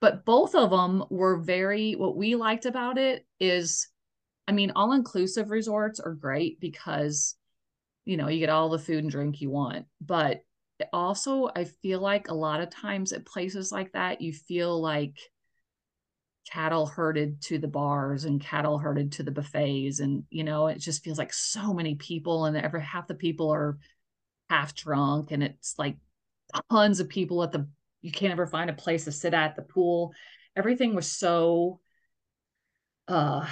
But 0.00 0.24
both 0.24 0.54
of 0.54 0.70
them 0.70 1.04
were 1.10 1.38
very 1.38 1.92
what 1.92 2.16
we 2.16 2.34
liked 2.34 2.66
about 2.66 2.98
it 2.98 3.26
is 3.40 3.88
i 4.46 4.52
mean 4.52 4.72
all 4.74 4.92
inclusive 4.92 5.50
resorts 5.50 6.00
are 6.00 6.14
great 6.14 6.60
because 6.60 7.36
you 8.04 8.16
know 8.16 8.28
you 8.28 8.38
get 8.38 8.48
all 8.48 8.68
the 8.68 8.78
food 8.78 9.02
and 9.02 9.10
drink 9.10 9.40
you 9.40 9.50
want 9.50 9.86
but 10.00 10.42
also 10.92 11.50
i 11.56 11.64
feel 11.64 12.00
like 12.00 12.28
a 12.28 12.34
lot 12.34 12.60
of 12.60 12.70
times 12.70 13.12
at 13.12 13.26
places 13.26 13.72
like 13.72 13.92
that 13.92 14.20
you 14.20 14.32
feel 14.32 14.80
like 14.80 15.18
cattle 16.50 16.86
herded 16.86 17.42
to 17.42 17.58
the 17.58 17.68
bars 17.68 18.24
and 18.24 18.40
cattle 18.40 18.78
herded 18.78 19.12
to 19.12 19.22
the 19.22 19.30
buffets 19.30 20.00
and 20.00 20.24
you 20.30 20.44
know 20.44 20.68
it 20.68 20.78
just 20.78 21.04
feels 21.04 21.18
like 21.18 21.32
so 21.32 21.74
many 21.74 21.94
people 21.96 22.46
and 22.46 22.56
every 22.56 22.80
half 22.80 23.06
the 23.06 23.14
people 23.14 23.52
are 23.52 23.76
half 24.48 24.74
drunk 24.74 25.30
and 25.30 25.42
it's 25.42 25.74
like 25.78 25.98
tons 26.70 27.00
of 27.00 27.08
people 27.08 27.42
at 27.42 27.52
the 27.52 27.68
you 28.02 28.12
can't 28.12 28.32
ever 28.32 28.46
find 28.46 28.70
a 28.70 28.74
place 28.74 29.04
to 29.04 29.12
sit 29.12 29.34
at 29.34 29.56
the 29.56 29.62
pool 29.62 30.12
everything 30.56 30.94
was 30.94 31.10
so 31.10 31.80
uh 33.08 33.46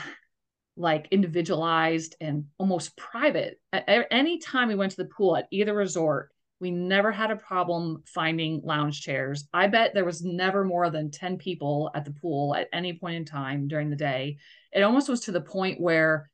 like 0.76 1.08
individualized 1.10 2.16
and 2.20 2.44
almost 2.58 2.96
private. 2.96 3.58
At 3.72 4.06
any 4.10 4.38
time 4.38 4.68
we 4.68 4.74
went 4.74 4.92
to 4.92 4.98
the 4.98 5.08
pool 5.08 5.36
at 5.36 5.48
either 5.50 5.74
resort, 5.74 6.30
we 6.60 6.70
never 6.70 7.12
had 7.12 7.30
a 7.30 7.36
problem 7.36 8.02
finding 8.06 8.60
lounge 8.62 9.00
chairs. 9.02 9.48
I 9.52 9.68
bet 9.68 9.94
there 9.94 10.04
was 10.04 10.22
never 10.22 10.64
more 10.64 10.90
than 10.90 11.10
10 11.10 11.38
people 11.38 11.90
at 11.94 12.04
the 12.04 12.12
pool 12.12 12.54
at 12.54 12.68
any 12.72 12.94
point 12.94 13.16
in 13.16 13.24
time 13.24 13.68
during 13.68 13.90
the 13.90 13.96
day. 13.96 14.38
It 14.72 14.82
almost 14.82 15.08
was 15.08 15.20
to 15.20 15.32
the 15.32 15.40
point 15.40 15.80
where 15.80 16.30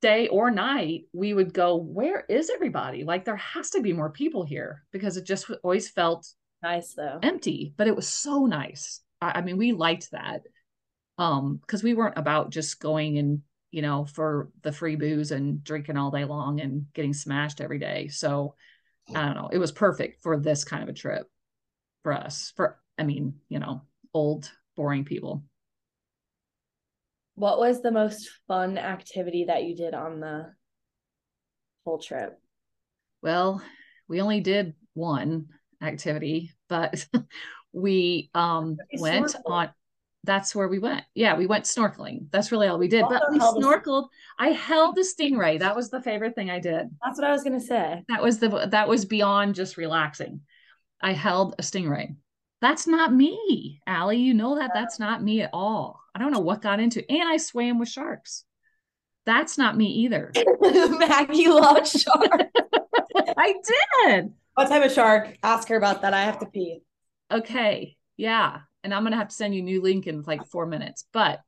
day 0.00 0.28
or 0.28 0.50
night 0.50 1.02
we 1.12 1.34
would 1.34 1.52
go, 1.52 1.76
Where 1.76 2.24
is 2.28 2.50
everybody? 2.50 3.04
Like 3.04 3.24
there 3.24 3.36
has 3.36 3.70
to 3.70 3.80
be 3.80 3.92
more 3.92 4.10
people 4.10 4.44
here 4.44 4.84
because 4.92 5.16
it 5.16 5.26
just 5.26 5.50
always 5.62 5.88
felt 5.88 6.28
nice 6.62 6.94
though. 6.94 7.18
Empty, 7.22 7.74
but 7.76 7.86
it 7.86 7.96
was 7.96 8.08
so 8.08 8.46
nice. 8.46 9.00
I, 9.20 9.38
I 9.38 9.40
mean, 9.42 9.56
we 9.56 9.72
liked 9.72 10.10
that 10.12 10.42
um 11.18 11.58
because 11.58 11.82
we 11.82 11.94
weren't 11.94 12.16
about 12.16 12.50
just 12.50 12.80
going 12.80 13.18
and 13.18 13.42
you 13.70 13.82
know 13.82 14.06
for 14.06 14.50
the 14.62 14.72
free 14.72 14.96
booze 14.96 15.30
and 15.30 15.62
drinking 15.62 15.96
all 15.96 16.10
day 16.10 16.24
long 16.24 16.60
and 16.60 16.86
getting 16.94 17.12
smashed 17.12 17.60
every 17.60 17.78
day. 17.78 18.08
So 18.08 18.54
i 19.14 19.24
don't 19.24 19.34
know. 19.34 19.50
It 19.52 19.58
was 19.58 19.72
perfect 19.72 20.22
for 20.22 20.38
this 20.38 20.64
kind 20.64 20.82
of 20.82 20.88
a 20.88 20.92
trip 20.92 21.28
for 22.02 22.12
us 22.12 22.52
for 22.56 22.80
i 22.98 23.04
mean 23.04 23.34
you 23.48 23.58
know 23.58 23.82
old 24.14 24.50
boring 24.76 25.04
people. 25.04 25.44
What 27.34 27.58
was 27.58 27.80
the 27.80 27.90
most 27.90 28.30
fun 28.46 28.76
activity 28.76 29.46
that 29.46 29.64
you 29.64 29.74
did 29.74 29.94
on 29.94 30.20
the 30.20 30.52
whole 31.84 31.98
trip? 31.98 32.38
Well 33.22 33.62
we 34.08 34.20
only 34.20 34.40
did 34.40 34.74
one 34.94 35.48
activity 35.82 36.52
but 36.68 37.06
we 37.72 38.30
um 38.34 38.76
went 38.98 39.34
on 39.46 39.70
that's 40.24 40.54
where 40.54 40.68
we 40.68 40.78
went. 40.78 41.02
Yeah, 41.14 41.36
we 41.36 41.46
went 41.46 41.64
snorkeling. 41.64 42.30
That's 42.30 42.52
really 42.52 42.68
all 42.68 42.78
we 42.78 42.86
did. 42.86 43.04
But 43.08 43.24
we 43.32 43.40
snorkeled. 43.40 44.08
I 44.38 44.50
held 44.50 44.94
the 44.94 45.02
stingray. 45.02 45.58
That 45.58 45.74
was 45.74 45.90
the 45.90 46.00
favorite 46.00 46.36
thing 46.36 46.48
I 46.48 46.60
did. 46.60 46.88
That's 47.04 47.18
what 47.18 47.26
I 47.26 47.32
was 47.32 47.42
gonna 47.42 47.60
say. 47.60 48.04
That 48.08 48.22
was 48.22 48.38
the 48.38 48.68
that 48.70 48.88
was 48.88 49.04
beyond 49.04 49.56
just 49.56 49.76
relaxing. 49.76 50.42
I 51.00 51.12
held 51.12 51.56
a 51.58 51.62
stingray. 51.62 52.14
That's 52.60 52.86
not 52.86 53.12
me, 53.12 53.80
Allie. 53.88 54.18
You 54.18 54.34
know 54.34 54.54
that 54.54 54.70
that's 54.72 55.00
not 55.00 55.22
me 55.22 55.42
at 55.42 55.50
all. 55.52 56.00
I 56.14 56.20
don't 56.20 56.30
know 56.30 56.38
what 56.38 56.62
got 56.62 56.78
into. 56.78 57.04
And 57.10 57.28
I 57.28 57.38
swam 57.38 57.80
with 57.80 57.88
sharks. 57.88 58.44
That's 59.26 59.58
not 59.58 59.76
me 59.76 59.86
either. 59.86 60.32
Maggie 60.60 61.48
loves 61.48 62.00
sharks. 62.00 62.44
I 63.36 63.54
did. 64.06 64.32
What 64.54 64.68
type 64.68 64.84
of 64.84 64.92
shark? 64.92 65.36
Ask 65.42 65.68
her 65.68 65.76
about 65.76 66.02
that. 66.02 66.14
I 66.14 66.24
have 66.24 66.38
to 66.40 66.46
pee. 66.46 66.82
Okay. 67.30 67.96
Yeah 68.16 68.60
and 68.84 68.92
I'm 68.92 69.04
gonna 69.04 69.16
have 69.16 69.28
to 69.28 69.34
send 69.34 69.54
you 69.54 69.62
new 69.62 69.80
link 69.80 70.06
in 70.06 70.22
like 70.22 70.46
four 70.46 70.66
minutes. 70.66 71.04
But 71.12 71.40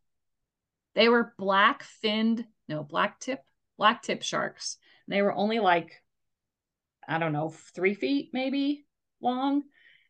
they 0.94 1.08
were 1.08 1.34
black 1.38 1.82
finned, 1.82 2.44
no 2.68 2.82
black 2.82 3.20
tip, 3.20 3.40
black 3.76 4.02
tip 4.02 4.22
sharks. 4.22 4.78
And 5.06 5.16
they 5.16 5.22
were 5.22 5.34
only 5.34 5.58
like, 5.58 6.00
I 7.06 7.18
don't 7.18 7.32
know, 7.32 7.52
three 7.74 7.94
feet 7.94 8.30
maybe 8.32 8.86
long, 9.20 9.62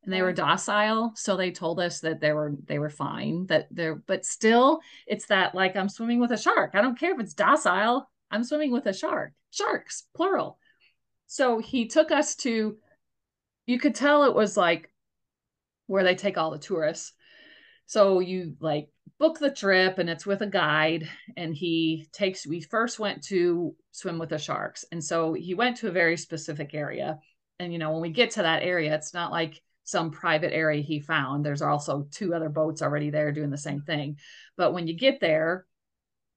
and 0.04 0.12
they 0.12 0.22
were 0.22 0.32
docile. 0.32 1.12
So 1.16 1.36
they 1.36 1.50
told 1.50 1.80
us 1.80 2.00
that 2.00 2.20
they 2.20 2.32
were 2.32 2.54
they 2.64 2.78
were 2.78 2.90
fine. 2.90 3.46
That 3.46 3.68
they're, 3.70 3.96
but 3.96 4.24
still, 4.24 4.80
it's 5.06 5.26
that 5.26 5.54
like 5.54 5.76
I'm 5.76 5.88
swimming 5.88 6.20
with 6.20 6.32
a 6.32 6.38
shark. 6.38 6.72
I 6.74 6.82
don't 6.82 6.98
care 6.98 7.14
if 7.14 7.20
it's 7.20 7.34
docile. 7.34 8.08
I'm 8.30 8.44
swimming 8.44 8.72
with 8.72 8.86
a 8.86 8.92
shark. 8.92 9.32
Sharks, 9.50 10.04
plural. 10.14 10.58
So 11.26 11.58
he 11.58 11.86
took 11.86 12.10
us 12.10 12.34
to. 12.36 12.76
You 13.66 13.78
could 13.78 13.94
tell 13.94 14.24
it 14.24 14.34
was 14.34 14.56
like 14.56 14.90
where 15.86 16.04
they 16.04 16.14
take 16.14 16.38
all 16.38 16.50
the 16.50 16.58
tourists. 16.58 17.12
So 17.86 18.20
you 18.20 18.56
like 18.60 18.88
book 19.18 19.38
the 19.38 19.50
trip 19.50 19.98
and 19.98 20.08
it's 20.08 20.26
with 20.26 20.40
a 20.40 20.46
guide 20.46 21.08
and 21.36 21.54
he 21.54 22.08
takes 22.12 22.46
we 22.46 22.60
first 22.60 22.98
went 22.98 23.22
to 23.24 23.74
swim 23.92 24.18
with 24.18 24.30
the 24.30 24.38
sharks. 24.38 24.84
And 24.90 25.02
so 25.02 25.34
he 25.34 25.54
went 25.54 25.78
to 25.78 25.88
a 25.88 25.92
very 25.92 26.16
specific 26.16 26.74
area. 26.74 27.18
And 27.58 27.72
you 27.72 27.78
know, 27.78 27.92
when 27.92 28.00
we 28.00 28.10
get 28.10 28.32
to 28.32 28.42
that 28.42 28.62
area, 28.62 28.94
it's 28.94 29.14
not 29.14 29.30
like 29.30 29.60
some 29.84 30.10
private 30.10 30.54
area 30.54 30.82
he 30.82 31.00
found. 31.00 31.44
There's 31.44 31.62
also 31.62 32.08
two 32.10 32.34
other 32.34 32.48
boats 32.48 32.80
already 32.80 33.10
there 33.10 33.32
doing 33.32 33.50
the 33.50 33.58
same 33.58 33.82
thing. 33.82 34.16
But 34.56 34.72
when 34.72 34.86
you 34.86 34.94
get 34.94 35.20
there, 35.20 35.66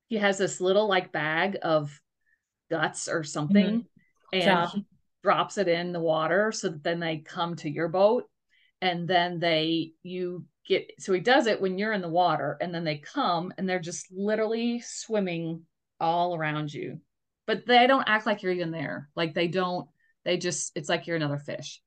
he 0.08 0.18
has 0.18 0.38
this 0.38 0.60
little 0.60 0.88
like 0.88 1.12
bag 1.12 1.58
of 1.62 1.98
guts 2.70 3.08
or 3.08 3.24
something 3.24 3.88
mm-hmm. 4.34 4.40
and. 4.40 4.86
Drops 5.24 5.58
it 5.58 5.68
in 5.68 5.92
the 5.92 6.00
water 6.00 6.52
so 6.52 6.70
that 6.70 6.84
then 6.84 7.00
they 7.00 7.18
come 7.18 7.56
to 7.58 7.70
your 7.70 7.88
boat. 7.88 8.26
And 8.82 9.08
then 9.08 9.40
they 9.40 9.94
you 10.04 10.46
get 10.68 10.92
so 11.00 11.14
he 11.14 11.20
does 11.20 11.48
it 11.48 11.60
when 11.60 11.78
you're 11.78 11.94
in 11.94 12.02
the 12.02 12.10
water 12.10 12.58
and 12.62 12.74
then 12.74 12.84
they 12.84 12.98
come 12.98 13.52
and 13.58 13.68
they're 13.68 13.80
just 13.80 14.08
literally 14.12 14.82
swimming 14.82 15.64
all 16.00 16.36
around 16.36 16.72
you. 16.72 17.00
But 17.48 17.66
they 17.66 17.88
don't 17.88 18.08
act 18.08 18.26
like 18.26 18.44
you're 18.44 18.52
even 18.52 18.72
there. 18.72 19.10
Like 19.16 19.34
they 19.34 19.48
don't 19.48 19.88
they 20.26 20.38
just 20.38 20.74
it's 20.76 20.90
like 20.90 21.08
you're 21.08 21.16
another 21.16 21.40
fish. 21.40 21.82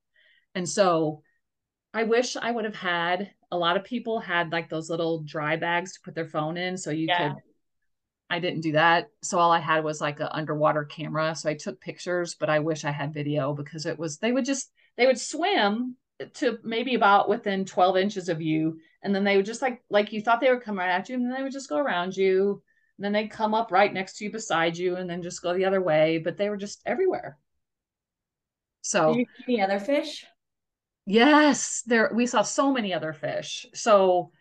And 0.53 0.67
so 0.67 1.21
i 1.93 2.03
wish 2.03 2.37
i 2.37 2.51
would 2.51 2.65
have 2.65 2.75
had 2.75 3.31
a 3.51 3.57
lot 3.57 3.77
of 3.77 3.83
people 3.83 4.19
had 4.19 4.51
like 4.51 4.69
those 4.69 4.89
little 4.89 5.23
dry 5.23 5.55
bags 5.55 5.93
to 5.93 5.99
put 6.03 6.15
their 6.15 6.27
phone 6.27 6.57
in 6.57 6.77
so 6.77 6.89
you 6.89 7.07
yeah. 7.07 7.29
could 7.29 7.41
i 8.31 8.39
didn't 8.39 8.61
do 8.61 8.71
that. 8.73 9.09
So 9.21 9.37
all 9.37 9.51
i 9.51 9.59
had 9.59 9.83
was 9.83 10.01
like 10.01 10.19
an 10.19 10.29
underwater 10.31 10.85
camera. 10.85 11.35
So 11.35 11.49
i 11.49 11.53
took 11.55 11.79
pictures 11.79 12.35
but 12.35 12.49
i 12.49 12.59
wish 12.59 12.85
i 12.85 12.91
had 12.91 13.13
video 13.13 13.53
because 13.53 13.85
it 13.85 13.99
was 13.99 14.17
they 14.17 14.31
would 14.31 14.45
just 14.45 14.71
they 14.97 15.05
would 15.05 15.19
swim 15.19 15.95
to 16.35 16.59
maybe 16.63 16.95
about 16.95 17.29
within 17.29 17.65
12 17.65 17.97
inches 17.97 18.29
of 18.29 18.41
you. 18.41 18.79
And 19.03 19.13
then 19.13 19.23
they 19.23 19.37
would 19.37 19.45
just 19.45 19.61
like 19.61 19.83
like 19.89 20.13
you 20.13 20.21
thought 20.21 20.41
they 20.41 20.49
would 20.49 20.63
come 20.63 20.77
right 20.77 20.89
at 20.89 21.09
you 21.09 21.15
and 21.15 21.25
then 21.25 21.33
they 21.33 21.43
would 21.43 21.51
just 21.51 21.69
go 21.69 21.77
around 21.77 22.15
you. 22.15 22.61
And 22.97 23.05
then 23.05 23.13
they'd 23.13 23.31
come 23.31 23.53
up 23.53 23.71
right 23.71 23.91
next 23.91 24.17
to 24.17 24.25
you 24.25 24.31
beside 24.31 24.77
you 24.77 24.95
and 24.95 25.09
then 25.09 25.23
just 25.23 25.41
go 25.41 25.53
the 25.53 25.65
other 25.65 25.81
way. 25.81 26.19
But 26.19 26.37
they 26.37 26.49
were 26.49 26.57
just 26.57 26.81
everywhere. 26.85 27.37
So 28.81 29.13
Did 29.13 29.19
you 29.19 29.25
see 29.37 29.53
any 29.53 29.61
other 29.61 29.79
fish? 29.79 30.25
Yes 31.05 31.83
there 31.85 32.11
we 32.13 32.27
saw 32.27 32.43
so 32.43 32.71
many 32.71 32.93
other 32.93 33.13
fish. 33.13 33.65
So 33.73 34.31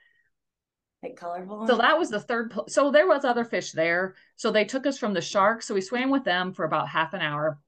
like 1.02 1.16
colorful 1.16 1.66
so 1.66 1.76
that 1.76 1.98
was 1.98 2.10
the 2.10 2.20
third 2.20 2.52
so 2.68 2.90
there 2.90 3.06
was 3.06 3.24
other 3.24 3.44
fish 3.44 3.72
there. 3.72 4.14
So 4.36 4.50
they 4.50 4.64
took 4.64 4.86
us 4.86 4.98
from 4.98 5.14
the 5.14 5.20
sharks 5.20 5.66
so 5.66 5.74
we 5.74 5.80
swam 5.80 6.10
with 6.10 6.24
them 6.24 6.52
for 6.52 6.64
about 6.64 6.88
half 6.88 7.14
an 7.14 7.20
hour. 7.20 7.58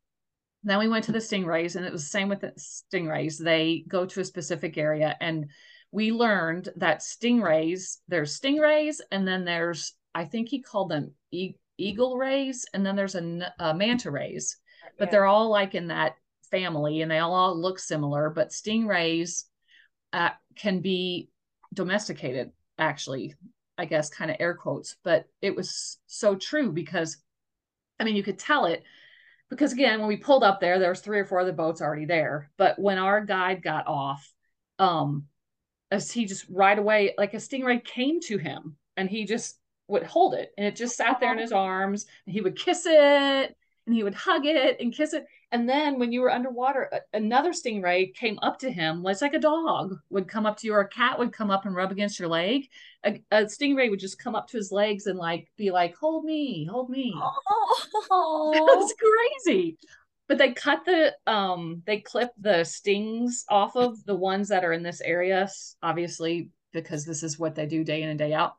Then 0.64 0.78
we 0.78 0.88
went 0.88 1.04
to 1.06 1.12
the 1.12 1.18
stingrays, 1.18 1.74
and 1.74 1.84
it 1.84 1.92
was 1.92 2.04
the 2.04 2.10
same 2.10 2.28
with 2.28 2.40
the 2.40 2.52
stingrays. 2.56 3.36
They 3.36 3.84
go 3.88 4.06
to 4.06 4.20
a 4.20 4.24
specific 4.24 4.78
area, 4.78 5.16
and 5.20 5.50
we 5.90 6.12
learned 6.12 6.68
that 6.76 7.00
stingrays, 7.00 7.98
there's 8.08 8.38
stingrays, 8.38 9.00
and 9.10 9.26
then 9.26 9.44
there's, 9.44 9.94
I 10.14 10.24
think 10.24 10.48
he 10.48 10.62
called 10.62 10.90
them 10.90 11.12
e- 11.32 11.56
eagle 11.78 12.16
rays, 12.16 12.64
and 12.72 12.86
then 12.86 12.94
there's 12.94 13.16
a, 13.16 13.52
a 13.58 13.74
manta 13.74 14.10
rays, 14.10 14.56
but 14.98 15.10
they're 15.10 15.26
all 15.26 15.50
like 15.50 15.74
in 15.74 15.88
that 15.88 16.14
family, 16.50 17.02
and 17.02 17.10
they 17.10 17.18
all, 17.18 17.34
all 17.34 17.60
look 17.60 17.80
similar. 17.80 18.30
But 18.30 18.50
stingrays 18.50 19.44
uh, 20.12 20.30
can 20.54 20.80
be 20.80 21.28
domesticated, 21.74 22.52
actually, 22.78 23.34
I 23.78 23.84
guess, 23.84 24.10
kind 24.10 24.30
of 24.30 24.36
air 24.40 24.54
quotes. 24.54 24.96
But 25.02 25.26
it 25.40 25.54
was 25.54 25.98
so 26.06 26.34
true 26.34 26.72
because, 26.72 27.16
I 27.98 28.04
mean, 28.04 28.16
you 28.16 28.22
could 28.22 28.38
tell 28.38 28.66
it 28.66 28.82
because 29.52 29.74
again 29.74 29.98
when 29.98 30.08
we 30.08 30.16
pulled 30.16 30.42
up 30.42 30.60
there 30.60 30.78
there 30.78 30.88
was 30.88 31.00
three 31.00 31.18
or 31.18 31.26
four 31.26 31.38
other 31.38 31.52
boats 31.52 31.82
already 31.82 32.06
there 32.06 32.50
but 32.56 32.78
when 32.78 32.96
our 32.96 33.20
guide 33.20 33.62
got 33.62 33.86
off 33.86 34.32
um 34.78 35.26
as 35.90 36.10
he 36.10 36.24
just 36.24 36.46
right 36.48 36.78
away 36.78 37.12
like 37.18 37.34
a 37.34 37.36
stingray 37.36 37.84
came 37.84 38.18
to 38.18 38.38
him 38.38 38.76
and 38.96 39.10
he 39.10 39.26
just 39.26 39.58
would 39.88 40.04
hold 40.04 40.32
it 40.32 40.52
and 40.56 40.66
it 40.66 40.74
just 40.74 40.96
sat 40.96 41.20
there 41.20 41.32
in 41.32 41.38
his 41.38 41.52
arms 41.52 42.06
and 42.26 42.32
he 42.32 42.40
would 42.40 42.56
kiss 42.56 42.84
it 42.86 43.54
and 43.86 43.94
he 43.94 44.02
would 44.02 44.14
hug 44.14 44.46
it 44.46 44.80
and 44.80 44.94
kiss 44.94 45.12
it 45.12 45.26
and 45.52 45.68
then 45.68 45.98
when 45.98 46.12
you 46.12 46.22
were 46.22 46.32
underwater, 46.32 46.90
another 47.12 47.52
stingray 47.52 48.14
came 48.14 48.38
up 48.40 48.58
to 48.60 48.72
him. 48.72 49.04
It's 49.06 49.20
like 49.20 49.34
a 49.34 49.38
dog 49.38 49.94
would 50.08 50.26
come 50.26 50.46
up 50.46 50.56
to 50.58 50.66
you, 50.66 50.72
or 50.72 50.80
a 50.80 50.88
cat 50.88 51.18
would 51.18 51.30
come 51.34 51.50
up 51.50 51.66
and 51.66 51.76
rub 51.76 51.92
against 51.92 52.18
your 52.18 52.30
leg. 52.30 52.68
A, 53.04 53.22
a 53.30 53.44
stingray 53.44 53.90
would 53.90 54.00
just 54.00 54.18
come 54.18 54.34
up 54.34 54.48
to 54.48 54.56
his 54.56 54.72
legs 54.72 55.06
and 55.06 55.18
like 55.18 55.48
be 55.58 55.70
like, 55.70 55.94
"Hold 55.98 56.24
me, 56.24 56.66
hold 56.70 56.88
me." 56.88 57.12
Oh, 58.10 58.80
it's 58.80 58.94
crazy. 59.44 59.76
But 60.26 60.38
they 60.38 60.52
cut 60.52 60.86
the 60.86 61.14
um, 61.26 61.82
they 61.84 62.00
clip 62.00 62.30
the 62.38 62.64
stings 62.64 63.44
off 63.50 63.76
of 63.76 64.02
the 64.06 64.16
ones 64.16 64.48
that 64.48 64.64
are 64.64 64.72
in 64.72 64.82
this 64.82 65.02
area, 65.02 65.50
obviously 65.82 66.48
because 66.72 67.04
this 67.04 67.22
is 67.22 67.38
what 67.38 67.54
they 67.54 67.66
do 67.66 67.84
day 67.84 68.00
in 68.00 68.08
and 68.08 68.18
day 68.18 68.32
out. 68.32 68.54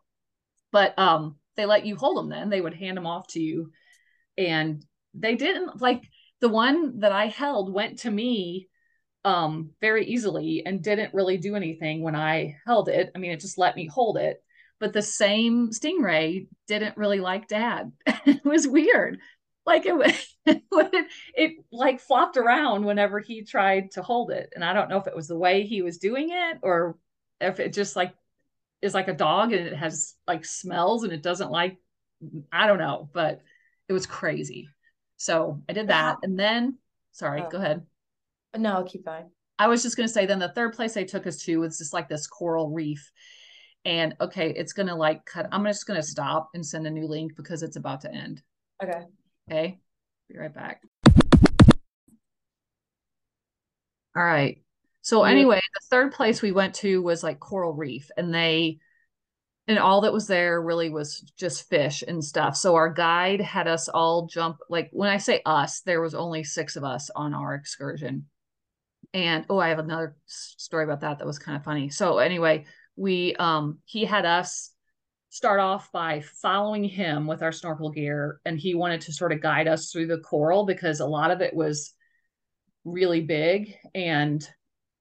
But 0.72 0.98
um, 1.00 1.38
they 1.56 1.66
let 1.66 1.88
you 1.88 1.96
hold 1.96 2.18
them. 2.18 2.30
Then 2.30 2.52
they 2.52 2.62
would 2.62 2.76
hand 2.76 2.98
them 2.98 3.08
off 3.08 3.26
to 3.30 3.40
you, 3.40 3.72
and 4.38 4.86
they 5.14 5.36
didn't 5.36 5.82
like 5.82 6.04
the 6.42 6.50
one 6.50 7.00
that 7.00 7.12
I 7.12 7.28
held 7.28 7.74
went 7.74 8.00
to 8.00 8.12
me 8.12 8.68
um, 9.26 9.72
very 9.80 10.06
easily 10.06 10.64
and 10.66 10.84
didn't 10.84 11.14
really 11.14 11.38
do 11.38 11.56
anything 11.56 12.02
when 12.02 12.16
I 12.16 12.58
held 12.66 12.90
it. 12.90 13.12
I 13.16 13.20
mean, 13.20 13.32
it 13.32 13.40
just 13.40 13.58
let 13.58 13.76
me 13.76 13.88
hold 13.88 14.18
it. 14.18 14.44
But 14.80 14.92
the 14.92 15.02
same 15.02 15.70
stingray 15.70 16.48
didn't 16.68 16.98
really 16.98 17.20
like 17.20 17.48
dad. 17.48 17.92
it 18.06 18.44
was 18.44 18.68
weird. 18.68 19.20
Like 19.66 19.84
it, 19.86 20.28
it, 20.46 21.08
it 21.36 21.52
like 21.72 22.02
flopped 22.02 22.36
around 22.36 22.84
whenever 22.84 23.20
he 23.20 23.44
tried 23.44 23.92
to 23.92 24.02
hold 24.02 24.32
it. 24.32 24.50
And 24.54 24.64
I 24.64 24.74
don't 24.74 24.90
know 24.90 24.98
if 24.98 25.08
it 25.08 25.16
was 25.16 25.30
the 25.30 25.38
way 25.38 25.64
he 25.64 25.82
was 25.82 26.00
doing 26.00 26.30
it 26.32 26.58
or 26.62 26.98
if 27.40 27.62
it 27.62 27.72
just 27.72 27.96
like 27.96 28.14
is 28.82 28.94
like 28.94 29.08
a 29.08 29.14
dog 29.14 29.54
and 29.54 29.66
it 29.66 29.76
has 29.76 30.16
like 30.28 30.44
smells 30.44 31.04
and 31.04 31.14
it 31.14 31.24
doesn't 31.24 31.52
like 31.52 31.78
I 32.52 32.68
don't 32.68 32.80
know, 32.80 33.10
but 33.14 33.42
it 33.88 33.94
was 33.94 34.06
crazy. 34.06 34.68
So 35.24 35.62
I 35.70 35.74
did 35.74 35.88
that. 35.88 36.18
And 36.22 36.38
then 36.38 36.78
sorry, 37.14 37.44
Oh. 37.44 37.50
go 37.50 37.58
ahead. 37.58 37.86
No, 38.58 38.84
keep 38.84 39.06
going. 39.06 39.32
I 39.58 39.68
was 39.68 39.82
just 39.82 39.96
gonna 39.96 40.10
say 40.10 40.26
then 40.26 40.40
the 40.40 40.50
third 40.50 40.74
place 40.74 40.94
they 40.94 41.06
took 41.06 41.26
us 41.26 41.38
to 41.44 41.62
was 41.62 41.78
just 41.78 41.94
like 41.94 42.10
this 42.10 42.28
coral 42.28 42.70
reef. 42.72 43.10
And 43.86 44.16
okay, 44.20 44.50
it's 44.52 44.74
gonna 44.74 44.96
like 44.96 45.24
cut. 45.26 45.48
I'm 45.54 45.64
just 45.64 45.88
gonna 45.88 46.04
stop 46.04 46.50
and 46.54 46.66
send 46.66 46.86
a 46.88 46.92
new 46.92 47.08
link 47.08 47.38
because 47.38 47.64
it's 47.64 47.78
about 47.78 48.02
to 48.02 48.12
end. 48.14 48.42
Okay. 48.84 49.06
Okay. 49.50 49.80
Be 50.28 50.38
right 50.38 50.54
back. 50.54 50.82
All 54.16 54.24
right. 54.26 54.62
So 55.04 55.24
anyway, 55.24 55.62
the 55.74 55.88
third 55.90 56.12
place 56.12 56.42
we 56.42 56.52
went 56.52 56.76
to 56.76 57.02
was 57.02 57.24
like 57.24 57.40
Coral 57.40 57.74
Reef 57.74 58.12
and 58.18 58.34
they 58.34 58.80
and 59.68 59.80
all 59.80 60.02
that 60.02 60.14
was 60.14 60.28
there 60.28 60.62
really 60.62 60.90
was 60.90 61.20
just 61.38 61.70
fish 61.70 62.04
and 62.06 62.24
stuff. 62.24 62.58
So 62.58 62.76
our 62.76 62.92
guide 62.92 63.40
had 63.40 63.68
us 63.68 63.88
all 63.88 64.28
jump 64.28 64.58
like 64.70 64.90
when 64.92 65.10
I 65.10 65.18
say 65.18 65.42
us, 65.46 65.82
there 65.82 66.02
was 66.02 66.14
only 66.14 66.44
6 66.44 66.76
of 66.76 66.84
us 66.84 67.10
on 67.16 67.34
our 67.34 67.56
excursion. 67.56 68.26
And 69.14 69.46
oh, 69.50 69.60
I 69.60 69.70
have 69.70 69.80
another 69.80 70.16
story 70.26 70.84
about 70.84 71.02
that 71.02 71.20
that 71.20 71.28
was 71.28 71.40
kind 71.40 71.56
of 71.56 71.64
funny. 71.64 71.90
So 71.90 72.18
anyway, 72.18 72.66
we 72.96 73.36
um 73.36 73.80
he 73.86 74.06
had 74.06 74.26
us 74.26 74.72
start 75.30 75.60
off 75.60 75.92
by 75.92 76.22
following 76.42 76.84
him 76.84 77.26
with 77.26 77.42
our 77.42 77.52
snorkel 77.52 77.90
gear 77.90 78.40
and 78.46 78.60
he 78.60 78.76
wanted 78.76 79.02
to 79.02 79.14
sort 79.14 79.32
of 79.32 79.42
guide 79.42 79.68
us 79.68 79.92
through 79.92 80.06
the 80.06 80.20
coral 80.20 80.64
because 80.66 81.00
a 81.00 81.06
lot 81.06 81.32
of 81.32 81.42
it 81.42 81.56
was 81.56 81.96
really 82.86 83.22
big 83.22 83.76
and 83.96 84.48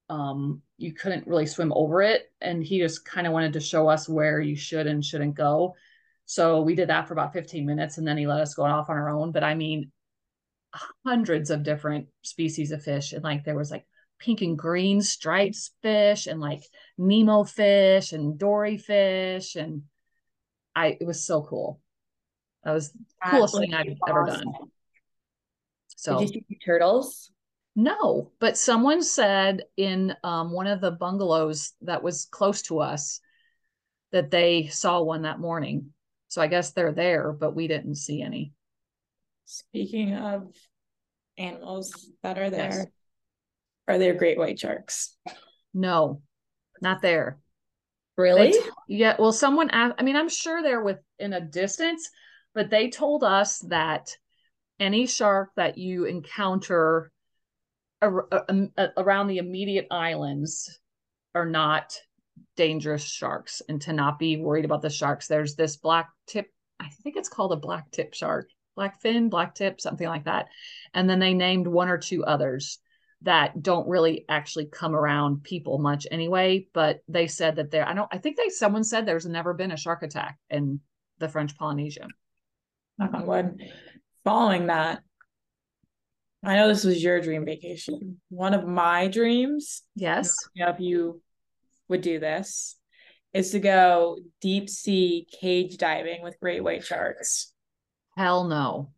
um 0.08 0.62
you 0.82 0.92
couldn't 0.92 1.26
really 1.26 1.46
swim 1.46 1.72
over 1.74 2.02
it. 2.02 2.30
And 2.40 2.62
he 2.62 2.78
just 2.80 3.04
kind 3.04 3.26
of 3.26 3.32
wanted 3.32 3.52
to 3.54 3.60
show 3.60 3.88
us 3.88 4.08
where 4.08 4.40
you 4.40 4.56
should 4.56 4.86
and 4.86 5.04
shouldn't 5.04 5.34
go. 5.34 5.74
So 6.26 6.62
we 6.62 6.74
did 6.74 6.88
that 6.88 7.06
for 7.06 7.14
about 7.14 7.32
15 7.32 7.64
minutes 7.64 7.98
and 7.98 8.06
then 8.06 8.18
he 8.18 8.26
let 8.26 8.40
us 8.40 8.54
go 8.54 8.64
off 8.64 8.90
on 8.90 8.96
our 8.96 9.10
own. 9.10 9.32
But 9.32 9.44
i 9.44 9.54
mean 9.54 9.92
hundreds 11.06 11.50
of 11.50 11.62
different 11.62 12.08
species 12.22 12.72
of 12.72 12.82
fish. 12.82 13.12
And 13.12 13.22
like 13.22 13.44
there 13.44 13.56
was 13.56 13.70
like 13.70 13.86
pink 14.18 14.40
and 14.40 14.58
green 14.58 15.02
stripes 15.02 15.72
fish 15.82 16.26
and 16.26 16.40
like 16.40 16.62
nemo 16.98 17.44
fish 17.44 18.12
and 18.12 18.38
dory 18.38 18.78
fish. 18.78 19.56
And 19.56 19.82
i 20.74 20.96
it 21.00 21.06
was 21.06 21.24
so 21.24 21.42
cool. 21.42 21.80
That 22.64 22.72
was 22.72 22.92
the 22.92 22.98
coolest 23.30 23.58
thing 23.58 23.74
i've 23.74 23.86
ever 24.08 24.26
done. 24.26 24.44
so 25.88 26.18
Did 26.18 26.34
you 26.34 26.42
see 26.48 26.58
turtles? 26.64 27.30
No, 27.74 28.30
but 28.38 28.58
someone 28.58 29.02
said 29.02 29.62
in 29.76 30.14
um, 30.22 30.52
one 30.52 30.66
of 30.66 30.80
the 30.80 30.90
bungalows 30.90 31.72
that 31.82 32.02
was 32.02 32.26
close 32.30 32.62
to 32.62 32.80
us 32.80 33.20
that 34.12 34.30
they 34.30 34.66
saw 34.66 35.00
one 35.00 35.22
that 35.22 35.40
morning. 35.40 35.92
So 36.28 36.42
I 36.42 36.46
guess 36.46 36.72
they're 36.72 36.92
there, 36.92 37.32
but 37.32 37.54
we 37.54 37.68
didn't 37.68 37.96
see 37.96 38.22
any. 38.22 38.52
Speaking 39.44 40.14
of 40.14 40.54
animals 41.38 42.08
that 42.22 42.38
are 42.38 42.50
there, 42.50 42.70
Yes. 42.70 42.86
are 43.88 43.98
there 43.98 44.14
great 44.14 44.38
white 44.38 44.58
sharks? 44.58 45.16
No, 45.74 46.22
not 46.80 47.02
there. 47.02 47.38
Really? 48.16 48.50
But- 48.50 48.70
yeah, 48.88 49.16
well, 49.18 49.32
someone 49.32 49.70
asked, 49.70 49.96
I 49.98 50.02
mean, 50.02 50.16
I'm 50.16 50.28
sure 50.28 50.62
they're 50.62 50.82
within 50.82 51.32
a 51.32 51.40
distance, 51.40 52.10
but 52.54 52.70
they 52.70 52.90
told 52.90 53.24
us 53.24 53.58
that 53.68 54.16
any 54.80 55.06
shark 55.06 55.50
that 55.56 55.78
you 55.78 56.04
encounter 56.04 57.11
ar- 58.02 58.28
around 58.96 59.28
the 59.28 59.38
immediate 59.38 59.86
islands 59.90 60.80
are 61.34 61.46
not 61.46 61.96
dangerous 62.56 63.04
sharks 63.04 63.62
and 63.68 63.80
to 63.82 63.92
not 63.92 64.18
be 64.18 64.36
worried 64.36 64.64
about 64.64 64.82
the 64.82 64.90
sharks. 64.90 65.28
There's 65.28 65.54
this 65.54 65.76
black 65.76 66.10
tip, 66.26 66.46
I 66.80 66.88
think 67.02 67.16
it's 67.16 67.28
called 67.28 67.52
a 67.52 67.56
black 67.56 67.90
tip 67.90 68.14
shark, 68.14 68.50
black 68.76 69.00
fin, 69.00 69.28
black 69.28 69.54
tip, 69.54 69.80
something 69.80 70.06
like 70.06 70.24
that. 70.24 70.46
And 70.92 71.08
then 71.08 71.18
they 71.18 71.34
named 71.34 71.66
one 71.66 71.88
or 71.88 71.98
two 71.98 72.24
others 72.24 72.78
that 73.22 73.62
don't 73.62 73.88
really 73.88 74.24
actually 74.28 74.66
come 74.66 74.94
around 74.94 75.44
people 75.44 75.78
much 75.78 76.06
anyway. 76.10 76.66
But 76.74 77.00
they 77.08 77.28
said 77.28 77.56
that 77.56 77.70
there, 77.70 77.86
I 77.86 77.94
don't, 77.94 78.08
I 78.12 78.18
think 78.18 78.36
they, 78.36 78.48
someone 78.48 78.84
said 78.84 79.06
there's 79.06 79.26
never 79.26 79.54
been 79.54 79.72
a 79.72 79.76
shark 79.76 80.02
attack 80.02 80.38
in 80.50 80.80
the 81.18 81.28
French 81.28 81.56
Polynesia. 81.56 82.08
Knock 82.98 83.14
on 83.14 83.26
wood. 83.26 83.62
Following 84.24 84.66
that, 84.66 85.02
I 86.44 86.56
know 86.56 86.68
this 86.68 86.84
was 86.84 87.02
your 87.02 87.20
dream 87.20 87.44
vacation. 87.44 88.20
One 88.28 88.54
of 88.54 88.66
my 88.66 89.08
dreams, 89.08 89.82
Yes. 89.94 90.34
if 90.54 90.80
you 90.80 91.20
would 91.88 92.00
do 92.00 92.18
this, 92.18 92.76
is 93.32 93.50
to 93.52 93.60
go 93.60 94.18
deep 94.40 94.68
sea 94.68 95.26
cage 95.40 95.76
diving 95.76 96.22
with 96.22 96.40
great 96.40 96.62
white 96.62 96.84
sharks. 96.84 97.52
Hell 98.16 98.44
no. 98.44 98.92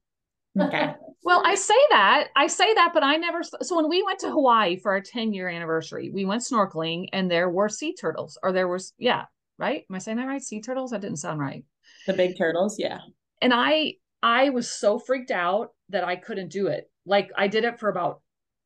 Okay. 0.61 0.95
Well, 1.27 1.41
I 1.43 1.55
say 1.55 1.73
that, 1.89 2.29
I 2.37 2.49
say 2.49 2.75
that, 2.75 2.91
but 2.93 3.03
I 3.03 3.17
never. 3.17 3.43
So 3.43 3.77
when 3.77 3.89
we 3.89 4.03
went 4.03 4.19
to 4.19 4.31
Hawaii 4.31 4.77
for 4.77 4.93
our 4.93 5.01
10 5.01 5.33
year 5.33 5.49
anniversary, 5.49 6.11
we 6.11 6.27
went 6.27 6.43
snorkeling 6.43 7.07
and 7.15 7.31
there 7.31 7.49
were 7.49 7.71
sea 7.71 7.95
turtles, 7.95 8.37
or 8.43 8.53
there 8.53 8.69
was, 8.69 8.93
yeah, 8.99 9.25
right? 9.57 9.87
Am 9.89 9.97
I 9.97 10.01
saying 10.01 10.19
that 10.19 10.27
right? 10.27 10.43
Sea 10.43 10.61
turtles? 10.61 10.91
That 10.91 11.01
didn't 11.01 11.17
sound 11.17 11.41
right. 11.41 11.65
The 12.07 12.13
big 12.13 12.37
turtles, 12.37 12.79
yeah. 12.79 12.99
And 13.41 13.55
I, 13.55 13.95
I 14.23 14.51
was 14.51 14.71
so 14.71 14.99
freaked 14.99 15.31
out 15.31 15.71
that 15.89 16.05
I 16.05 16.17
couldn't 16.17 16.53
do 16.53 16.67
it. 16.67 16.91
Like 17.07 17.31
I 17.37 17.49
did 17.49 17.65
it 17.65 17.79
for 17.79 17.89
about 17.89 18.21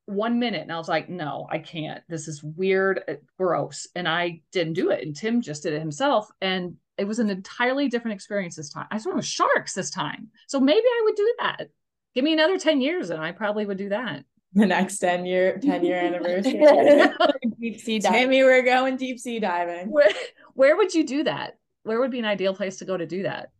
one 0.08 0.38
minute 0.38 0.62
and 0.62 0.72
I 0.72 0.78
was 0.78 0.88
like, 0.88 1.08
no, 1.10 1.46
I 1.50 1.58
can't. 1.58 2.02
This 2.08 2.28
is 2.28 2.42
weird, 2.42 3.02
uh, 3.08 3.14
gross. 3.36 3.86
And 3.94 4.08
I 4.08 4.40
didn't 4.52 4.72
do 4.72 4.90
it. 4.90 5.04
And 5.04 5.14
Tim 5.14 5.42
just 5.42 5.62
did 5.62 5.74
it 5.74 5.80
himself. 5.80 6.30
And 6.40 6.76
it 6.96 7.04
was 7.04 7.18
an 7.18 7.28
entirely 7.28 7.88
different 7.88 8.14
experience 8.14 8.56
this 8.56 8.70
time. 8.70 8.86
I 8.90 8.98
swam 8.98 9.16
with 9.16 9.26
sharks 9.26 9.74
this 9.74 9.90
time. 9.90 10.28
So 10.46 10.60
maybe 10.60 10.86
I 10.86 11.02
would 11.04 11.14
do 11.14 11.34
that. 11.40 11.68
Give 12.14 12.24
me 12.24 12.32
another 12.32 12.58
10 12.58 12.80
years 12.80 13.10
and 13.10 13.20
I 13.20 13.32
probably 13.32 13.66
would 13.66 13.76
do 13.76 13.90
that. 13.90 14.24
The 14.54 14.64
next 14.64 14.98
10 14.98 15.26
year 15.26 15.58
10 15.58 15.84
year 15.84 15.98
anniversary. 15.98 16.58
Deep 17.60 17.78
sea 17.78 17.98
diving. 17.98 18.20
Timmy, 18.20 18.42
we're 18.42 18.62
going 18.62 18.96
deep 18.96 19.18
sea 19.18 19.40
diving. 19.40 19.90
Where, 19.90 20.08
where 20.54 20.76
would 20.76 20.94
you 20.94 21.04
do 21.04 21.24
that? 21.24 21.58
Where 21.82 22.00
would 22.00 22.10
be 22.10 22.18
an 22.18 22.24
ideal 22.24 22.54
place 22.54 22.78
to 22.78 22.86
go 22.86 22.96
to 22.96 23.04
do 23.04 23.24
that? 23.24 23.50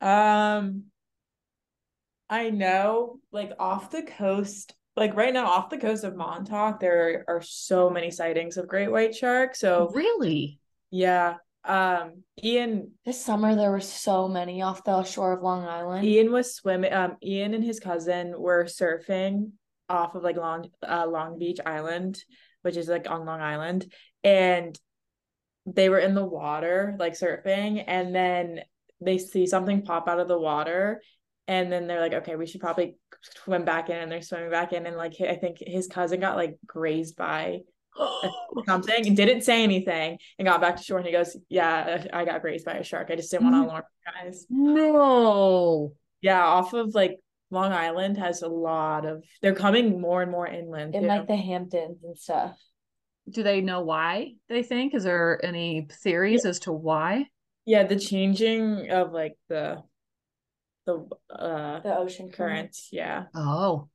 Um, 0.00 0.84
I 2.32 2.48
know, 2.48 3.18
like 3.30 3.52
off 3.58 3.90
the 3.90 4.02
coast, 4.02 4.74
like 4.96 5.14
right 5.14 5.34
now 5.34 5.46
off 5.48 5.68
the 5.68 5.76
coast 5.76 6.02
of 6.02 6.16
Montauk, 6.16 6.80
there 6.80 7.26
are 7.28 7.42
so 7.42 7.90
many 7.90 8.10
sightings 8.10 8.56
of 8.56 8.66
great 8.66 8.90
white 8.90 9.14
sharks. 9.14 9.60
So 9.60 9.90
Really? 9.92 10.58
yeah, 10.90 11.34
um, 11.62 12.22
Ian, 12.42 12.92
This 13.04 13.22
summer 13.22 13.54
there 13.54 13.70
were 13.70 13.80
so 13.80 14.28
many 14.28 14.62
off 14.62 14.82
the 14.82 15.02
shore 15.02 15.34
of 15.34 15.42
Long 15.42 15.64
Island. 15.64 16.06
Ian 16.06 16.32
was 16.32 16.54
swimming. 16.54 16.90
Um, 16.90 17.18
Ian 17.22 17.52
and 17.52 17.62
his 17.62 17.78
cousin 17.78 18.32
were 18.34 18.64
surfing 18.64 19.50
off 19.90 20.14
of 20.14 20.22
like 20.22 20.38
Long, 20.38 20.70
uh, 20.88 21.06
Long 21.06 21.38
Beach 21.38 21.60
Island, 21.66 22.18
which 22.62 22.78
is 22.78 22.88
like 22.88 23.10
on 23.10 23.26
Long 23.26 23.42
Island, 23.42 23.92
and 24.24 24.74
they 25.66 25.90
were 25.90 25.98
in 25.98 26.14
the 26.14 26.24
water 26.24 26.96
like 26.98 27.12
surfing, 27.12 27.84
and 27.86 28.14
then 28.14 28.60
they 29.02 29.18
see 29.18 29.46
something 29.46 29.82
pop 29.82 30.08
out 30.08 30.18
of 30.18 30.28
the 30.28 30.38
water, 30.38 31.02
and 31.48 31.72
then 31.72 31.86
they're 31.86 32.00
like, 32.00 32.14
okay, 32.14 32.36
we 32.36 32.46
should 32.46 32.60
probably 32.60 32.96
swim 33.22 33.64
back 33.64 33.90
in, 33.90 33.96
and 33.96 34.10
they're 34.10 34.22
swimming 34.22 34.50
back 34.50 34.72
in, 34.72 34.86
and 34.86 34.96
like 34.96 35.14
I 35.20 35.36
think 35.36 35.58
his 35.60 35.86
cousin 35.86 36.20
got 36.20 36.36
like 36.36 36.56
grazed 36.66 37.16
by 37.16 37.60
something 38.66 39.06
and 39.06 39.16
didn't 39.16 39.42
say 39.42 39.62
anything 39.62 40.18
and 40.38 40.46
got 40.46 40.60
back 40.60 40.76
to 40.76 40.82
shore 40.82 40.98
and 40.98 41.06
he 41.06 41.12
goes, 41.12 41.36
yeah, 41.48 42.06
I 42.12 42.24
got 42.24 42.40
grazed 42.40 42.64
by 42.64 42.74
a 42.74 42.84
shark. 42.84 43.08
I 43.10 43.16
just 43.16 43.30
didn't 43.30 43.50
want 43.50 43.56
to 43.56 43.68
alarm 43.68 43.82
you 44.06 44.12
guys. 44.24 44.46
No. 44.48 45.92
Yeah, 46.20 46.44
off 46.44 46.72
of 46.72 46.94
like 46.94 47.18
Long 47.50 47.72
Island 47.72 48.16
has 48.16 48.42
a 48.42 48.48
lot 48.48 49.04
of 49.04 49.24
they're 49.42 49.54
coming 49.54 50.00
more 50.00 50.22
and 50.22 50.30
more 50.30 50.46
inland. 50.46 50.94
in 50.94 51.02
too. 51.02 51.08
like 51.08 51.26
the 51.26 51.36
Hamptons 51.36 51.98
and 52.02 52.16
stuff. 52.16 52.56
Do 53.28 53.42
they 53.42 53.60
know 53.60 53.82
why 53.82 54.34
they 54.48 54.62
think? 54.62 54.94
Is 54.94 55.04
there 55.04 55.38
any 55.44 55.86
theories 56.02 56.44
as 56.44 56.60
to 56.60 56.72
why? 56.72 57.26
yeah, 57.64 57.84
the 57.84 57.98
changing 57.98 58.90
of 58.90 59.12
like 59.12 59.36
the 59.48 59.82
the 60.86 61.06
uh 61.30 61.80
The 61.80 61.96
ocean 61.96 62.30
current. 62.30 62.36
currents. 62.70 62.88
Yeah. 62.92 63.24
Oh, 63.34 63.88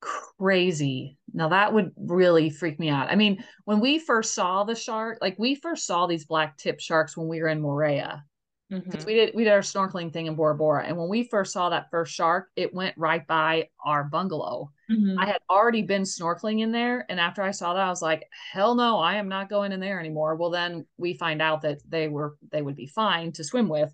crazy. 0.00 1.18
Now 1.32 1.48
that 1.48 1.72
would 1.72 1.92
really 1.96 2.50
freak 2.50 2.78
me 2.78 2.88
out. 2.88 3.10
I 3.10 3.16
mean, 3.16 3.44
when 3.64 3.80
we 3.80 3.98
first 3.98 4.34
saw 4.34 4.64
the 4.64 4.74
shark, 4.74 5.18
like 5.20 5.36
we 5.38 5.54
first 5.54 5.86
saw 5.86 6.06
these 6.06 6.24
black 6.24 6.56
tip 6.56 6.80
sharks 6.80 7.16
when 7.16 7.28
we 7.28 7.40
were 7.42 7.48
in 7.48 7.60
Moorea. 7.60 8.22
Because 8.70 9.04
Mhm. 9.04 9.06
we 9.06 9.14
did 9.14 9.34
we 9.34 9.44
did 9.44 9.52
our 9.52 9.60
snorkeling 9.60 10.12
thing 10.12 10.26
in 10.26 10.34
Bora 10.36 10.54
Bora. 10.54 10.84
And 10.84 10.96
when 10.98 11.08
we 11.08 11.24
first 11.24 11.52
saw 11.54 11.70
that 11.70 11.90
first 11.90 12.12
shark, 12.14 12.50
it 12.54 12.74
went 12.74 12.96
right 12.98 13.26
by 13.26 13.70
our 13.84 14.04
bungalow. 14.04 14.72
Mhm. 14.90 15.16
I 15.18 15.24
had 15.26 15.40
already 15.48 15.82
been 15.82 16.02
snorkeling 16.02 16.60
in 16.60 16.70
there. 16.70 17.06
And 17.08 17.18
after 17.18 17.42
I 17.42 17.50
saw 17.50 17.72
that, 17.74 17.86
I 17.86 17.88
was 17.88 18.02
like, 18.02 18.28
hell 18.52 18.74
no, 18.74 18.98
I 18.98 19.14
am 19.16 19.28
not 19.28 19.48
going 19.48 19.72
in 19.72 19.80
there 19.80 19.98
anymore. 19.98 20.36
Well, 20.36 20.50
then 20.50 20.86
we 20.98 21.14
find 21.14 21.40
out 21.40 21.62
that 21.62 21.80
they 21.88 22.08
were 22.08 22.36
they 22.52 22.60
would 22.62 22.76
be 22.76 22.86
fine 22.86 23.32
to 23.32 23.44
swim 23.44 23.68
with. 23.68 23.92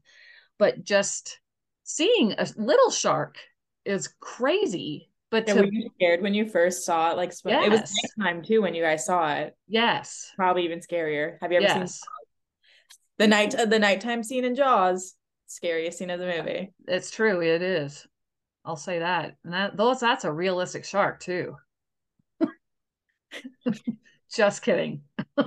But 0.59 0.83
just 0.85 1.39
seeing 1.85 2.33
a 2.33 2.47
little 2.57 2.91
shark 2.91 3.37
is 3.85 4.09
crazy. 4.21 5.11
But 5.31 5.47
Yeah, 5.49 5.55
to, 5.55 5.61
were 5.61 5.67
you 5.67 5.91
scared 5.97 6.23
when 6.23 6.35
you 6.35 6.47
first 6.49 6.85
saw 6.85 7.11
it? 7.11 7.17
Like 7.17 7.33
swim- 7.33 7.63
it 7.63 7.71
was 7.71 7.81
Yes. 7.81 7.95
nighttime 8.19 8.43
too 8.43 8.63
when 8.63 8.75
you 8.75 8.83
guys 8.83 9.05
saw 9.05 9.33
it. 9.35 9.57
yes, 9.69 10.33
Probably 10.37 10.65
even 10.65 10.81
scarier. 10.81 11.39
Have 11.41 11.51
you 11.53 11.59
ever 11.61 11.87
seen 11.89 12.01
the 13.19 13.27
night 13.29 13.55
uh, 13.55 13.65
the 13.67 13.79
nighttime 13.79 14.23
scene 14.23 14.45
in 14.45 14.55
Jaws? 14.55 15.15
Scariest 15.47 15.99
scene 15.99 16.11
of 16.11 16.19
the 16.21 16.27
movie. 16.27 16.73
it's 16.89 17.11
true. 17.11 17.41
It 17.43 17.63
is. 17.63 18.07
I'll 18.65 18.77
say 18.77 19.01
that. 19.01 19.37
And 19.45 19.53
that 19.53 19.77
those 19.77 20.01
that's 20.01 20.25
a 20.25 20.33
realistic 20.33 20.85
shark 20.85 21.21
too. 21.21 21.57
Just 24.35 24.63
kidding. 24.63 25.03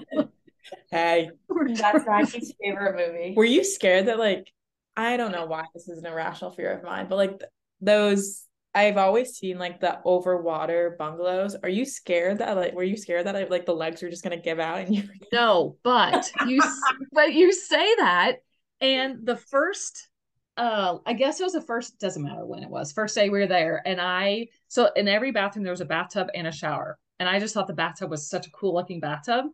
Hey, 0.92 1.30
That's 1.76 2.06
Rocky's 2.06 2.54
favorite 2.62 2.96
movie. 2.98 3.34
were 3.36 3.46
you 3.46 3.64
scared 3.64 4.08
that 4.08 4.20
like 4.20 4.52
I 4.98 5.16
don't 5.16 5.32
know 5.32 5.46
why 5.46 5.66
this 5.74 5.88
is 5.88 6.00
an 6.00 6.08
irrational 6.08 6.52
fear 6.52 6.72
of 6.72 6.84
mine, 6.84 7.06
but 7.08 7.16
like 7.16 7.40
th- 7.40 7.52
those 7.80 8.48
I've 8.74 8.98
always 8.98 9.36
seen 9.36 9.58
like 9.58 9.80
the 9.80 10.00
overwater 10.06 10.98
bungalows. 10.98 11.56
Are 11.64 11.70
you 11.70 11.86
scared 11.86 12.40
that 12.40 12.56
like 12.58 12.74
were 12.74 12.84
you 12.84 12.98
scared 12.98 13.26
that 13.26 13.50
like, 13.50 13.66
the 13.66 13.74
legs 13.74 14.04
are 14.04 14.10
just 14.10 14.24
gonna 14.24 14.42
give 14.42 14.60
out 14.60 14.80
and 14.80 14.96
you 14.96 15.04
No, 15.32 15.78
but 15.84 16.30
you 16.48 16.62
but 17.12 17.34
you 17.34 17.54
say 17.54 17.96
that, 17.98 18.38
and 18.82 19.26
the 19.26 19.36
first, 19.36 20.10
uh, 20.58 20.98
I 21.06 21.14
guess 21.14 21.40
it 21.40 21.44
was 21.44 21.54
the 21.54 21.62
first. 21.62 22.00
Doesn't 22.00 22.24
matter 22.24 22.46
when 22.46 22.64
it 22.64 22.70
was. 22.70 22.92
First 22.92 23.16
day 23.16 23.30
we 23.30 23.40
were 23.40 23.48
there, 23.48 23.82
and 23.86 24.02
I 24.02 24.48
so 24.68 24.90
in 24.96 25.08
every 25.08 25.32
bathroom 25.32 25.64
there 25.64 25.74
was 25.74 25.82
a 25.82 25.86
bathtub 25.86 26.30
and 26.34 26.48
a 26.48 26.52
shower, 26.52 26.98
and 27.20 27.30
I 27.30 27.40
just 27.40 27.54
thought 27.54 27.68
the 27.68 27.74
bathtub 27.74 28.10
was 28.10 28.30
such 28.30 28.48
a 28.48 28.52
cool 28.52 28.74
looking 28.74 29.00
bathtub, 29.00 29.46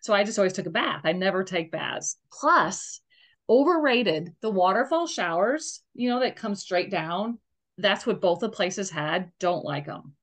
so 0.00 0.14
I 0.14 0.24
just 0.24 0.38
always 0.38 0.52
took 0.52 0.66
a 0.66 0.70
bath. 0.70 1.02
I 1.04 1.12
never 1.12 1.44
take 1.44 1.72
baths. 1.72 2.16
Plus, 2.32 3.00
overrated 3.52 4.34
the 4.40 4.50
waterfall 4.50 5.06
showers. 5.06 5.82
You 5.94 6.08
know 6.08 6.20
that 6.20 6.36
come 6.36 6.54
straight 6.54 6.90
down. 6.90 7.38
That's 7.78 8.06
what 8.06 8.20
both 8.20 8.40
the 8.40 8.48
places 8.48 8.90
had. 8.90 9.30
Don't 9.38 9.64
like 9.64 9.86
them. 9.86 10.14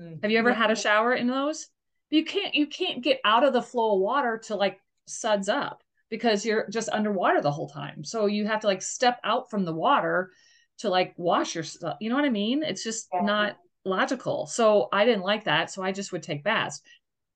Mm. 0.00 0.22
Have 0.22 0.30
you 0.30 0.38
ever 0.38 0.52
had 0.52 0.70
a 0.70 0.76
shower 0.76 1.12
in 1.14 1.26
those? 1.26 1.68
You 2.10 2.24
can't 2.24 2.54
you 2.54 2.68
can't 2.68 3.02
get 3.02 3.20
out 3.24 3.44
of 3.44 3.52
the 3.52 3.62
flow 3.62 3.96
of 3.96 4.00
water 4.00 4.38
to 4.44 4.54
like 4.54 4.78
suds 5.06 5.48
up 5.48 5.82
because 6.08 6.46
you're 6.46 6.68
just 6.70 6.88
underwater 6.90 7.40
the 7.42 7.50
whole 7.50 7.68
time. 7.68 8.04
So 8.04 8.26
you 8.26 8.46
have 8.46 8.60
to 8.60 8.68
like 8.68 8.82
step 8.82 9.18
out 9.24 9.50
from 9.50 9.64
the 9.64 9.74
water 9.74 10.30
to 10.78 10.88
like 10.88 11.14
wash 11.16 11.54
your 11.56 11.64
stuff. 11.64 11.96
You 12.00 12.10
know 12.10 12.16
what 12.16 12.24
I 12.24 12.30
mean? 12.30 12.62
It's 12.62 12.84
just 12.84 13.08
Yeah. 13.12 13.22
not 13.22 13.56
logical. 13.84 14.46
So 14.46 14.88
I 14.92 15.04
didn't 15.04 15.22
like 15.24 15.44
that. 15.44 15.70
So 15.70 15.82
I 15.82 15.90
just 15.90 16.12
would 16.12 16.22
take 16.22 16.44
baths. 16.44 16.80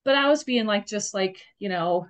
But 0.04 0.14
I 0.14 0.28
was 0.28 0.44
being 0.44 0.66
like 0.66 0.86
just 0.86 1.14
like, 1.14 1.42
you 1.58 1.68
know, 1.68 2.06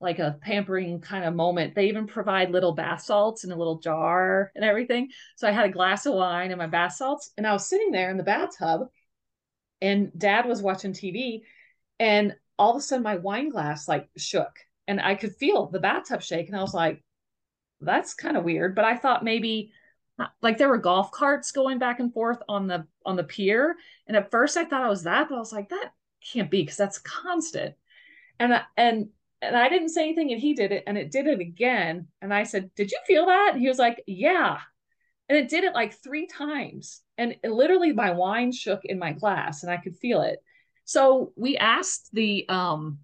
like 0.00 0.18
a 0.18 0.38
pampering 0.40 1.00
kind 1.00 1.24
of 1.24 1.34
moment. 1.34 1.74
They 1.74 1.88
even 1.88 2.06
provide 2.06 2.50
little 2.50 2.72
bath 2.72 3.02
salts 3.02 3.44
in 3.44 3.52
a 3.52 3.56
little 3.56 3.80
jar 3.80 4.50
and 4.54 4.64
everything. 4.64 5.10
So 5.36 5.46
I 5.46 5.52
had 5.52 5.66
a 5.66 5.72
glass 5.72 6.06
of 6.06 6.14
wine 6.14 6.50
and 6.50 6.58
my 6.58 6.66
bath 6.66 6.94
salts, 6.94 7.30
and 7.36 7.46
I 7.46 7.52
was 7.52 7.68
sitting 7.68 7.90
there 7.90 8.10
in 8.10 8.16
the 8.16 8.22
bathtub, 8.22 8.88
and 9.80 10.10
dad 10.16 10.46
was 10.46 10.62
watching 10.62 10.92
TV, 10.92 11.42
and 11.98 12.34
all 12.58 12.70
of 12.70 12.76
a 12.76 12.80
sudden 12.80 13.02
my 13.02 13.16
wine 13.16 13.50
glass 13.50 13.88
like 13.88 14.08
shook, 14.16 14.58
and 14.88 15.00
I 15.00 15.14
could 15.14 15.36
feel 15.36 15.66
the 15.66 15.80
bathtub 15.80 16.22
shake, 16.22 16.48
and 16.48 16.56
I 16.56 16.62
was 16.62 16.74
like, 16.74 17.02
that's 17.80 18.14
kind 18.14 18.36
of 18.36 18.44
weird. 18.44 18.74
But 18.74 18.84
I 18.84 18.96
thought 18.96 19.24
maybe 19.24 19.72
uh, 20.18 20.26
like 20.42 20.58
there 20.58 20.68
were 20.68 20.78
golf 20.78 21.10
carts 21.12 21.52
going 21.52 21.78
back 21.78 22.00
and 22.00 22.12
forth 22.12 22.38
on 22.48 22.66
the 22.66 22.86
on 23.04 23.16
the 23.16 23.24
pier. 23.24 23.76
And 24.06 24.16
at 24.16 24.30
first 24.30 24.56
I 24.56 24.64
thought 24.64 24.84
it 24.84 24.90
was 24.90 25.04
that, 25.04 25.28
but 25.28 25.36
I 25.36 25.38
was 25.38 25.52
like, 25.52 25.70
that 25.70 25.92
can't 26.32 26.50
be 26.50 26.62
because 26.62 26.76
that's 26.76 26.98
constant. 26.98 27.74
And 28.38 28.60
and 28.76 29.08
and 29.42 29.56
I 29.56 29.68
didn't 29.68 29.90
say 29.90 30.02
anything, 30.04 30.32
and 30.32 30.40
he 30.40 30.54
did 30.54 30.72
it, 30.72 30.84
and 30.86 30.98
it 30.98 31.10
did 31.10 31.26
it 31.26 31.40
again. 31.40 32.08
And 32.20 32.32
I 32.32 32.44
said, 32.44 32.74
"Did 32.74 32.90
you 32.90 32.98
feel 33.06 33.26
that?" 33.26 33.52
And 33.52 33.60
he 33.60 33.68
was 33.68 33.78
like, 33.78 34.02
"Yeah." 34.06 34.58
And 35.28 35.38
it 35.38 35.48
did 35.48 35.64
it 35.64 35.74
like 35.74 35.94
three 35.94 36.26
times, 36.26 37.02
and 37.16 37.36
it, 37.42 37.50
literally 37.50 37.92
my 37.92 38.10
wine 38.10 38.52
shook 38.52 38.84
in 38.84 38.98
my 38.98 39.12
glass, 39.12 39.62
and 39.62 39.72
I 39.72 39.76
could 39.76 39.96
feel 39.96 40.22
it. 40.22 40.40
So 40.84 41.32
we 41.36 41.56
asked 41.56 42.10
the 42.12 42.48
um, 42.48 42.98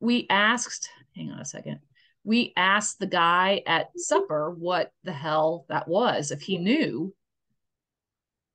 we 0.00 0.26
asked. 0.28 0.88
Hang 1.14 1.30
on 1.30 1.40
a 1.40 1.44
second. 1.44 1.80
We 2.24 2.52
asked 2.56 2.98
the 2.98 3.06
guy 3.06 3.62
at 3.66 3.90
supper 3.96 4.50
what 4.50 4.90
the 5.04 5.12
hell 5.12 5.64
that 5.68 5.86
was, 5.86 6.32
if 6.32 6.42
he 6.42 6.58
knew. 6.58 7.14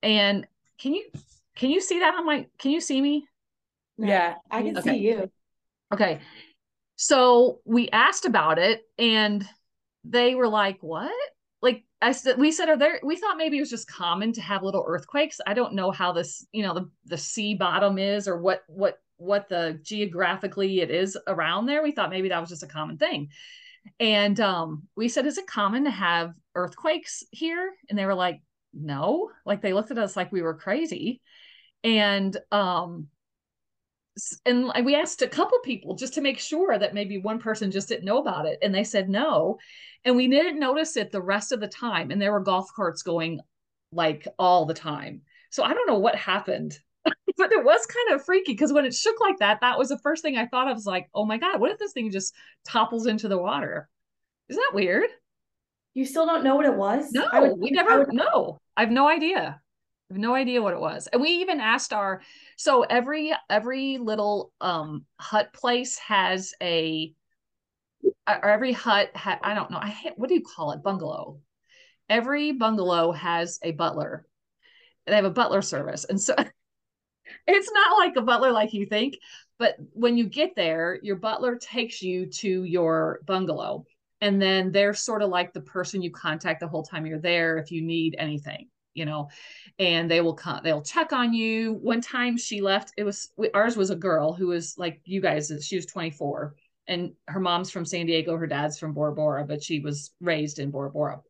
And 0.03 0.45
can 0.77 0.93
you 0.93 1.05
can 1.55 1.69
you 1.69 1.81
see 1.81 1.99
that 1.99 2.15
on 2.15 2.25
my? 2.25 2.47
Can 2.59 2.71
you 2.71 2.81
see 2.81 3.01
me? 3.01 3.25
Yeah. 3.97 4.35
I 4.49 4.61
can 4.63 4.77
Okay. 4.77 4.89
see 4.89 4.97
you. 4.97 5.31
Okay. 5.93 6.19
So 7.03 7.61
we 7.65 7.89
asked 7.89 8.25
about 8.25 8.59
it 8.59 8.83
and 8.99 9.43
they 10.03 10.35
were 10.35 10.47
like, 10.47 10.77
what? 10.81 11.11
Like 11.59 11.83
I 11.99 12.11
said, 12.11 12.37
we 12.37 12.51
said, 12.51 12.69
are 12.69 12.77
there, 12.77 12.99
we 13.01 13.15
thought 13.15 13.37
maybe 13.37 13.57
it 13.57 13.59
was 13.59 13.71
just 13.71 13.89
common 13.89 14.33
to 14.33 14.41
have 14.41 14.61
little 14.61 14.85
earthquakes. 14.87 15.41
I 15.47 15.55
don't 15.55 15.73
know 15.73 15.89
how 15.89 16.11
this, 16.11 16.45
you 16.51 16.61
know, 16.61 16.75
the, 16.75 16.91
the 17.05 17.17
sea 17.17 17.55
bottom 17.55 17.97
is 17.97 18.27
or 18.27 18.37
what, 18.37 18.61
what, 18.67 18.99
what 19.17 19.49
the 19.49 19.79
geographically 19.81 20.81
it 20.81 20.91
is 20.91 21.17
around 21.25 21.65
there. 21.65 21.81
We 21.81 21.91
thought 21.91 22.11
maybe 22.11 22.29
that 22.29 22.39
was 22.39 22.51
just 22.51 22.61
a 22.61 22.67
common 22.67 22.99
thing. 22.99 23.29
And 23.99 24.39
um, 24.39 24.83
we 24.95 25.09
said, 25.09 25.25
is 25.25 25.39
it 25.39 25.47
common 25.47 25.85
to 25.85 25.91
have 25.91 26.35
earthquakes 26.53 27.23
here? 27.31 27.73
And 27.89 27.97
they 27.97 28.05
were 28.05 28.13
like, 28.13 28.41
no. 28.75 29.31
Like 29.43 29.63
they 29.63 29.73
looked 29.73 29.89
at 29.89 29.97
us 29.97 30.15
like 30.15 30.31
we 30.31 30.43
were 30.43 30.53
crazy. 30.53 31.19
And 31.83 32.37
um, 32.51 33.07
and 34.45 34.71
we 34.83 34.95
asked 34.95 35.21
a 35.21 35.27
couple 35.27 35.57
people 35.59 35.95
just 35.95 36.13
to 36.13 36.21
make 36.21 36.39
sure 36.39 36.77
that 36.77 36.93
maybe 36.93 37.17
one 37.17 37.39
person 37.39 37.71
just 37.71 37.87
didn't 37.87 38.05
know 38.05 38.17
about 38.17 38.45
it 38.45 38.59
and 38.61 38.75
they 38.75 38.83
said 38.83 39.09
no 39.09 39.57
and 40.03 40.15
we 40.15 40.27
didn't 40.27 40.59
notice 40.59 40.97
it 40.97 41.11
the 41.11 41.21
rest 41.21 41.51
of 41.51 41.59
the 41.59 41.67
time 41.67 42.11
and 42.11 42.21
there 42.21 42.31
were 42.31 42.41
golf 42.41 42.69
carts 42.75 43.03
going 43.03 43.39
like 43.93 44.27
all 44.37 44.65
the 44.65 44.73
time. 44.73 45.21
So 45.49 45.63
i 45.63 45.73
don't 45.73 45.87
know 45.87 45.99
what 45.99 46.15
happened 46.15 46.77
but 47.05 47.51
it 47.51 47.63
was 47.63 47.85
kind 47.85 48.15
of 48.15 48.25
freaky 48.25 48.51
because 48.53 48.73
when 48.73 48.85
it 48.85 48.93
shook 48.93 49.19
like 49.19 49.39
that 49.39 49.61
that 49.61 49.77
was 49.77 49.89
the 49.89 49.97
first 49.99 50.21
thing 50.21 50.37
i 50.37 50.45
thought 50.45 50.67
of 50.69 50.75
was 50.75 50.85
like 50.85 51.09
oh 51.13 51.25
my 51.25 51.37
god 51.37 51.59
what 51.59 51.71
if 51.71 51.79
this 51.79 51.93
thing 51.93 52.11
just 52.11 52.35
topples 52.65 53.07
into 53.07 53.27
the 53.27 53.37
water? 53.37 53.89
Isn't 54.49 54.61
that 54.69 54.75
weird? 54.75 55.09
You 55.93 56.05
still 56.05 56.25
don't 56.25 56.43
know 56.43 56.55
what 56.55 56.65
it 56.65 56.75
was? 56.75 57.11
no 57.13 57.27
I 57.31 57.39
would 57.39 57.57
we 57.57 57.71
never 57.71 58.07
know. 58.11 58.59
I 58.75 58.81
have 58.81 58.91
no 58.91 59.07
idea 59.07 59.60
no 60.17 60.35
idea 60.35 60.61
what 60.61 60.73
it 60.73 60.79
was. 60.79 61.07
And 61.07 61.21
we 61.21 61.29
even 61.29 61.59
asked 61.59 61.93
our 61.93 62.21
so 62.57 62.83
every 62.83 63.33
every 63.49 63.97
little 63.97 64.51
um 64.61 65.05
hut 65.19 65.53
place 65.53 65.97
has 65.99 66.53
a 66.61 67.13
or 68.27 68.49
every 68.49 68.71
hut 68.71 69.11
ha, 69.15 69.39
I 69.41 69.53
don't 69.53 69.71
know. 69.71 69.79
I 69.81 69.89
ha- 69.89 70.13
what 70.15 70.29
do 70.29 70.35
you 70.35 70.43
call 70.43 70.71
it? 70.71 70.83
Bungalow. 70.83 71.39
Every 72.09 72.51
bungalow 72.51 73.11
has 73.11 73.59
a 73.63 73.71
butler. 73.71 74.27
They 75.05 75.15
have 75.15 75.25
a 75.25 75.31
butler 75.31 75.61
service. 75.61 76.05
And 76.05 76.19
so 76.19 76.35
it's 77.47 77.71
not 77.71 77.97
like 77.97 78.15
a 78.15 78.21
butler 78.21 78.51
like 78.51 78.73
you 78.73 78.85
think, 78.85 79.15
but 79.57 79.75
when 79.93 80.17
you 80.17 80.25
get 80.27 80.55
there, 80.55 80.99
your 81.01 81.17
butler 81.17 81.55
takes 81.55 82.01
you 82.01 82.25
to 82.27 82.63
your 82.63 83.19
bungalow. 83.25 83.85
And 84.19 84.41
then 84.41 84.71
they're 84.71 84.93
sort 84.93 85.23
of 85.23 85.29
like 85.29 85.53
the 85.53 85.61
person 85.61 86.01
you 86.01 86.11
contact 86.11 86.59
the 86.59 86.67
whole 86.67 86.83
time 86.83 87.05
you're 87.05 87.19
there 87.19 87.57
if 87.57 87.71
you 87.71 87.81
need 87.81 88.15
anything, 88.17 88.69
you 88.93 89.05
know, 89.05 89.29
and 89.79 90.09
they 90.09 90.21
will 90.21 90.33
come, 90.33 90.61
they'll 90.63 90.81
check 90.81 91.13
on 91.13 91.33
you. 91.33 91.73
One 91.73 92.01
time 92.01 92.37
she 92.37 92.61
left, 92.61 92.93
it 92.97 93.03
was 93.03 93.31
ours 93.53 93.77
was 93.77 93.89
a 93.89 93.95
girl 93.95 94.33
who 94.33 94.47
was 94.47 94.77
like 94.77 95.01
you 95.05 95.21
guys, 95.21 95.51
she 95.65 95.75
was 95.75 95.85
24 95.85 96.55
and 96.87 97.13
her 97.27 97.39
mom's 97.39 97.71
from 97.71 97.85
San 97.85 98.05
Diego, 98.05 98.35
her 98.35 98.47
dad's 98.47 98.77
from 98.77 98.93
Bora 98.93 99.13
Bora, 99.13 99.45
but 99.45 99.63
she 99.63 99.79
was 99.79 100.11
raised 100.19 100.59
in 100.59 100.71
Bora 100.71 100.91
Bora. 100.91 101.21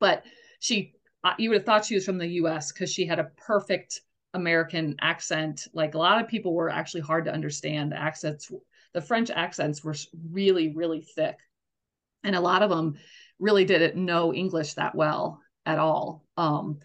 But 0.00 0.24
she, 0.60 0.94
uh, 1.24 1.34
you 1.38 1.50
would 1.50 1.58
have 1.58 1.66
thought 1.66 1.84
she 1.84 1.94
was 1.94 2.04
from 2.04 2.18
the 2.18 2.26
US 2.28 2.72
because 2.72 2.92
she 2.92 3.04
had 3.04 3.18
a 3.18 3.30
perfect 3.36 4.00
American 4.32 4.96
accent. 5.00 5.66
Like 5.72 5.94
a 5.94 5.98
lot 5.98 6.20
of 6.22 6.28
people 6.28 6.54
were 6.54 6.70
actually 6.70 7.00
hard 7.02 7.24
to 7.24 7.32
understand. 7.32 7.92
The 7.92 8.00
accents, 8.00 8.50
the 8.94 9.00
French 9.00 9.30
accents 9.30 9.82
were 9.82 9.94
really, 10.30 10.74
really 10.74 11.02
thick. 11.02 11.36
And 12.24 12.34
a 12.34 12.40
lot 12.40 12.62
of 12.62 12.70
them 12.70 12.96
really 13.38 13.64
didn't 13.64 14.02
know 14.02 14.32
English 14.32 14.74
that 14.74 14.94
well 14.94 15.42
at 15.66 15.78
all. 15.78 16.24
Um, 16.36 16.78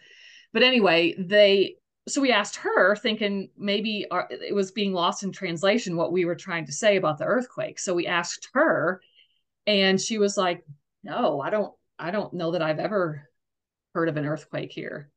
but 0.51 0.63
anyway, 0.63 1.15
they, 1.17 1.75
so 2.07 2.19
we 2.19 2.31
asked 2.31 2.57
her 2.57 2.95
thinking 2.95 3.49
maybe 3.57 4.07
our, 4.11 4.27
it 4.29 4.53
was 4.53 4.71
being 4.71 4.91
lost 4.91 5.23
in 5.23 5.31
translation 5.31 5.95
what 5.95 6.11
we 6.11 6.25
were 6.25 6.35
trying 6.35 6.65
to 6.65 6.71
say 6.73 6.97
about 6.97 7.19
the 7.19 7.25
earthquake. 7.25 7.79
So 7.79 7.93
we 7.93 8.07
asked 8.07 8.49
her 8.53 9.01
and 9.67 10.01
she 10.01 10.17
was 10.17 10.35
like, 10.35 10.65
no, 11.03 11.39
I 11.39 11.51
don't, 11.51 11.73
I 11.97 12.11
don't 12.11 12.33
know 12.33 12.51
that 12.51 12.61
I've 12.61 12.79
ever 12.79 13.29
heard 13.93 14.09
of 14.09 14.17
an 14.17 14.25
earthquake 14.25 14.71
here. 14.71 15.09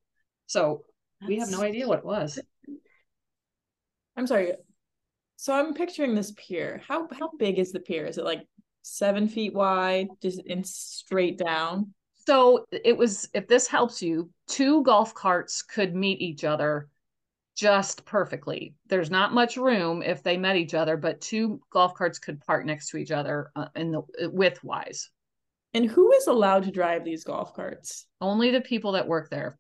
So 0.47 0.85
we 1.27 1.39
have 1.39 1.51
no 1.51 1.63
idea 1.63 1.89
what 1.89 2.01
it 2.01 2.05
was. 2.05 2.39
I'm 4.17 4.27
sorry. 4.27 4.53
So 5.37 5.53
I'm 5.53 5.75
picturing 5.75 6.15
this 6.15 6.33
pier. 6.37 6.81
How 6.87 7.09
how 7.19 7.31
big 7.39 7.59
is 7.59 7.73
the 7.73 7.81
pier? 7.81 8.07
Is 8.07 8.19
it 8.19 8.25
like 8.25 8.47
seven 8.83 9.29
feet 9.29 9.53
wide, 9.53 10.09
just 10.23 10.41
in 10.47 10.63
straight 10.65 11.39
down? 11.39 11.93
So 12.27 12.65
it 12.71 12.97
was, 12.97 13.29
if 13.35 13.47
this 13.49 13.67
helps 13.67 14.03
you, 14.03 14.31
two 14.49 14.83
golf 14.83 15.15
carts 15.15 15.63
could 15.63 15.95
meet 15.95 16.21
each 16.21 16.45
other 16.45 16.89
just 17.57 18.05
perfectly. 18.05 18.75
There's 18.89 19.11
not 19.11 19.35
much 19.35 19.57
room 19.57 20.03
if 20.03 20.23
they 20.23 20.37
met 20.37 20.57
each 20.57 20.75
other, 20.75 20.97
but 20.97 21.21
two 21.21 21.61
golf 21.71 21.95
carts 21.95 22.19
could 22.19 22.41
park 22.41 22.65
next 22.65 22.89
to 22.91 22.97
each 22.97 23.11
other 23.11 23.51
uh, 23.55 23.67
in 23.77 23.93
the 23.93 24.03
width 24.31 24.65
wise. 24.65 25.11
And 25.75 25.87
who 25.87 26.13
is 26.13 26.27
allowed 26.27 26.65
to 26.65 26.71
drive 26.71 27.05
these 27.05 27.25
golf 27.25 27.55
carts? 27.55 28.07
Only 28.21 28.51
the 28.51 28.61
people 28.61 28.93
that 28.93 29.09
work 29.09 29.29
there. 29.29 29.59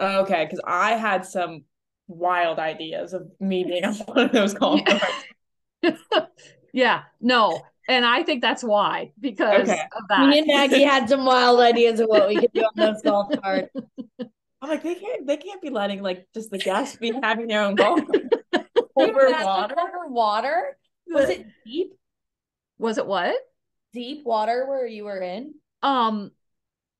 Okay, 0.00 0.44
because 0.44 0.60
I 0.66 0.92
had 0.92 1.24
some 1.24 1.64
wild 2.08 2.58
ideas 2.58 3.12
of 3.12 3.28
me 3.40 3.64
being 3.64 3.84
on 3.84 3.94
one 3.94 4.18
of 4.18 4.32
those 4.32 4.54
golf 4.54 4.80
carts. 4.84 5.96
yeah, 6.72 7.02
no. 7.20 7.60
And 7.88 8.04
I 8.04 8.22
think 8.22 8.42
that's 8.42 8.64
why, 8.64 9.12
because 9.20 9.68
Okay. 9.68 9.82
of 9.96 10.02
that. 10.08 10.28
Me 10.28 10.38
and 10.38 10.46
Maggie 10.48 10.82
had 10.82 11.08
some 11.08 11.24
wild 11.24 11.60
ideas 11.60 12.00
of 12.00 12.08
what 12.08 12.26
we 12.28 12.36
could 12.36 12.52
do 12.52 12.62
on 12.62 12.72
those 12.76 13.02
golf 13.02 13.28
carts. 13.40 13.70
I'm 14.62 14.70
like, 14.70 14.82
they 14.82 14.94
can't 14.94 15.26
they 15.26 15.36
can't 15.36 15.60
be 15.60 15.70
letting 15.70 16.02
like 16.02 16.26
just 16.34 16.50
the 16.50 16.58
guests 16.58 16.96
be 16.96 17.12
having 17.22 17.46
their 17.46 17.62
own 17.62 17.76
golf 17.76 18.04
cart 18.06 18.22
over 18.96 19.30
water. 19.30 19.74
Over 19.78 20.08
water? 20.08 20.78
Was 21.08 21.28
it 21.28 21.46
deep? 21.64 21.92
Was 22.78 22.98
it 22.98 23.06
what? 23.06 23.34
Deep 23.92 24.24
water 24.24 24.66
where 24.66 24.86
you 24.86 25.04
were 25.04 25.20
in? 25.20 25.54
Um, 25.82 26.32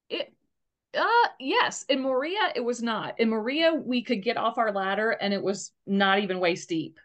it, 0.08 0.32
uh, 0.96 1.28
yes. 1.40 1.84
In 1.88 2.00
Moorea, 2.02 2.52
it 2.54 2.64
was 2.64 2.82
not. 2.82 3.18
In 3.18 3.30
Moorea, 3.30 3.82
we 3.82 4.02
could 4.02 4.22
get 4.22 4.36
off 4.36 4.58
our 4.58 4.72
ladder 4.72 5.10
and 5.10 5.34
it 5.34 5.42
was 5.42 5.72
not 5.86 6.20
even 6.20 6.38
waist 6.38 6.68
deep. 6.68 6.98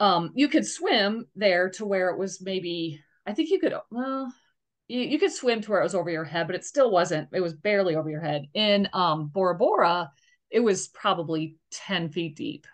Um, 0.00 0.32
you 0.34 0.48
could 0.48 0.66
swim 0.66 1.26
there 1.36 1.70
to 1.70 1.84
where 1.84 2.10
it 2.10 2.18
was 2.18 2.40
maybe, 2.42 3.00
I 3.26 3.32
think 3.32 3.50
you 3.50 3.60
could, 3.60 3.74
well, 3.90 4.32
you, 4.88 5.00
you 5.00 5.18
could 5.18 5.32
swim 5.32 5.60
to 5.62 5.70
where 5.70 5.80
it 5.80 5.84
was 5.84 5.94
over 5.94 6.10
your 6.10 6.24
head, 6.24 6.46
but 6.46 6.56
it 6.56 6.64
still 6.64 6.90
wasn't, 6.90 7.28
it 7.32 7.40
was 7.40 7.54
barely 7.54 7.94
over 7.94 8.10
your 8.10 8.20
head. 8.20 8.46
In 8.54 8.88
um 8.92 9.28
Bora 9.28 9.54
Bora, 9.56 10.10
it 10.50 10.60
was 10.60 10.88
probably 10.88 11.56
10 11.72 12.10
feet 12.10 12.36
deep. 12.36 12.66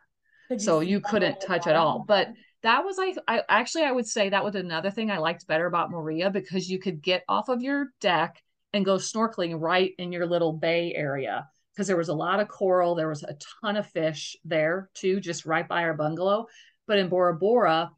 So 0.57 0.81
you 0.81 1.01
couldn't 1.01 1.41
touch 1.41 1.67
at 1.67 1.77
all. 1.77 2.05
But 2.07 2.29
that 2.63 2.85
was 2.85 2.99
like 2.99 3.17
I 3.27 3.43
actually 3.49 3.85
I 3.85 3.93
would 3.93 4.07
say 4.07 4.29
that 4.29 4.45
was 4.45 4.55
another 4.55 4.91
thing 4.91 5.11
I 5.11 5.19
liked 5.19 5.47
better 5.47 5.67
about 5.67 5.91
Moorea 5.91 6.33
because 6.33 6.69
you 6.69 6.79
could 6.79 7.01
get 7.03 7.25
off 7.29 7.49
of 7.49 7.63
your 7.63 7.93
deck 8.01 8.43
and 8.73 8.85
go 8.85 8.97
snorkeling 8.97 9.61
right 9.61 9.93
in 9.99 10.13
your 10.13 10.27
little 10.27 10.53
bay 10.53 10.93
area 10.95 11.49
because 11.73 11.87
there 11.87 11.97
was 11.97 12.09
a 12.09 12.15
lot 12.15 12.41
of 12.41 12.49
coral, 12.49 12.95
there 12.95 13.09
was 13.09 13.23
a 13.23 13.37
ton 13.63 13.77
of 13.77 13.87
fish 13.87 14.37
there 14.45 14.91
too, 14.95 15.21
just 15.21 15.47
right 15.47 15.67
by 15.67 15.85
our 15.85 15.95
bungalow. 15.95 16.47
But 16.91 16.99
in 16.99 17.09
Bora 17.09 17.37
Bora, 17.37 17.93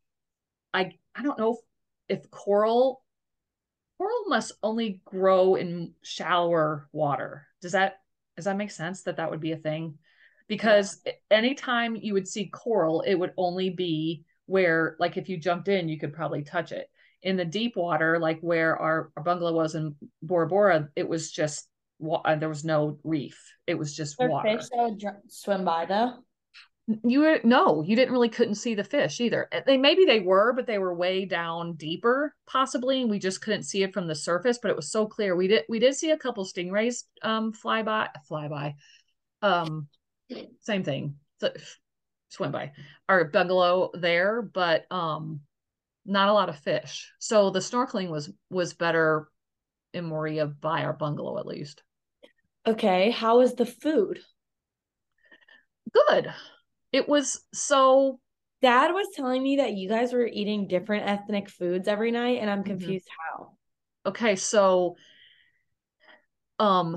I 0.74 0.92
I 1.14 1.22
don't 1.22 1.38
know 1.38 1.56
if, 2.08 2.18
if 2.18 2.30
coral 2.30 3.02
coral 3.96 4.24
must 4.26 4.52
only 4.62 5.00
grow 5.06 5.54
in 5.54 5.94
shallower 6.02 6.90
water. 6.92 7.46
Does 7.62 7.72
that 7.72 8.00
does 8.36 8.44
that 8.44 8.58
make 8.58 8.70
sense 8.70 9.04
that 9.04 9.16
that 9.16 9.30
would 9.30 9.40
be 9.40 9.52
a 9.52 9.56
thing? 9.56 9.96
Because 10.46 11.02
anytime 11.30 11.96
you 11.96 12.12
would 12.12 12.28
see 12.28 12.50
coral, 12.50 13.00
it 13.00 13.14
would 13.14 13.32
only 13.38 13.70
be 13.70 14.24
where, 14.44 14.96
like, 15.00 15.16
if 15.16 15.30
you 15.30 15.38
jumped 15.38 15.68
in, 15.68 15.88
you 15.88 15.98
could 15.98 16.12
probably 16.12 16.42
touch 16.42 16.70
it. 16.70 16.90
In 17.22 17.38
the 17.38 17.46
deep 17.46 17.76
water, 17.76 18.18
like 18.18 18.40
where 18.40 18.76
our, 18.76 19.10
our 19.16 19.22
bungalow 19.22 19.54
was 19.54 19.74
in 19.74 19.96
Bora 20.20 20.48
Bora, 20.48 20.90
it 20.96 21.08
was 21.08 21.32
just 21.32 21.66
there 21.98 22.48
was 22.48 22.62
no 22.62 22.98
reef. 23.04 23.40
It 23.66 23.78
was 23.78 23.96
just 23.96 24.18
water. 24.18 24.58
fish 24.58 24.68
that 24.68 24.84
would 24.84 25.02
swim 25.28 25.64
by 25.64 25.86
though. 25.86 26.16
You 27.04 27.20
were 27.20 27.40
no, 27.44 27.82
you 27.82 27.94
didn't 27.94 28.12
really 28.12 28.28
couldn't 28.28 28.56
see 28.56 28.74
the 28.74 28.82
fish 28.82 29.20
either. 29.20 29.48
Uh, 29.52 29.60
They 29.64 29.76
maybe 29.76 30.04
they 30.04 30.18
were, 30.20 30.52
but 30.52 30.66
they 30.66 30.78
were 30.78 30.92
way 30.94 31.24
down 31.24 31.74
deeper, 31.74 32.34
possibly, 32.46 33.02
and 33.02 33.10
we 33.10 33.20
just 33.20 33.40
couldn't 33.40 33.62
see 33.62 33.84
it 33.84 33.94
from 33.94 34.08
the 34.08 34.16
surface. 34.16 34.58
But 34.60 34.72
it 34.72 34.76
was 34.76 34.90
so 34.90 35.06
clear. 35.06 35.36
We 35.36 35.46
did 35.46 35.64
we 35.68 35.78
did 35.78 35.94
see 35.94 36.10
a 36.10 36.18
couple 36.18 36.44
stingrays 36.44 37.04
um 37.22 37.52
fly 37.52 37.82
by 37.82 38.08
fly 38.26 38.48
by. 38.48 38.74
Um 39.42 39.86
same 40.60 40.82
thing. 40.82 41.16
So, 41.40 41.52
swim 42.30 42.50
by 42.50 42.72
our 43.08 43.26
bungalow 43.26 43.90
there, 43.94 44.42
but 44.42 44.90
um 44.90 45.40
not 46.04 46.28
a 46.28 46.32
lot 46.32 46.48
of 46.48 46.58
fish. 46.58 47.12
So 47.20 47.50
the 47.50 47.60
snorkeling 47.60 48.08
was 48.10 48.32
was 48.50 48.74
better 48.74 49.28
in 49.94 50.06
Moorea 50.06 50.48
by 50.60 50.82
our 50.82 50.92
bungalow 50.94 51.38
at 51.38 51.46
least. 51.46 51.84
Okay, 52.66 53.10
how 53.10 53.38
was 53.38 53.54
the 53.54 53.66
food? 53.66 54.18
Good. 55.92 56.32
It 56.92 57.08
was 57.08 57.40
so 57.52 58.20
Dad 58.60 58.92
was 58.92 59.08
telling 59.14 59.42
me 59.42 59.56
that 59.56 59.72
you 59.72 59.88
guys 59.88 60.12
were 60.12 60.26
eating 60.26 60.68
different 60.68 61.08
ethnic 61.08 61.48
foods 61.48 61.88
every 61.88 62.12
night, 62.12 62.38
and 62.40 62.48
I'm 62.48 62.62
Mhm. 62.62 62.66
confused 62.66 63.08
how. 63.18 63.56
okay 64.06 64.36
so 64.36 64.96
um 66.58 66.96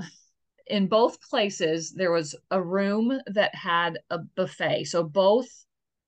in 0.66 0.86
both 0.88 1.20
places 1.20 1.92
there 1.92 2.10
was 2.12 2.34
a 2.50 2.60
room 2.62 3.20
that 3.26 3.54
had 3.54 3.98
a 4.10 4.18
buffet 4.18 4.84
so 4.84 5.02
both 5.02 5.48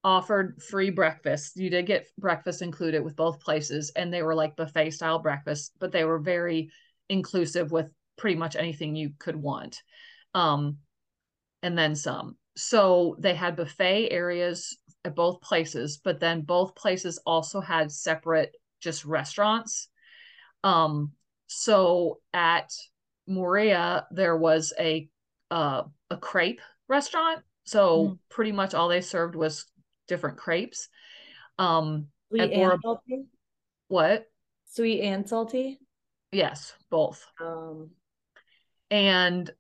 offered 0.05 0.61
free 0.63 0.91
breakfast 0.91 1.57
you 1.57 1.71
did 1.71 1.87
get 1.87 2.07
breakfast 2.19 2.63
included 2.63 3.03
with 3.03 3.17
both 3.17 3.41
places 3.41 3.91
and 3.97 4.13
they 4.13 4.23
were 4.23 4.35
like 4.35 4.57
buffet 4.57 4.91
style 4.91 5.19
breakfast 5.19 5.73
but 5.79 5.93
they 5.93 6.05
were 6.05 6.19
very 6.19 6.71
inclusive 7.09 7.73
with 7.73 7.91
pretty 8.17 8.37
much 8.37 8.57
anything 8.57 8.95
you 8.97 9.11
could 9.19 9.37
want 9.37 9.83
um 10.35 10.79
and 11.63 11.77
then 11.77 11.95
some 11.95 12.37
so 12.59 13.17
they 13.19 13.35
had 13.35 13.57
buffet 13.57 14.11
areas 14.11 14.77
at 15.05 15.15
both 15.15 15.41
places 15.41 15.99
but 16.03 16.19
then 16.21 16.41
both 16.43 16.75
places 16.75 17.19
also 17.25 17.61
had 17.61 17.91
separate 17.93 18.55
just 18.81 19.05
restaurants 19.05 19.89
um, 20.65 21.13
so 21.47 22.19
at 22.33 22.71
Moorea, 23.29 24.05
there 24.11 24.37
was 24.37 24.73
a 24.79 25.09
uh, 25.51 25.83
a 26.11 26.17
crepe 26.17 26.61
restaurant. 26.89 27.43
So 27.65 28.09
Mm. 28.09 28.19
pretty 28.29 28.53
much 28.53 28.75
all 28.75 28.89
they 28.89 29.03
served 29.03 29.35
was 29.35 29.67
different 30.09 30.37
crepes. 30.39 30.89
Um, 31.59 32.09
Sweet 32.29 32.41
At 32.41 32.51
and 32.53 32.63
Bora- 32.63 32.79
salty. 32.83 33.25
what? 33.89 34.27
Sweet 34.67 35.03
and 35.03 35.29
salty. 35.29 35.79
Yes, 36.33 36.75
both. 36.91 37.25
Um, 37.41 37.91
And 38.91 39.51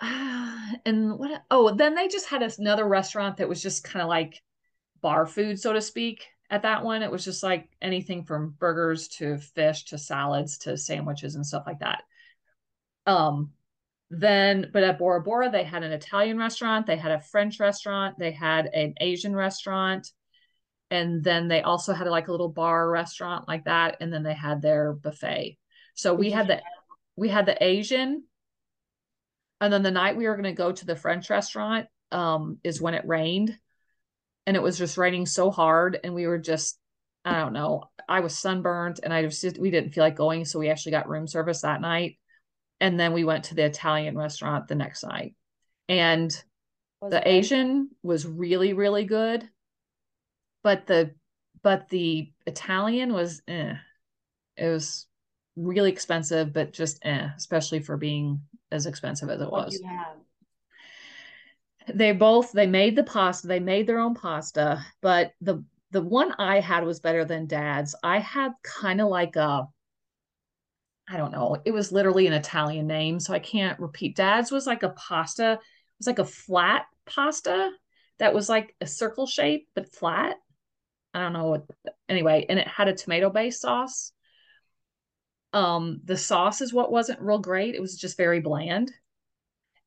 and 0.00 1.18
what? 1.18 1.42
Oh, 1.50 1.74
then 1.74 1.94
they 1.94 2.08
just 2.08 2.26
had 2.26 2.42
another 2.42 2.86
restaurant 2.86 3.36
that 3.38 3.48
was 3.48 3.62
just 3.62 3.84
kind 3.84 4.02
of 4.02 4.08
like 4.08 4.42
bar 5.00 5.26
food, 5.26 5.60
so 5.60 5.72
to 5.72 5.80
speak. 5.80 6.26
At 6.50 6.62
that 6.62 6.84
one, 6.84 7.02
it 7.02 7.10
was 7.10 7.24
just 7.24 7.42
like 7.42 7.68
anything 7.80 8.24
from 8.24 8.56
burgers 8.58 9.08
to 9.08 9.38
fish 9.38 9.84
to 9.86 9.98
salads 9.98 10.58
to 10.58 10.76
sandwiches 10.76 11.36
and 11.36 11.46
stuff 11.46 11.64
like 11.66 11.80
that. 11.80 12.02
Um, 13.06 13.50
then, 14.10 14.70
but 14.72 14.82
at 14.82 14.98
Bora 14.98 15.22
Bora, 15.22 15.50
they 15.50 15.62
had 15.62 15.84
an 15.84 15.92
Italian 15.92 16.38
restaurant, 16.38 16.86
they 16.86 16.96
had 16.96 17.12
a 17.12 17.20
French 17.20 17.60
restaurant, 17.60 18.18
they 18.18 18.32
had 18.32 18.66
an 18.66 18.94
Asian 19.00 19.36
restaurant, 19.36 20.10
and 20.90 21.22
then 21.22 21.46
they 21.46 21.62
also 21.62 21.92
had 21.92 22.08
like 22.08 22.26
a 22.26 22.32
little 22.32 22.48
bar 22.48 22.90
restaurant 22.90 23.46
like 23.46 23.64
that, 23.64 23.98
and 24.00 24.12
then 24.12 24.24
they 24.24 24.34
had 24.34 24.60
their 24.60 24.92
buffet. 24.92 25.58
So 25.94 26.14
we 26.14 26.30
had 26.30 26.48
the 26.48 26.60
we 27.14 27.28
had 27.28 27.46
the 27.46 27.62
Asian, 27.62 28.24
and 29.60 29.72
then 29.72 29.82
the 29.82 29.90
night 29.90 30.16
we 30.16 30.26
were 30.26 30.34
going 30.34 30.44
to 30.44 30.52
go 30.52 30.72
to 30.72 30.86
the 30.86 30.96
French 30.96 31.30
restaurant 31.30 31.86
um, 32.12 32.58
is 32.64 32.80
when 32.80 32.94
it 32.94 33.06
rained, 33.06 33.56
and 34.46 34.56
it 34.56 34.62
was 34.62 34.78
just 34.78 34.98
raining 34.98 35.26
so 35.26 35.50
hard, 35.50 35.98
and 36.02 36.14
we 36.14 36.26
were 36.26 36.38
just 36.38 36.78
I 37.24 37.38
don't 37.38 37.52
know. 37.52 37.84
I 38.08 38.20
was 38.20 38.38
sunburned, 38.38 39.00
and 39.02 39.12
I 39.12 39.26
just 39.26 39.58
we 39.58 39.70
didn't 39.70 39.90
feel 39.90 40.04
like 40.04 40.16
going, 40.16 40.44
so 40.44 40.58
we 40.58 40.70
actually 40.70 40.92
got 40.92 41.08
room 41.08 41.26
service 41.26 41.62
that 41.62 41.80
night, 41.80 42.18
and 42.80 42.98
then 42.98 43.12
we 43.12 43.24
went 43.24 43.44
to 43.44 43.54
the 43.54 43.64
Italian 43.64 44.16
restaurant 44.16 44.68
the 44.68 44.74
next 44.74 45.04
night, 45.04 45.34
and 45.88 46.30
was 47.00 47.10
the 47.10 47.18
it 47.18 47.24
good? 47.24 47.30
Asian 47.30 47.90
was 48.02 48.26
really 48.26 48.72
really 48.72 49.04
good, 49.04 49.48
but 50.62 50.86
the 50.86 51.14
but 51.62 51.88
the 51.88 52.32
Italian 52.46 53.12
was 53.12 53.42
eh. 53.48 53.74
It 54.56 54.68
was 54.68 55.06
really 55.56 55.90
expensive, 55.90 56.52
but 56.52 56.72
just 56.72 56.98
eh, 57.02 57.28
especially 57.36 57.80
for 57.80 57.96
being 57.96 58.40
as 58.72 58.86
expensive 58.86 59.30
as 59.30 59.40
it 59.40 59.50
was. 59.50 59.80
They 61.92 62.12
both 62.12 62.52
they 62.52 62.66
made 62.66 62.94
the 62.94 63.02
pasta, 63.02 63.48
they 63.48 63.60
made 63.60 63.86
their 63.86 63.98
own 63.98 64.14
pasta, 64.14 64.84
but 65.00 65.32
the 65.40 65.64
the 65.90 66.02
one 66.02 66.32
I 66.38 66.60
had 66.60 66.84
was 66.84 67.00
better 67.00 67.24
than 67.24 67.46
dad's. 67.46 67.94
I 68.02 68.18
had 68.20 68.52
kind 68.62 69.00
of 69.00 69.08
like 69.08 69.36
a 69.36 69.66
I 71.08 71.16
don't 71.16 71.32
know. 71.32 71.56
It 71.64 71.72
was 71.72 71.90
literally 71.90 72.28
an 72.28 72.32
Italian 72.32 72.86
name, 72.86 73.18
so 73.18 73.34
I 73.34 73.40
can't 73.40 73.80
repeat. 73.80 74.14
Dad's 74.14 74.52
was 74.52 74.66
like 74.66 74.84
a 74.84 74.90
pasta. 74.90 75.52
It 75.54 75.58
was 75.98 76.06
like 76.06 76.20
a 76.20 76.24
flat 76.24 76.86
pasta 77.04 77.72
that 78.20 78.32
was 78.32 78.48
like 78.48 78.76
a 78.80 78.86
circle 78.86 79.26
shape 79.26 79.68
but 79.74 79.92
flat. 79.92 80.36
I 81.12 81.20
don't 81.20 81.32
know 81.32 81.46
what 81.46 81.64
anyway, 82.08 82.46
and 82.48 82.60
it 82.60 82.68
had 82.68 82.86
a 82.86 82.94
tomato-based 82.94 83.60
sauce. 83.60 84.12
Um, 85.52 86.00
the 86.04 86.16
sauce 86.16 86.60
is 86.60 86.72
what 86.72 86.92
wasn't 86.92 87.20
real 87.20 87.38
great. 87.38 87.74
It 87.74 87.80
was 87.80 87.96
just 87.96 88.16
very 88.16 88.40
bland. 88.40 88.92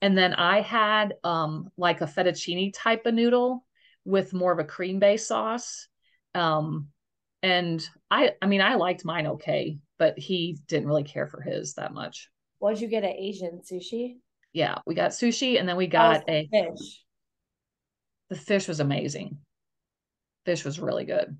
And 0.01 0.17
then 0.17 0.33
I 0.33 0.61
had 0.61 1.15
um 1.23 1.69
like 1.77 2.01
a 2.01 2.05
fettuccine 2.05 2.73
type 2.75 3.05
of 3.05 3.13
noodle 3.13 3.65
with 4.05 4.33
more 4.33 4.51
of 4.51 4.59
a 4.59 4.65
cream-based 4.65 5.27
sauce. 5.27 5.87
Um, 6.35 6.89
and 7.41 7.87
I 8.11 8.33
I 8.41 8.47
mean 8.47 8.61
I 8.61 8.75
liked 8.75 9.05
mine 9.05 9.27
okay, 9.27 9.77
but 9.97 10.19
he 10.19 10.57
didn't 10.67 10.87
really 10.87 11.03
care 11.03 11.27
for 11.27 11.41
his 11.41 11.75
that 11.75 11.93
much. 11.93 12.29
What'd 12.59 12.81
you 12.81 12.87
get 12.87 13.03
at 13.03 13.15
Asian 13.15 13.61
sushi? 13.69 14.17
Yeah, 14.51 14.79
we 14.85 14.95
got 14.95 15.11
sushi 15.11 15.59
and 15.59 15.67
then 15.67 15.77
we 15.77 15.87
got 15.87 16.29
a 16.29 16.47
fish. 16.51 17.03
the 18.29 18.35
fish 18.35 18.67
was 18.67 18.79
amazing. 18.79 19.37
Fish 20.45 20.65
was 20.65 20.79
really 20.79 21.05
good. 21.05 21.37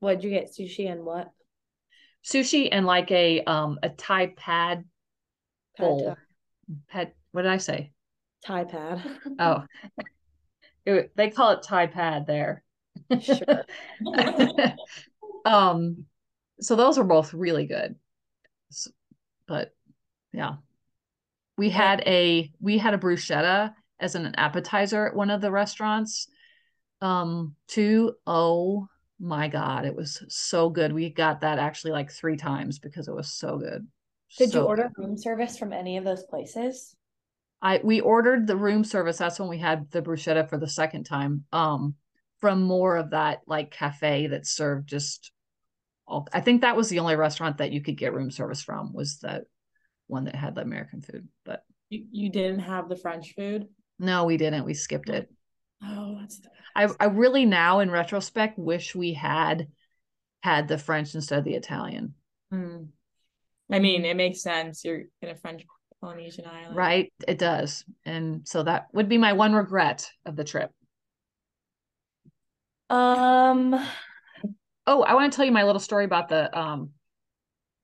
What'd 0.00 0.24
you 0.24 0.30
get? 0.30 0.50
Sushi 0.50 0.90
and 0.90 1.04
what? 1.04 1.30
Sushi 2.24 2.68
and 2.70 2.86
like 2.86 3.10
a 3.10 3.42
um 3.44 3.78
a 3.82 3.88
Thai 3.88 4.28
pad 4.36 4.84
bowl. 5.78 6.16
Pad 6.88 7.12
what 7.32 7.42
did 7.42 7.50
I 7.50 7.58
say? 7.58 7.92
Thai 8.44 8.64
pad. 8.64 9.02
Oh. 9.38 9.64
It, 10.86 11.12
they 11.14 11.30
call 11.30 11.50
it 11.52 11.62
Tide 11.62 11.92
Pad 11.92 12.26
there. 12.26 12.62
Sure. 13.20 13.64
um, 15.44 16.06
so 16.60 16.74
those 16.76 16.98
were 16.98 17.04
both 17.04 17.34
really 17.34 17.66
good. 17.66 17.96
S- 18.72 18.88
But 19.46 19.74
yeah, 20.32 20.56
we 21.56 21.70
had 21.70 22.02
a 22.06 22.50
we 22.60 22.78
had 22.78 22.94
a 22.94 22.98
bruschetta 22.98 23.74
as 23.98 24.14
an 24.14 24.34
appetizer 24.36 25.06
at 25.06 25.14
one 25.14 25.30
of 25.30 25.40
the 25.40 25.50
restaurants. 25.50 26.28
Um, 27.00 27.56
too. 27.68 28.14
Oh 28.26 28.88
my 29.20 29.48
God, 29.48 29.84
it 29.84 29.94
was 29.94 30.24
so 30.28 30.70
good. 30.70 30.92
We 30.92 31.10
got 31.10 31.42
that 31.42 31.58
actually 31.58 31.92
like 31.92 32.10
three 32.10 32.36
times 32.36 32.78
because 32.78 33.06
it 33.06 33.14
was 33.14 33.30
so 33.30 33.58
good. 33.58 33.86
Did 34.38 34.54
you 34.54 34.62
order 34.62 34.90
good. 34.94 35.04
room 35.04 35.18
service 35.18 35.58
from 35.58 35.72
any 35.72 35.98
of 35.98 36.04
those 36.04 36.22
places? 36.24 36.96
I 37.62 37.80
we 37.84 38.00
ordered 38.00 38.46
the 38.46 38.56
room 38.56 38.84
service. 38.84 39.18
That's 39.18 39.38
when 39.38 39.50
we 39.50 39.58
had 39.58 39.90
the 39.90 40.00
bruschetta 40.00 40.48
for 40.48 40.56
the 40.56 40.68
second 40.68 41.04
time. 41.04 41.44
Um, 41.52 41.94
from 42.40 42.62
more 42.62 42.96
of 42.96 43.10
that 43.10 43.42
like 43.46 43.70
cafe 43.70 44.28
that 44.28 44.46
served 44.46 44.88
just 44.88 45.30
all. 46.06 46.26
I 46.32 46.40
think 46.40 46.62
that 46.62 46.76
was 46.76 46.88
the 46.88 47.00
only 47.00 47.16
restaurant 47.16 47.58
that 47.58 47.72
you 47.72 47.82
could 47.82 47.98
get 47.98 48.14
room 48.14 48.30
service 48.30 48.62
from 48.62 48.94
was 48.94 49.18
that 49.18 49.44
one 50.06 50.24
that 50.24 50.34
had 50.34 50.54
the 50.54 50.62
American 50.62 51.02
food. 51.02 51.28
But 51.44 51.62
You, 51.90 52.04
you 52.10 52.30
didn't 52.30 52.60
have 52.60 52.88
the 52.88 52.96
French 52.96 53.34
food? 53.34 53.68
no, 53.98 54.24
we 54.24 54.38
didn't. 54.38 54.64
We 54.64 54.72
skipped 54.72 55.10
it. 55.10 55.30
Oh, 55.82 56.16
that's 56.20 56.38
the 56.38 56.48
I 56.74 56.88
I 57.00 57.06
really 57.06 57.46
now 57.46 57.80
in 57.80 57.90
retrospect 57.90 58.58
wish 58.58 58.94
we 58.94 59.14
had 59.14 59.68
had 60.42 60.68
the 60.68 60.78
French 60.78 61.14
instead 61.14 61.38
of 61.38 61.44
the 61.44 61.54
Italian. 61.54 62.14
Hmm. 62.50 62.84
I 63.70 63.78
mean, 63.78 64.04
it 64.04 64.16
makes 64.16 64.42
sense. 64.42 64.84
You're 64.84 65.02
in 65.22 65.28
a 65.28 65.36
French 65.36 65.64
Polynesian 66.00 66.46
island. 66.46 66.76
Right? 66.76 67.12
It 67.28 67.38
does. 67.38 67.84
And 68.04 68.46
so 68.46 68.62
that 68.62 68.88
would 68.92 69.08
be 69.08 69.18
my 69.18 69.32
one 69.32 69.52
regret 69.52 70.10
of 70.26 70.36
the 70.36 70.44
trip. 70.44 70.70
Um, 72.88 73.80
Oh, 74.86 75.02
I 75.02 75.14
want 75.14 75.32
to 75.32 75.36
tell 75.36 75.44
you 75.44 75.52
my 75.52 75.62
little 75.62 75.80
story 75.80 76.04
about 76.04 76.28
the 76.28 76.56
um 76.58 76.90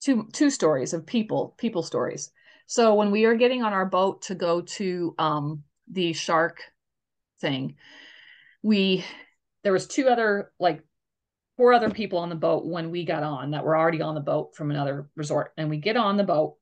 two 0.02 0.28
two 0.32 0.50
stories 0.50 0.92
of 0.92 1.06
people, 1.06 1.54
people 1.56 1.84
stories. 1.84 2.32
So 2.66 2.94
when 2.94 3.12
we 3.12 3.26
were 3.26 3.36
getting 3.36 3.62
on 3.62 3.72
our 3.72 3.86
boat 3.86 4.22
to 4.22 4.34
go 4.34 4.62
to 4.62 5.14
um 5.18 5.62
the 5.90 6.12
shark 6.12 6.60
thing, 7.40 7.76
we 8.62 9.04
there 9.64 9.72
was 9.72 9.86
two 9.86 10.08
other 10.08 10.52
like 10.58 10.82
four 11.56 11.72
other 11.72 11.90
people 11.90 12.18
on 12.18 12.28
the 12.28 12.34
boat 12.34 12.66
when 12.66 12.90
we 12.90 13.04
got 13.04 13.22
on 13.22 13.52
that 13.52 13.64
were 13.64 13.76
already 13.76 14.02
on 14.02 14.14
the 14.14 14.20
boat 14.20 14.54
from 14.54 14.70
another 14.70 15.08
resort. 15.16 15.52
And 15.56 15.70
we 15.70 15.78
get 15.78 15.96
on 15.96 16.16
the 16.16 16.24
boat 16.24 16.56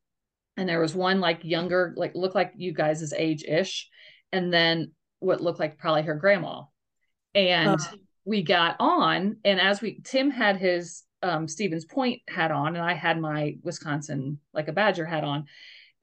and 0.56 0.68
there 0.68 0.80
was 0.80 0.94
one 0.94 1.20
like 1.20 1.44
younger, 1.44 1.92
like 1.96 2.14
looked 2.14 2.34
like 2.34 2.52
you 2.56 2.72
guys' 2.72 3.12
age-ish, 3.12 3.88
and 4.32 4.52
then 4.52 4.92
what 5.18 5.40
looked 5.40 5.58
like 5.58 5.78
probably 5.78 6.02
her 6.02 6.14
grandma. 6.14 6.62
And 7.34 7.80
we 8.24 8.42
got 8.42 8.76
on, 8.78 9.38
and 9.44 9.60
as 9.60 9.80
we 9.80 10.00
Tim 10.04 10.30
had 10.30 10.56
his 10.56 11.02
um 11.22 11.48
Stevens 11.48 11.84
Point 11.84 12.22
hat 12.28 12.52
on, 12.52 12.76
and 12.76 12.84
I 12.84 12.94
had 12.94 13.18
my 13.18 13.56
Wisconsin 13.62 14.38
like 14.52 14.68
a 14.68 14.72
Badger 14.72 15.04
hat 15.04 15.24
on. 15.24 15.46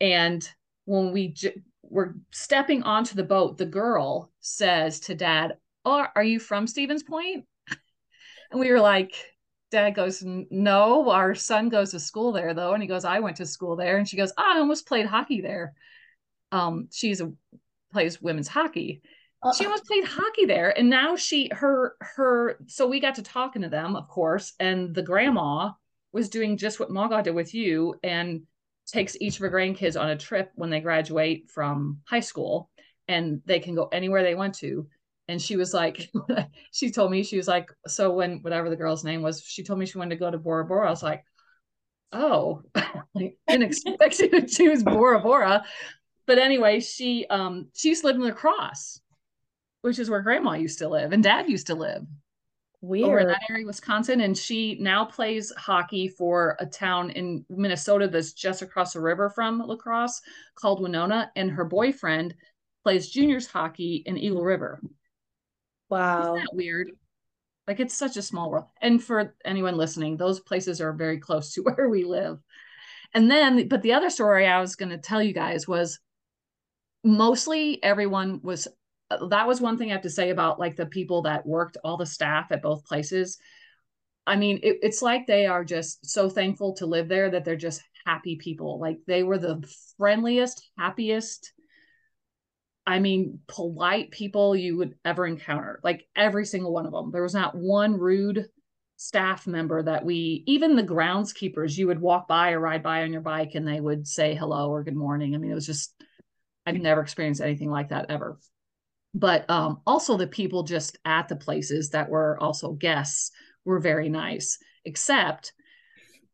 And 0.01 0.47
when 0.85 1.13
we 1.13 1.29
j- 1.29 1.61
were 1.91 2.15
stepping 2.31 2.83
onto 2.83 3.15
the 3.15 3.23
boat, 3.23 3.57
the 3.57 3.65
girl 3.65 4.31
says 4.39 5.01
to 5.01 5.15
dad, 5.15 5.57
Oh, 5.83 6.05
are 6.15 6.23
you 6.23 6.39
from 6.39 6.67
Stevens 6.67 7.03
Point? 7.03 7.45
And 8.51 8.59
we 8.59 8.71
were 8.71 8.79
like, 8.79 9.13
Dad 9.71 9.91
goes, 9.91 10.23
No, 10.25 11.09
our 11.09 11.35
son 11.35 11.69
goes 11.69 11.91
to 11.91 11.99
school 11.99 12.31
there 12.31 12.53
though. 12.53 12.73
And 12.73 12.81
he 12.81 12.87
goes, 12.87 13.05
I 13.05 13.19
went 13.19 13.37
to 13.37 13.45
school 13.45 13.75
there. 13.75 13.97
And 13.97 14.07
she 14.07 14.17
goes, 14.17 14.33
I 14.37 14.57
almost 14.59 14.87
played 14.87 15.05
hockey 15.05 15.41
there. 15.41 15.73
Um, 16.51 16.87
she's 16.91 17.21
a 17.21 17.31
plays 17.91 18.21
women's 18.21 18.47
hockey. 18.47 19.01
uh, 19.43 19.53
She 19.53 19.65
almost 19.65 19.85
played 19.85 20.05
hockey 20.05 20.45
there. 20.45 20.77
And 20.77 20.89
now 20.89 21.15
she 21.15 21.49
her 21.53 21.95
her 21.99 22.57
so 22.67 22.87
we 22.87 22.99
got 22.99 23.15
to 23.15 23.23
talking 23.23 23.61
to 23.63 23.69
them, 23.69 23.95
of 23.95 24.07
course, 24.07 24.53
and 24.59 24.93
the 24.93 25.03
grandma 25.03 25.71
was 26.13 26.29
doing 26.29 26.57
just 26.57 26.79
what 26.79 26.91
Maga 26.91 27.23
did 27.23 27.35
with 27.35 27.53
you 27.53 27.95
and 28.03 28.43
takes 28.87 29.17
each 29.19 29.35
of 29.35 29.41
her 29.41 29.51
grandkids 29.51 29.99
on 29.99 30.09
a 30.09 30.17
trip 30.17 30.51
when 30.55 30.69
they 30.69 30.79
graduate 30.79 31.49
from 31.49 31.99
high 32.05 32.19
school 32.19 32.69
and 33.07 33.41
they 33.45 33.59
can 33.59 33.75
go 33.75 33.87
anywhere 33.87 34.23
they 34.23 34.35
want 34.35 34.55
to. 34.55 34.87
And 35.27 35.41
she 35.41 35.55
was 35.55 35.73
like 35.73 36.09
she 36.71 36.91
told 36.91 37.11
me 37.11 37.23
she 37.23 37.37
was 37.37 37.47
like 37.47 37.71
so 37.87 38.11
when 38.11 38.39
whatever 38.41 38.69
the 38.69 38.75
girl's 38.75 39.03
name 39.03 39.21
was 39.21 39.41
she 39.41 39.63
told 39.63 39.79
me 39.79 39.85
she 39.85 39.97
wanted 39.97 40.15
to 40.15 40.19
go 40.19 40.29
to 40.29 40.37
bora 40.37 40.65
bora. 40.65 40.87
I 40.87 40.91
was 40.91 41.03
like 41.03 41.23
oh 42.11 42.63
i 42.75 43.33
didn't 43.47 43.63
expect 43.63 44.19
you 44.19 44.29
to 44.29 44.45
choose 44.45 44.83
bora 44.83 45.19
bora. 45.19 45.63
But 46.27 46.39
anyway 46.39 46.79
she 46.79 47.25
um 47.29 47.69
she 47.73 47.89
used 47.89 48.01
to 48.01 48.07
live 48.07 48.15
in 48.17 48.23
La 48.23 48.31
Crosse 48.31 48.99
which 49.81 49.99
is 49.99 50.09
where 50.09 50.21
grandma 50.21 50.53
used 50.53 50.79
to 50.79 50.87
live 50.89 51.11
and 51.11 51.23
dad 51.23 51.49
used 51.49 51.67
to 51.67 51.75
live 51.75 52.05
over 52.83 53.19
in 53.19 53.27
that 53.27 53.43
area, 53.49 53.65
Wisconsin, 53.65 54.21
and 54.21 54.37
she 54.37 54.77
now 54.79 55.05
plays 55.05 55.51
hockey 55.57 56.07
for 56.07 56.55
a 56.59 56.65
town 56.65 57.11
in 57.11 57.45
Minnesota 57.49 58.07
that's 58.07 58.33
just 58.33 58.61
across 58.61 58.93
the 58.93 59.01
river 59.01 59.29
from 59.29 59.59
La 59.59 59.75
Crosse 59.75 60.21
called 60.55 60.81
Winona. 60.81 61.31
And 61.35 61.51
her 61.51 61.65
boyfriend 61.65 62.35
plays 62.83 63.09
juniors 63.09 63.47
hockey 63.47 64.03
in 64.05 64.17
Eagle 64.17 64.43
River. 64.43 64.81
Wow. 65.89 66.35
Isn't 66.35 66.45
that 66.45 66.55
weird? 66.55 66.91
Like 67.67 67.79
it's 67.79 67.95
such 67.95 68.17
a 68.17 68.21
small 68.21 68.49
world. 68.49 68.65
And 68.81 69.03
for 69.03 69.35
anyone 69.45 69.77
listening, 69.77 70.17
those 70.17 70.39
places 70.39 70.81
are 70.81 70.93
very 70.93 71.19
close 71.19 71.53
to 71.53 71.61
where 71.63 71.89
we 71.89 72.03
live. 72.03 72.39
And 73.13 73.29
then, 73.29 73.67
but 73.67 73.81
the 73.81 73.93
other 73.93 74.09
story 74.09 74.47
I 74.47 74.59
was 74.59 74.75
going 74.75 74.89
to 74.89 74.97
tell 74.97 75.21
you 75.21 75.33
guys 75.33 75.67
was 75.67 75.99
mostly 77.03 77.83
everyone 77.83 78.39
was 78.41 78.67
that 79.29 79.47
was 79.47 79.61
one 79.61 79.77
thing 79.77 79.89
I 79.89 79.93
have 79.93 80.03
to 80.03 80.09
say 80.09 80.29
about 80.29 80.59
like 80.59 80.75
the 80.75 80.85
people 80.85 81.23
that 81.23 81.45
worked, 81.45 81.77
all 81.83 81.97
the 81.97 82.05
staff 82.05 82.51
at 82.51 82.61
both 82.61 82.85
places. 82.85 83.37
I 84.27 84.35
mean, 84.35 84.59
it, 84.63 84.77
it's 84.81 85.01
like 85.01 85.25
they 85.25 85.47
are 85.47 85.63
just 85.63 86.05
so 86.05 86.29
thankful 86.29 86.73
to 86.75 86.85
live 86.85 87.07
there 87.07 87.29
that 87.29 87.43
they're 87.43 87.55
just 87.55 87.81
happy 88.05 88.35
people. 88.35 88.79
Like 88.79 88.99
they 89.07 89.23
were 89.23 89.37
the 89.37 89.67
friendliest, 89.97 90.69
happiest, 90.77 91.53
I 92.85 92.99
mean, 92.99 93.39
polite 93.47 94.11
people 94.11 94.55
you 94.55 94.77
would 94.77 94.95
ever 95.05 95.25
encounter. 95.25 95.79
Like 95.83 96.07
every 96.15 96.45
single 96.45 96.73
one 96.73 96.85
of 96.85 96.91
them. 96.91 97.11
There 97.11 97.23
was 97.23 97.33
not 97.33 97.55
one 97.55 97.97
rude 97.97 98.47
staff 98.97 99.47
member 99.47 99.81
that 99.83 100.03
we, 100.05 100.43
even 100.47 100.75
the 100.75 100.83
groundskeepers, 100.83 101.77
you 101.77 101.87
would 101.87 102.01
walk 102.01 102.27
by 102.27 102.51
or 102.51 102.59
ride 102.59 102.83
by 102.83 103.03
on 103.03 103.11
your 103.11 103.21
bike 103.21 103.55
and 103.55 103.67
they 103.67 103.79
would 103.79 104.07
say 104.07 104.35
hello 104.35 104.69
or 104.69 104.83
good 104.83 104.95
morning. 104.95 105.35
I 105.35 105.37
mean, 105.37 105.51
it 105.51 105.55
was 105.55 105.65
just, 105.65 105.93
I've 106.65 106.75
never 106.75 107.01
experienced 107.01 107.41
anything 107.41 107.71
like 107.71 107.89
that 107.89 108.07
ever 108.09 108.37
but 109.13 109.49
um, 109.49 109.81
also 109.85 110.17
the 110.17 110.27
people 110.27 110.63
just 110.63 110.97
at 111.05 111.27
the 111.27 111.35
places 111.35 111.89
that 111.89 112.09
were 112.09 112.37
also 112.41 112.73
guests 112.73 113.31
were 113.65 113.79
very 113.79 114.09
nice 114.09 114.57
except 114.85 115.53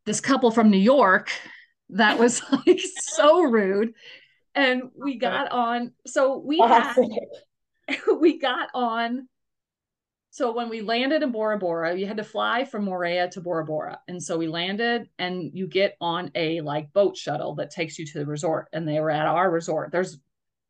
this 0.06 0.22
couple 0.22 0.52
from 0.52 0.70
new 0.70 0.78
york 0.78 1.32
that 1.90 2.20
was 2.20 2.42
like 2.68 2.80
so 3.00 3.42
rude 3.44 3.94
and 4.56 4.84
we 4.96 5.18
got 5.18 5.52
on 5.52 5.92
so 6.06 6.38
we 6.38 6.60
had 6.60 6.96
we 8.20 8.40
got 8.40 8.70
on 8.74 9.28
so 10.38 10.52
when 10.52 10.70
we 10.70 10.82
landed 10.82 11.24
in 11.24 11.32
Bora 11.32 11.58
Bora, 11.58 11.98
you 11.98 12.06
had 12.06 12.18
to 12.18 12.24
fly 12.24 12.64
from 12.64 12.86
Moorea 12.86 13.28
to 13.32 13.42
Bora 13.42 13.66
Bora. 13.66 14.00
And 14.08 14.22
so 14.22 14.38
we 14.38 14.48
landed 14.48 15.10
and 15.18 15.50
you 15.52 15.66
get 15.66 15.98
on 16.00 16.30
a 16.36 16.62
like 16.62 16.94
boat 16.94 17.18
shuttle 17.18 17.56
that 17.56 17.72
takes 17.72 17.98
you 17.98 18.06
to 18.06 18.20
the 18.20 18.26
resort. 18.28 18.68
And 18.72 18.88
they 18.88 19.00
were 19.00 19.10
at 19.10 19.26
our 19.26 19.50
resort. 19.50 19.92
There's 19.92 20.20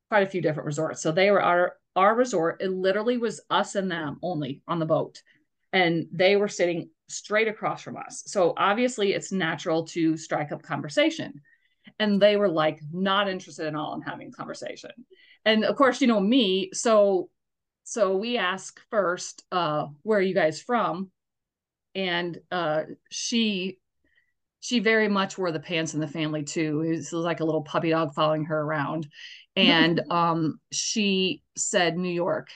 quite 0.10 0.24
a 0.24 0.30
few 0.30 0.41
different 0.41 0.66
resorts. 0.68 1.01
So 1.01 1.12
they 1.12 1.32
were 1.32 1.41
our 1.41 1.74
our 1.95 2.16
resort. 2.16 2.62
It 2.62 2.72
literally 2.72 3.18
was 3.18 3.41
us 3.49 3.76
and 3.76 3.89
them 3.89 4.20
only 4.22 4.62
on 4.68 4.80
the 4.80 4.86
boat. 4.86 5.22
And 5.74 6.08
they 6.12 6.36
were 6.36 6.47
sitting 6.47 6.89
straight 7.10 7.47
across 7.47 7.82
from 7.82 7.97
us. 7.97 8.24
So 8.28 8.53
obviously 8.55 9.14
it's 9.14 9.32
natural 9.32 9.86
to 9.88 10.16
strike 10.16 10.51
up 10.51 10.62
conversation. 10.62 11.41
And 11.99 12.22
they 12.22 12.38
were 12.38 12.49
like 12.49 12.80
not 12.91 13.28
interested 13.30 13.66
at 13.66 13.76
all 13.76 13.95
in 13.95 14.01
having 14.01 14.32
conversation. 14.32 14.91
And 15.45 15.66
of 15.66 15.76
course, 15.76 16.01
you 16.01 16.08
know 16.08 16.20
me, 16.20 16.70
so 16.74 17.30
so 17.84 18.18
we 18.18 18.38
ask 18.38 18.82
first, 18.91 19.45
uh, 19.51 19.86
where 20.03 20.20
are 20.20 20.22
you 20.22 20.34
guys 20.36 20.62
from? 20.62 21.10
And 21.95 22.39
uh 22.51 22.84
she 23.10 23.80
she 24.60 24.80
very 24.80 25.08
much 25.08 25.38
wore 25.38 25.51
the 25.51 25.60
pants 25.60 25.93
in 25.93 25.99
the 25.99 26.08
family 26.08 26.43
too. 26.43 26.82
It 26.82 26.97
was 26.97 27.14
like 27.14 27.39
a 27.39 27.45
little 27.45 27.64
puppy 27.64 27.91
dog 27.91 28.14
following 28.14 28.45
her 28.45 28.60
around. 28.60 29.08
And 29.55 30.01
um, 30.12 30.60
she 30.72 31.41
said 31.55 31.97
New 31.97 32.12
York. 32.12 32.49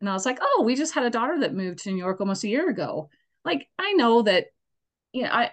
And 0.00 0.08
I 0.08 0.12
was 0.12 0.24
like, 0.24 0.38
oh, 0.40 0.62
we 0.64 0.76
just 0.76 0.94
had 0.94 1.04
a 1.04 1.10
daughter 1.10 1.40
that 1.40 1.54
moved 1.54 1.80
to 1.80 1.90
New 1.90 1.98
York 1.98 2.20
almost 2.20 2.44
a 2.44 2.48
year 2.48 2.70
ago. 2.70 3.10
Like, 3.44 3.68
I 3.78 3.92
know 3.94 4.22
that, 4.22 4.46
you 5.12 5.24
know, 5.24 5.30
I 5.30 5.50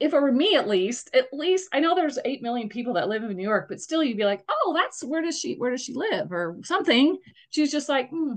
if 0.00 0.14
it 0.14 0.22
were 0.22 0.30
me 0.30 0.54
at 0.54 0.68
least, 0.68 1.10
at 1.12 1.26
least 1.32 1.68
I 1.72 1.80
know 1.80 1.94
there's 1.94 2.18
eight 2.24 2.40
million 2.40 2.68
people 2.68 2.94
that 2.94 3.08
live 3.08 3.24
in 3.24 3.36
New 3.36 3.42
York, 3.42 3.66
but 3.68 3.80
still 3.80 4.02
you'd 4.02 4.16
be 4.16 4.24
like, 4.24 4.44
oh, 4.48 4.72
that's 4.74 5.02
where 5.02 5.22
does 5.22 5.38
she 5.38 5.56
where 5.56 5.70
does 5.70 5.82
she 5.82 5.94
live? 5.94 6.32
Or 6.32 6.58
something. 6.62 7.18
She's 7.50 7.72
just 7.72 7.88
like, 7.88 8.10
hmm. 8.10 8.34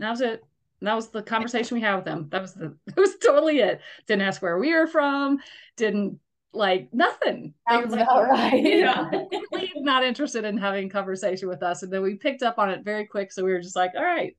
That 0.00 0.10
was 0.10 0.20
it. 0.20 0.44
That 0.84 0.94
was 0.94 1.08
the 1.08 1.22
conversation 1.22 1.76
we 1.76 1.80
had 1.80 1.96
with 1.96 2.04
them. 2.04 2.28
That 2.30 2.42
was 2.42 2.54
the 2.54 2.76
that 2.86 2.96
was 2.96 3.16
totally 3.16 3.58
it. 3.60 3.80
Didn't 4.06 4.22
ask 4.22 4.42
where 4.42 4.58
we 4.58 4.74
were 4.74 4.86
from, 4.86 5.38
didn't 5.76 6.18
like 6.52 6.88
nothing. 6.92 7.54
Sounds 7.68 7.92
like, 7.92 8.02
about 8.02 8.28
right. 8.28 8.62
yeah, 8.62 9.10
completely 9.32 9.82
not 9.82 10.04
interested 10.04 10.44
in 10.44 10.56
having 10.56 10.88
conversation 10.88 11.48
with 11.48 11.62
us. 11.62 11.82
And 11.82 11.92
then 11.92 12.02
we 12.02 12.14
picked 12.14 12.42
up 12.42 12.58
on 12.58 12.70
it 12.70 12.84
very 12.84 13.06
quick. 13.06 13.32
So 13.32 13.44
we 13.44 13.52
were 13.52 13.60
just 13.60 13.76
like, 13.76 13.92
all 13.96 14.04
right, 14.04 14.36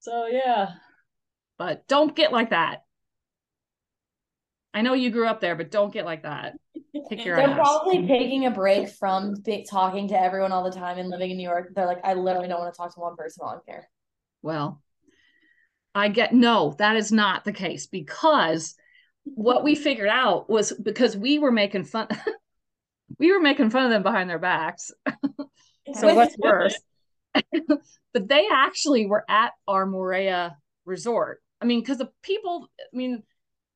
So 0.00 0.26
yeah. 0.26 0.72
But 1.58 1.86
don't 1.88 2.14
get 2.14 2.32
like 2.32 2.50
that. 2.50 2.82
I 4.74 4.82
know 4.82 4.92
you 4.92 5.10
grew 5.10 5.26
up 5.26 5.40
there, 5.40 5.56
but 5.56 5.70
don't 5.70 5.92
get 5.92 6.04
like 6.04 6.24
that. 6.24 6.54
They're 7.10 7.40
ass. 7.40 7.56
probably 7.56 8.06
taking 8.06 8.44
a 8.44 8.50
break 8.50 8.90
from 8.90 9.34
talking 9.70 10.08
to 10.08 10.20
everyone 10.20 10.52
all 10.52 10.64
the 10.64 10.76
time 10.76 10.98
and 10.98 11.08
living 11.08 11.30
in 11.30 11.38
New 11.38 11.48
York. 11.48 11.72
They're 11.74 11.86
like, 11.86 12.00
I 12.04 12.12
literally 12.12 12.48
don't 12.48 12.60
want 12.60 12.74
to 12.74 12.76
talk 12.76 12.92
to 12.92 13.00
one 13.00 13.16
person 13.16 13.42
while 13.42 13.54
I'm 13.54 13.60
here. 13.66 13.88
Well, 14.42 14.82
I 15.96 16.08
get 16.08 16.34
no, 16.34 16.74
that 16.78 16.96
is 16.96 17.10
not 17.10 17.44
the 17.44 17.52
case 17.52 17.86
because 17.86 18.74
what 19.24 19.64
we 19.64 19.74
figured 19.74 20.10
out 20.10 20.48
was 20.48 20.72
because 20.72 21.16
we 21.16 21.38
were 21.38 21.50
making 21.50 21.84
fun 21.84 22.08
we 23.18 23.32
were 23.32 23.40
making 23.40 23.70
fun 23.70 23.84
of 23.84 23.90
them 23.90 24.02
behind 24.02 24.28
their 24.28 24.38
backs. 24.38 24.92
So 25.94 26.14
what's 26.14 26.36
worse? 26.36 26.78
but 28.12 28.28
they 28.28 28.46
actually 28.52 29.06
were 29.06 29.24
at 29.28 29.52
our 29.66 29.86
Moorea 29.86 30.56
resort. 30.84 31.40
I 31.62 31.64
mean, 31.64 31.80
because 31.80 31.98
the 31.98 32.10
people, 32.22 32.68
I 32.80 32.94
mean, 32.94 33.22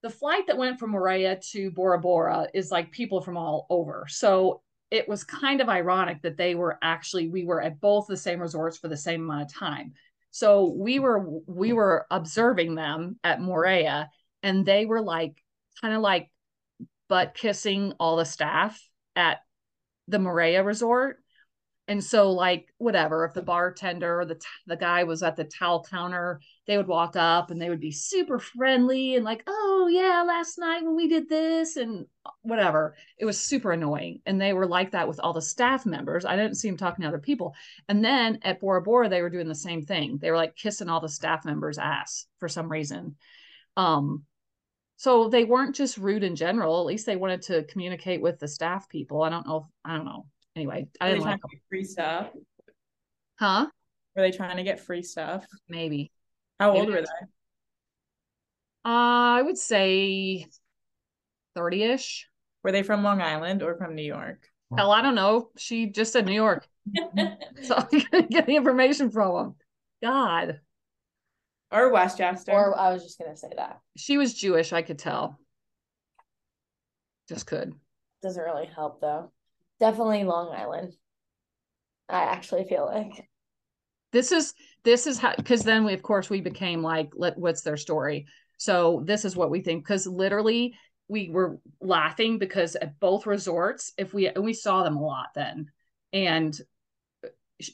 the 0.03 0.11
flight 0.11 0.47
that 0.49 0.59
went 0.59 0.79
from 0.79 0.93
Moorea 0.93 1.41
to 1.53 1.71
Bora 1.71 2.01
Bora 2.01 2.49
is 2.53 2.71
like 2.71 2.91
people 2.91 3.23
from 3.23 3.39
all 3.39 3.67
over. 3.71 4.07
So 4.09 4.61
it 4.91 5.09
was 5.09 5.25
kind 5.25 5.61
of 5.61 5.69
ironic 5.69 6.21
that 6.23 6.37
they 6.37 6.55
were 6.55 6.79
actually 6.83 7.29
we 7.29 7.45
were 7.45 7.63
at 7.63 7.81
both 7.81 8.09
the 8.09 8.17
same 8.17 8.41
resorts 8.41 8.77
for 8.77 8.89
the 8.89 8.97
same 8.97 9.23
amount 9.23 9.43
of 9.43 9.55
time. 9.55 9.95
So 10.31 10.67
we 10.77 10.99
were 10.99 11.25
we 11.47 11.73
were 11.73 12.07
observing 12.11 12.75
them 12.75 13.19
at 13.25 13.41
Moorea, 13.41 14.09
and 14.43 14.65
they 14.65 14.87
were 14.87 15.03
like 15.03 15.43
kind 15.81 15.95
of 15.95 16.03
like 16.03 16.31
butt 17.09 17.35
kissing 17.35 17.95
all 17.99 18.17
the 18.17 18.25
staff 18.25 18.81
at 19.17 19.39
the 20.09 20.19
Moorea 20.19 20.65
resort. 20.65 21.20
And 21.91 22.05
so, 22.05 22.31
like, 22.31 22.73
whatever, 22.79 23.25
if 23.25 23.35
the 23.35 23.43
bartender 23.43 24.21
or 24.21 24.25
the, 24.25 24.37
t- 24.37 24.47
the 24.69 24.77
guy 24.77 25.03
was 25.03 25.25
at 25.25 25.35
the 25.35 25.43
towel 25.43 25.83
counter, 25.83 26.41
they 26.69 26.77
would 26.77 26.87
walk 26.87 27.17
up 27.17 27.51
and 27.51 27.61
they 27.61 27.69
would 27.69 27.81
be 27.81 27.91
super 27.91 28.39
friendly 28.39 29.17
and, 29.17 29.25
like, 29.25 29.43
oh, 29.49 29.89
yeah, 29.91 30.23
last 30.23 30.57
night 30.57 30.85
when 30.85 30.95
we 30.95 31.09
did 31.09 31.29
this 31.29 31.75
and 31.75 32.07
whatever. 32.43 32.95
It 33.19 33.25
was 33.25 33.41
super 33.41 33.73
annoying. 33.73 34.21
And 34.25 34.41
they 34.41 34.53
were 34.53 34.69
like 34.69 34.93
that 34.93 35.09
with 35.09 35.19
all 35.19 35.33
the 35.33 35.43
staff 35.43 35.85
members. 35.85 36.25
I 36.25 36.37
didn't 36.37 36.59
see 36.59 36.69
them 36.69 36.77
talking 36.77 37.03
to 37.03 37.09
other 37.09 37.19
people. 37.19 37.57
And 37.89 38.05
then 38.05 38.39
at 38.43 38.61
Bora 38.61 38.83
Bora, 38.83 39.09
they 39.09 39.21
were 39.21 39.29
doing 39.29 39.49
the 39.49 39.55
same 39.57 39.85
thing. 39.85 40.19
They 40.19 40.31
were 40.31 40.37
like 40.37 40.55
kissing 40.55 40.89
all 40.89 41.01
the 41.01 41.09
staff 41.09 41.45
members' 41.45 41.77
ass 41.77 42.27
for 42.39 42.49
some 42.49 42.71
reason. 42.71 43.17
Um, 43.77 44.23
so 44.97 45.29
they 45.29 45.43
weren't 45.43 45.75
just 45.75 45.99
rude 45.99 46.23
in 46.23 46.37
general. 46.37 46.79
At 46.79 46.87
least 46.87 47.07
they 47.07 47.17
wanted 47.17 47.43
to 47.43 47.65
communicate 47.65 48.23
with 48.23 48.39
the 48.39 48.47
staff 48.47 48.89
people. 48.89 49.23
I 49.23 49.31
don't 49.31 49.45
know. 49.45 49.57
If, 49.57 49.65
I 49.85 49.97
don't 49.97 50.05
know. 50.05 50.27
Anyway, 50.57 50.89
I 51.01 51.07
Were 51.07 51.11
didn't 51.11 51.23
trying 51.23 51.33
like 51.35 51.41
to 51.43 51.49
get 51.53 51.63
free 51.69 51.85
stuff? 51.85 52.31
Huh? 53.39 53.67
Were 54.17 54.23
they 54.23 54.31
trying 54.31 54.57
to 54.57 54.63
get 54.63 54.81
free 54.81 55.03
stuff? 55.03 55.47
Maybe. 55.69 56.11
How 56.59 56.73
old 56.73 56.89
were 56.89 57.01
they? 57.01 57.27
Uh, 58.85 59.39
I 59.39 59.43
would 59.43 59.59
say 59.59 60.47
30 61.55 61.83
ish. 61.85 62.29
Were 62.63 62.73
they 62.73 62.83
from 62.83 63.03
Long 63.03 63.23
Island 63.23 63.63
or 63.63 63.77
from 63.77 63.95
New 63.95 64.03
York? 64.03 64.47
Hell, 64.77 64.93
I 64.93 65.03
don't 65.03 65.15
know. 65.15 65.51
She 65.57 65.87
just 65.87 66.13
said 66.13 66.27
New 66.27 66.35
York. 66.35 66.67
So 67.63 67.75
I'm 67.77 67.87
going 67.91 68.23
to 68.25 68.29
get 68.29 68.47
the 68.47 68.57
information 68.57 69.11
from 69.11 69.35
them. 69.35 69.55
God. 70.03 70.61
Or 71.73 71.91
Westchester? 71.91 72.53
Or 72.53 72.77
I 72.77 72.93
was 72.93 73.05
just 73.05 73.19
gonna 73.19 73.37
say 73.37 73.51
that. 73.57 73.81
She 73.97 74.17
was 74.19 74.35
Jewish, 74.35 74.73
I 74.73 74.83
could 74.83 74.99
tell. 74.99 75.39
Just 77.29 77.47
could. 77.47 77.75
Doesn't 78.23 78.43
really 78.43 78.67
help 78.67 79.01
though. 79.01 79.31
Definitely 79.81 80.25
Long 80.25 80.55
Island. 80.55 80.93
I 82.09 82.25
actually 82.25 82.65
feel 82.65 82.87
like. 82.87 83.27
This 84.13 84.33
is 84.33 84.55
this 84.85 85.07
is 85.07 85.19
how 85.19 85.35
because 85.37 85.63
then 85.63 85.85
we 85.85 85.93
of 85.93 86.03
course 86.03 86.29
we 86.29 86.41
became 86.41 86.83
like 86.83 87.11
let 87.15 87.39
what's 87.39 87.63
their 87.63 87.77
story. 87.77 88.27
So 88.59 89.03
this 89.07 89.25
is 89.25 89.37
what 89.37 89.51
we 89.51 89.61
think 89.61 89.85
because 89.85 90.07
literally 90.07 90.75
we 91.09 91.29
were 91.29 91.59
laughing 91.81 92.39
because 92.39 92.77
at 92.77 92.99
both 93.01 93.27
resorts 93.27 93.93
if 93.99 94.15
we 94.15 94.29
and 94.29 94.45
we 94.45 94.53
saw 94.53 94.83
them 94.83 94.97
a 94.97 95.03
lot 95.03 95.29
then 95.35 95.67
and 96.13 96.59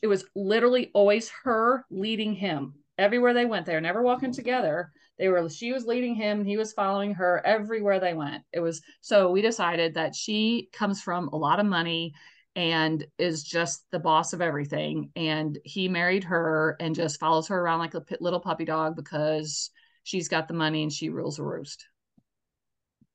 it 0.03 0.07
was 0.07 0.25
literally 0.35 0.91
always 0.95 1.31
her 1.45 1.85
leading 1.91 2.35
him 2.35 2.75
everywhere 2.99 3.35
they 3.35 3.45
went 3.45 3.67
they 3.67 3.75
were 3.75 3.81
never 3.81 4.03
walking 4.03 4.33
together 4.33 4.91
they 5.19 5.29
were 5.29 5.49
she 5.49 5.73
was 5.73 5.87
leading 5.87 6.15
him 6.15 6.45
he 6.45 6.57
was 6.57 6.73
following 6.73 7.15
her 7.15 7.45
everywhere 7.45 8.01
they 8.01 8.15
went. 8.15 8.43
It 8.53 8.61
was 8.61 8.83
so 9.01 9.31
we 9.31 9.43
decided 9.43 9.95
that 9.95 10.15
she 10.15 10.69
comes 10.73 11.01
from 11.01 11.29
a 11.29 11.37
lot 11.37 11.61
of 11.61 11.67
money 11.67 12.15
and 12.55 13.07
is 13.19 13.43
just 13.43 13.85
the 13.91 13.99
boss 13.99 14.33
of 14.33 14.41
everything. 14.41 15.11
And 15.15 15.59
he 15.63 15.89
married 15.89 16.25
her 16.25 16.77
and 16.81 16.95
just 16.95 17.21
follows 17.21 17.49
her 17.49 17.61
around 17.61 17.81
like 17.81 17.95
a 17.95 18.03
little 18.19 18.41
puppy 18.41 18.65
dog 18.65 18.97
because 18.97 19.71
she's 20.05 20.29
got 20.29 20.49
the 20.49 20.55
money 20.55 20.83
and 20.83 20.93
she 20.93 21.11
rules 21.11 21.37
the 21.37 21.45
roost. 21.45 21.87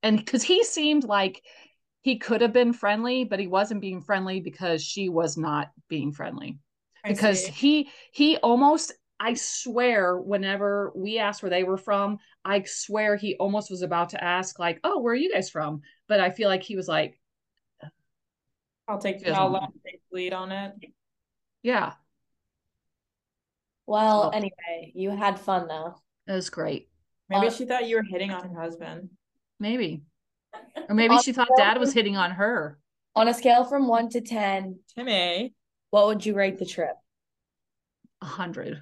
And 0.04 0.18
because 0.18 0.44
he 0.44 0.64
seemed 0.64 1.04
like 1.04 1.42
he 2.02 2.18
could 2.18 2.42
have 2.42 2.54
been 2.54 2.74
friendly 2.74 3.24
but 3.24 3.40
he 3.40 3.48
wasn't 3.48 3.82
being 3.82 4.02
friendly 4.02 4.40
because 4.40 4.84
she 4.84 5.10
was 5.10 5.38
not 5.38 5.72
being 5.88 6.12
friendly. 6.12 6.60
I 7.04 7.10
because 7.10 7.46
see. 7.46 7.52
he 7.52 7.90
he 8.12 8.38
almost 8.38 8.94
i 9.24 9.34
swear 9.36 10.18
whenever 10.18 10.92
we 10.96 11.20
asked 11.20 11.44
where 11.44 11.50
they 11.52 11.64
were 11.64 11.78
from 11.78 12.18
i 12.44 12.64
swear 12.64 13.16
he 13.16 13.36
almost 13.36 13.70
was 13.70 13.84
about 13.84 14.10
to 14.10 14.24
ask 14.24 14.58
like 14.58 14.80
oh 14.84 15.00
where 15.00 15.14
are 15.14 15.16
you 15.16 15.32
guys 15.32 15.50
from 15.50 15.82
but 16.08 16.20
i 16.20 16.32
feel 16.32 16.50
like 16.50 16.64
he 16.64 16.76
was 16.76 16.88
like 16.88 17.18
I'll 18.88 18.98
take 19.00 19.20
She 19.24 19.30
I'll 19.32 19.52
want 19.52 19.54
let 19.54 19.64
him 19.64 19.82
take 19.86 20.02
the 20.10 20.16
lead 20.18 20.34
on 20.34 20.52
it. 20.52 20.74
yeah 21.64 21.94
Well, 23.86 24.22
Well- 24.22 24.32
anyway, 24.34 24.92
you 24.96 25.12
had 25.12 25.40
fun 25.40 25.68
though. 25.68 25.96
it 26.28 26.34
was 26.34 26.50
great 26.50 26.90
Maybe 27.30 27.50
she 27.52 27.64
thought 27.66 27.88
you 27.88 27.96
were 27.96 28.04
hitting 28.04 28.32
on 28.32 28.50
her 28.50 28.60
husband. 28.62 29.10
maybe 29.60 30.02
or 30.90 30.96
maybe 31.02 31.18
she 31.20 31.32
thought 31.32 31.48
dad 31.56 31.78
was 31.78 31.94
hitting 31.94 32.18
on 32.18 32.32
her 32.32 32.80
On 33.16 33.28
a 33.28 33.34
scale 33.34 33.64
from 33.66 33.88
one 33.88 34.10
to 34.10 34.20
ten, 34.22 34.80
Timmy. 34.96 35.54
what 35.92 36.08
would 36.08 36.26
you 36.26 36.34
rate 36.34 36.58
the 36.58 36.66
trip? 36.66 36.96
a 38.22 38.26
hundred 38.26 38.82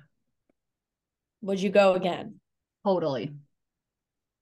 Would 1.41 1.61
you 1.61 1.69
go 1.69 1.93
again? 1.93 2.39
totally 2.85 3.31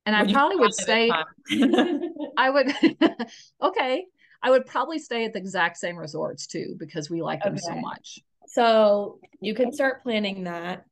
and 0.06 0.16
i 0.16 0.22
Would 0.22 0.30
you 0.30 0.36
probably 0.36 0.58
would 0.58 0.74
stay 0.74 1.12
i 2.38 2.50
would 2.50 2.72
okay 3.62 4.06
i 4.44 4.50
would 4.52 4.66
probably 4.68 5.00
stay 5.00 5.26
at 5.26 5.34
the 5.34 5.40
exact 5.40 5.78
same 5.78 5.98
resorts 5.98 6.46
too 6.46 6.76
because 6.78 7.10
we 7.10 7.22
like 7.22 7.44
them 7.44 7.58
so 7.58 7.76
much 7.76 8.20
So 8.48 9.20
you 9.42 9.54
can 9.56 9.72
start 9.74 10.04
planning 10.04 10.44
that. 10.46 10.86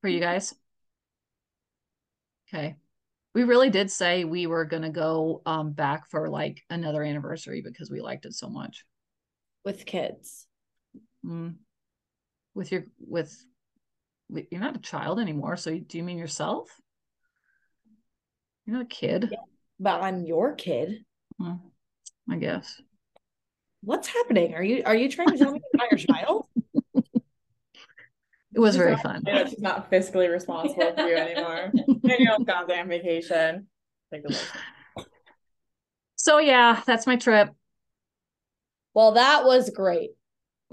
for 0.00 0.08
you 0.08 0.18
guys 0.20 0.52
okay 2.52 2.74
we 3.34 3.44
really 3.44 3.70
did 3.70 3.90
say 3.90 4.24
we 4.24 4.46
were 4.46 4.64
going 4.64 4.82
to 4.82 4.90
go 4.90 5.42
um 5.46 5.72
back 5.72 6.10
for 6.10 6.28
like 6.28 6.60
another 6.70 7.02
anniversary 7.02 7.62
because 7.62 7.90
we 7.90 8.00
liked 8.00 8.26
it 8.26 8.34
so 8.34 8.48
much 8.48 8.84
with 9.64 9.86
kids. 9.86 10.48
mm. 11.24 11.54
with 12.54 12.72
your 12.72 12.84
with- 12.98 13.46
you're 14.50 14.60
not 14.60 14.76
a 14.76 14.80
child 14.80 15.18
anymore 15.18 15.56
so 15.56 15.76
do 15.78 15.98
you 15.98 16.02
mean 16.04 16.18
yourself 16.18 16.68
you're 18.66 18.76
not 18.76 18.84
a 18.84 18.88
kid 18.88 19.28
Yeah. 19.30 19.38
But 19.80 20.02
I'm 20.02 20.24
your 20.24 20.54
kid. 20.54 21.04
Mm, 21.40 21.58
i 22.30 22.36
guess 22.36 22.80
What's 23.84 24.06
happening? 24.06 24.54
Are 24.54 24.62
you 24.62 24.82
are 24.86 24.94
you 24.94 25.08
trying 25.08 25.30
to 25.30 25.38
tell 25.38 25.52
me 25.52 25.60
I'm 25.80 25.88
your 25.90 25.98
child? 25.98 26.46
it 26.94 28.58
was 28.60 28.74
She's 28.74 28.78
very 28.78 28.92
not- 28.92 29.02
fun 29.02 29.22
yeah, 29.26 29.44
She's 29.48 29.58
not 29.60 29.90
fiscally 29.90 30.30
responsible 30.30 30.92
for 30.94 31.08
you 31.08 31.16
anymore. 31.16 31.72
and 31.74 32.00
You're 32.04 32.20
your 32.20 32.32
own 32.34 32.44
goddamn 32.44 32.88
vacation. 32.88 33.66
Take 34.12 34.24
a 34.24 34.28
look. 34.28 35.06
so 36.16 36.38
yeah 36.38 36.80
that's 36.86 37.06
my 37.08 37.16
trip 37.16 37.48
Well, 38.94 39.12
that 39.12 39.44
was 39.44 39.70
great. 39.70 40.10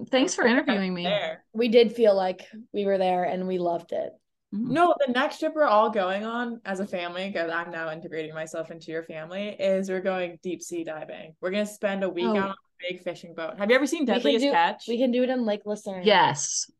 Thanks 0.05 0.35
for 0.35 0.45
interviewing 0.45 0.93
me 0.93 1.07
We 1.53 1.67
did 1.69 1.93
feel 1.93 2.15
like 2.15 2.47
we 2.73 2.85
were 2.85 2.97
there 2.97 3.23
and 3.25 3.47
we 3.47 3.57
loved 3.57 3.91
it. 3.91 4.11
Mm. 4.53 4.69
No, 4.71 4.95
the 5.05 5.11
next 5.13 5.39
trip 5.39 5.53
we're 5.55 5.63
all 5.65 5.89
going 5.91 6.25
on 6.25 6.59
as 6.65 6.79
a 6.79 6.85
family, 6.87 7.27
because 7.27 7.51
I'm 7.51 7.69
now 7.71 7.91
integrating 7.91 8.33
myself 8.33 8.71
into 8.71 8.91
your 8.91 9.03
family, 9.03 9.49
is 9.49 9.89
we're 9.89 10.01
going 10.01 10.39
deep 10.41 10.61
sea 10.63 10.83
diving. 10.83 11.35
We're 11.39 11.51
gonna 11.51 11.65
spend 11.67 12.03
a 12.03 12.09
week 12.09 12.25
Oh. 12.25 12.35
out 12.37 12.49
on 12.49 12.49
a 12.51 12.91
big 12.93 13.03
fishing 13.03 13.35
boat. 13.35 13.57
Have 13.59 13.69
you 13.69 13.75
ever 13.75 13.85
seen 13.85 14.01
We 14.01 14.05
can 14.07 14.15
Deadliest 14.15 14.43
do 14.45 14.51
Catch? 14.51 14.85
we 14.87 14.97
can 14.97 15.11
do 15.11 15.21
it 15.23 15.29
in 15.29 15.45
Lake 15.45 15.61
Lucerne. 15.65 16.01
yes 16.03 16.71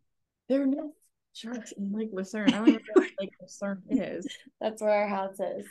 There 0.47 0.63
are 0.63 0.65
no 0.65 0.93
sharks 1.34 1.72
in 1.74 1.91
Lake 1.93 2.09
Lucerne. 2.11 2.47
I 2.53 2.57
don't 2.57 2.67
even 2.70 2.82
know 2.95 3.01
what 3.03 3.09
Lake 3.20 3.34
Lucerne 3.39 3.84
is. 3.89 4.28
That's 4.59 4.82
where 4.82 4.91
our 4.91 5.07
house 5.07 5.39
is. 5.39 5.67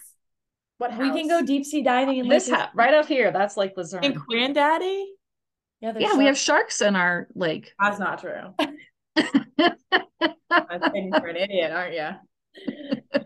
What 0.79 0.93
house? 0.93 1.01
We 1.03 1.11
can 1.11 1.27
go 1.29 1.45
deep 1.45 1.65
sea 1.65 1.83
diving 1.83 2.19
in 2.19 2.29
this 2.29 2.49
Lake 2.49 2.61
ha- 2.61 2.71
right 2.75 2.95
out 2.95 3.07
here 3.07 3.33
that's 3.33 3.57
like 3.57 3.75
Luzerne. 3.77 4.05
in 4.05 4.13
Granddaddy? 4.13 5.15
Yeah, 5.81 5.93
there's 5.93 6.05
yeah 6.05 6.17
we 6.19 6.27
have 6.27 6.37
sharks. 6.37 6.79
sharks 6.79 6.83
in 6.83 6.97
our 6.97 7.29
lake 7.35 7.73
That's 7.81 7.99
not 7.99 8.21
true. 8.21 8.55
That's 9.57 10.89
thinking 10.93 11.13
for 11.13 11.27
an 11.27 11.37
idiot, 11.37 11.73
aren't 11.73 11.95
you? 11.95 12.09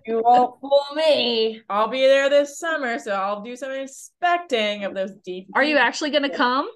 You 0.07 0.22
won't 0.24 0.61
fool 0.61 0.84
me. 0.94 1.62
I'll 1.68 1.88
be 1.88 2.00
there 2.07 2.28
this 2.28 2.59
summer, 2.59 2.98
so 2.98 3.12
I'll 3.12 3.42
do 3.42 3.57
some 3.57 3.70
inspecting 3.72 4.84
of 4.84 4.94
those 4.94 5.12
deep. 5.24 5.48
are 5.55 5.64
you 5.64 5.76
actually 5.78 6.11
going 6.11 6.24
to 6.28 6.36
come 6.36 6.68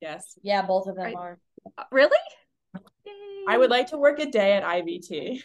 Yes. 0.00 0.38
Yeah, 0.42 0.62
both 0.62 0.86
of 0.86 0.94
them 0.94 1.04
Right. 1.06 1.16
are. 1.16 1.38
Uh, 1.76 1.84
really 1.90 2.16
I 3.48 3.56
would 3.58 3.70
like 3.70 3.88
to 3.88 3.98
work 3.98 4.18
a 4.20 4.26
day 4.26 4.52
at 4.52 4.62
IVT. 4.62 5.40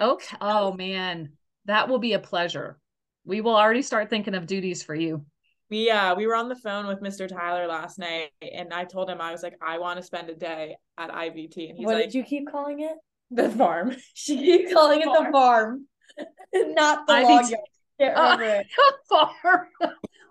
Okay. 0.00 0.36
Oh 0.40 0.72
man, 0.72 1.32
that 1.66 1.88
will 1.88 1.98
be 2.00 2.14
a 2.14 2.18
pleasure. 2.18 2.78
We 3.24 3.40
will 3.40 3.56
already 3.56 3.82
start 3.82 4.10
thinking 4.10 4.34
of 4.34 4.46
duties 4.46 4.82
for 4.82 4.94
you. 4.94 5.24
We 5.70 5.90
uh 5.90 6.14
we 6.14 6.26
were 6.26 6.34
on 6.34 6.48
the 6.48 6.56
phone 6.56 6.86
with 6.86 7.00
Mr. 7.00 7.26
Tyler 7.28 7.66
last 7.66 7.98
night 7.98 8.30
and 8.42 8.72
I 8.72 8.84
told 8.84 9.08
him 9.08 9.20
I 9.20 9.32
was 9.32 9.42
like, 9.42 9.56
I 9.62 9.78
want 9.78 9.98
to 9.98 10.02
spend 10.04 10.28
a 10.30 10.34
day 10.34 10.76
at 10.98 11.10
IVT. 11.10 11.68
And 11.70 11.78
he's 11.78 11.86
what 11.86 11.94
like 11.96 12.04
did 12.04 12.14
you 12.14 12.22
keep 12.24 12.50
calling 12.50 12.80
it? 12.80 12.96
the 13.30 13.48
farm. 13.50 13.96
She 14.14 14.36
keeps 14.38 14.72
calling 14.72 15.00
it 15.00 15.06
the 15.06 15.28
farm, 15.32 15.86
not 16.54 17.06
the 17.06 17.12
IVT. 17.14 17.22
log 17.24 17.50
yard. 17.50 17.60
Can't 18.00 18.16
Uh, 18.16 18.36
it. 18.40 18.66
farm. 19.08 19.68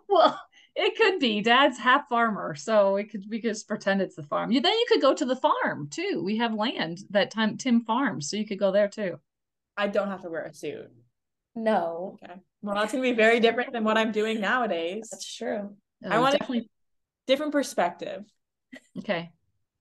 well, 0.08 0.40
it 0.76 0.96
could 0.98 1.20
be. 1.20 1.42
Dad's 1.42 1.78
half 1.80 2.08
farmer, 2.10 2.56
so 2.56 2.96
it 2.98 3.10
could 3.12 3.26
we 3.30 3.42
could 3.42 3.52
just 3.52 3.68
pretend 3.68 4.02
it's 4.02 4.16
the 4.16 4.24
farm. 4.24 4.52
You 4.52 4.62
then 4.62 4.74
you 4.74 4.86
could 4.90 5.02
go 5.02 5.14
to 5.14 5.26
the 5.26 5.36
farm 5.36 5.88
too. 5.90 6.22
We 6.24 6.38
have 6.38 6.54
land 6.54 7.00
that 7.10 7.32
time 7.32 7.58
Tim 7.58 7.82
farms, 7.82 8.30
so 8.30 8.38
you 8.38 8.46
could 8.46 8.60
go 8.60 8.72
there 8.72 8.88
too. 8.88 9.20
I 9.76 9.88
don't 9.88 10.10
have 10.10 10.22
to 10.22 10.30
wear 10.30 10.46
a 10.46 10.54
suit. 10.54 10.92
No, 11.56 12.18
Okay. 12.24 12.34
Well, 12.62 12.76
that's 12.76 12.92
gonna 12.92 13.02
be 13.04 13.12
very 13.14 13.40
different 13.40 13.74
than 13.74 13.84
what 13.84 13.98
I'm 13.98 14.12
doing 14.12 14.40
nowadays. 14.42 15.08
that's 15.12 15.36
true. 15.36 15.76
I 16.04 16.18
Oh, 16.18 16.22
wanna- 16.22 16.38
definitely 16.38 16.70
Different 17.28 17.52
perspective. 17.54 18.26
okay. 19.00 19.32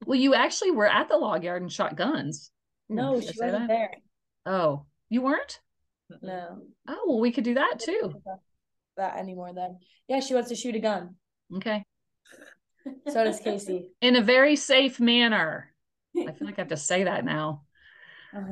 Well, 0.07 0.19
you 0.19 0.35
actually 0.35 0.71
were 0.73 0.87
at 0.87 1.09
the 1.09 1.17
log 1.17 1.43
yard 1.45 1.63
and 1.63 1.73
shot 1.73 1.97
guns. 1.97 2.51
No, 2.89 3.21
should 3.21 3.35
she 3.35 3.41
wasn't 3.41 3.69
that? 3.69 3.69
there. 3.69 3.91
Oh, 4.47 4.87
you 5.09 5.23
weren't? 5.23 5.61
No, 6.21 6.63
Oh, 6.87 7.05
well, 7.09 7.21
we 7.21 7.33
could 7.33 7.45
do 7.45 7.55
that 7.55 7.79
too. 7.81 8.13
that 8.97 9.17
anymore. 9.17 9.53
Then, 9.55 9.79
yeah, 10.09 10.21
she 10.21 10.35
wants 10.35 10.51
to 10.51 10.55
shoot 10.55 10.75
a 10.77 10.79
gun. 10.81 11.17
Okay. 11.57 11.85
So 13.09 13.25
does 13.25 13.41
Casey. 13.45 13.91
In 14.01 14.17
a 14.17 14.21
very 14.23 14.57
safe 14.57 15.01
manner. 15.01 15.73
I 16.17 16.33
feel 16.33 16.47
like 16.47 16.59
I 16.59 16.63
have 16.63 16.69
to 16.69 16.77
say 16.77 17.05
that 17.05 17.25
now. 17.25 17.65
Uh 18.37 18.43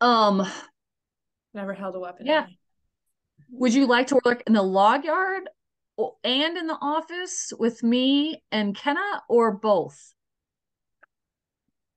huh. 0.00 0.06
Um, 0.06 0.46
Never 1.54 1.72
held 1.72 1.94
a 1.94 2.00
weapon. 2.00 2.26
Yeah. 2.26 2.46
Would 3.58 3.74
you 3.74 3.86
like 3.86 4.08
to 4.08 4.20
work 4.24 4.42
in 4.46 4.52
the 4.52 4.62
log 4.62 5.04
yard 5.04 5.48
and 6.24 6.56
in 6.58 6.66
the 6.66 6.78
office 6.80 7.52
with 7.58 7.82
me 7.82 8.42
and 8.50 8.76
Kenna 8.76 9.22
or 9.28 9.52
both? 9.52 10.12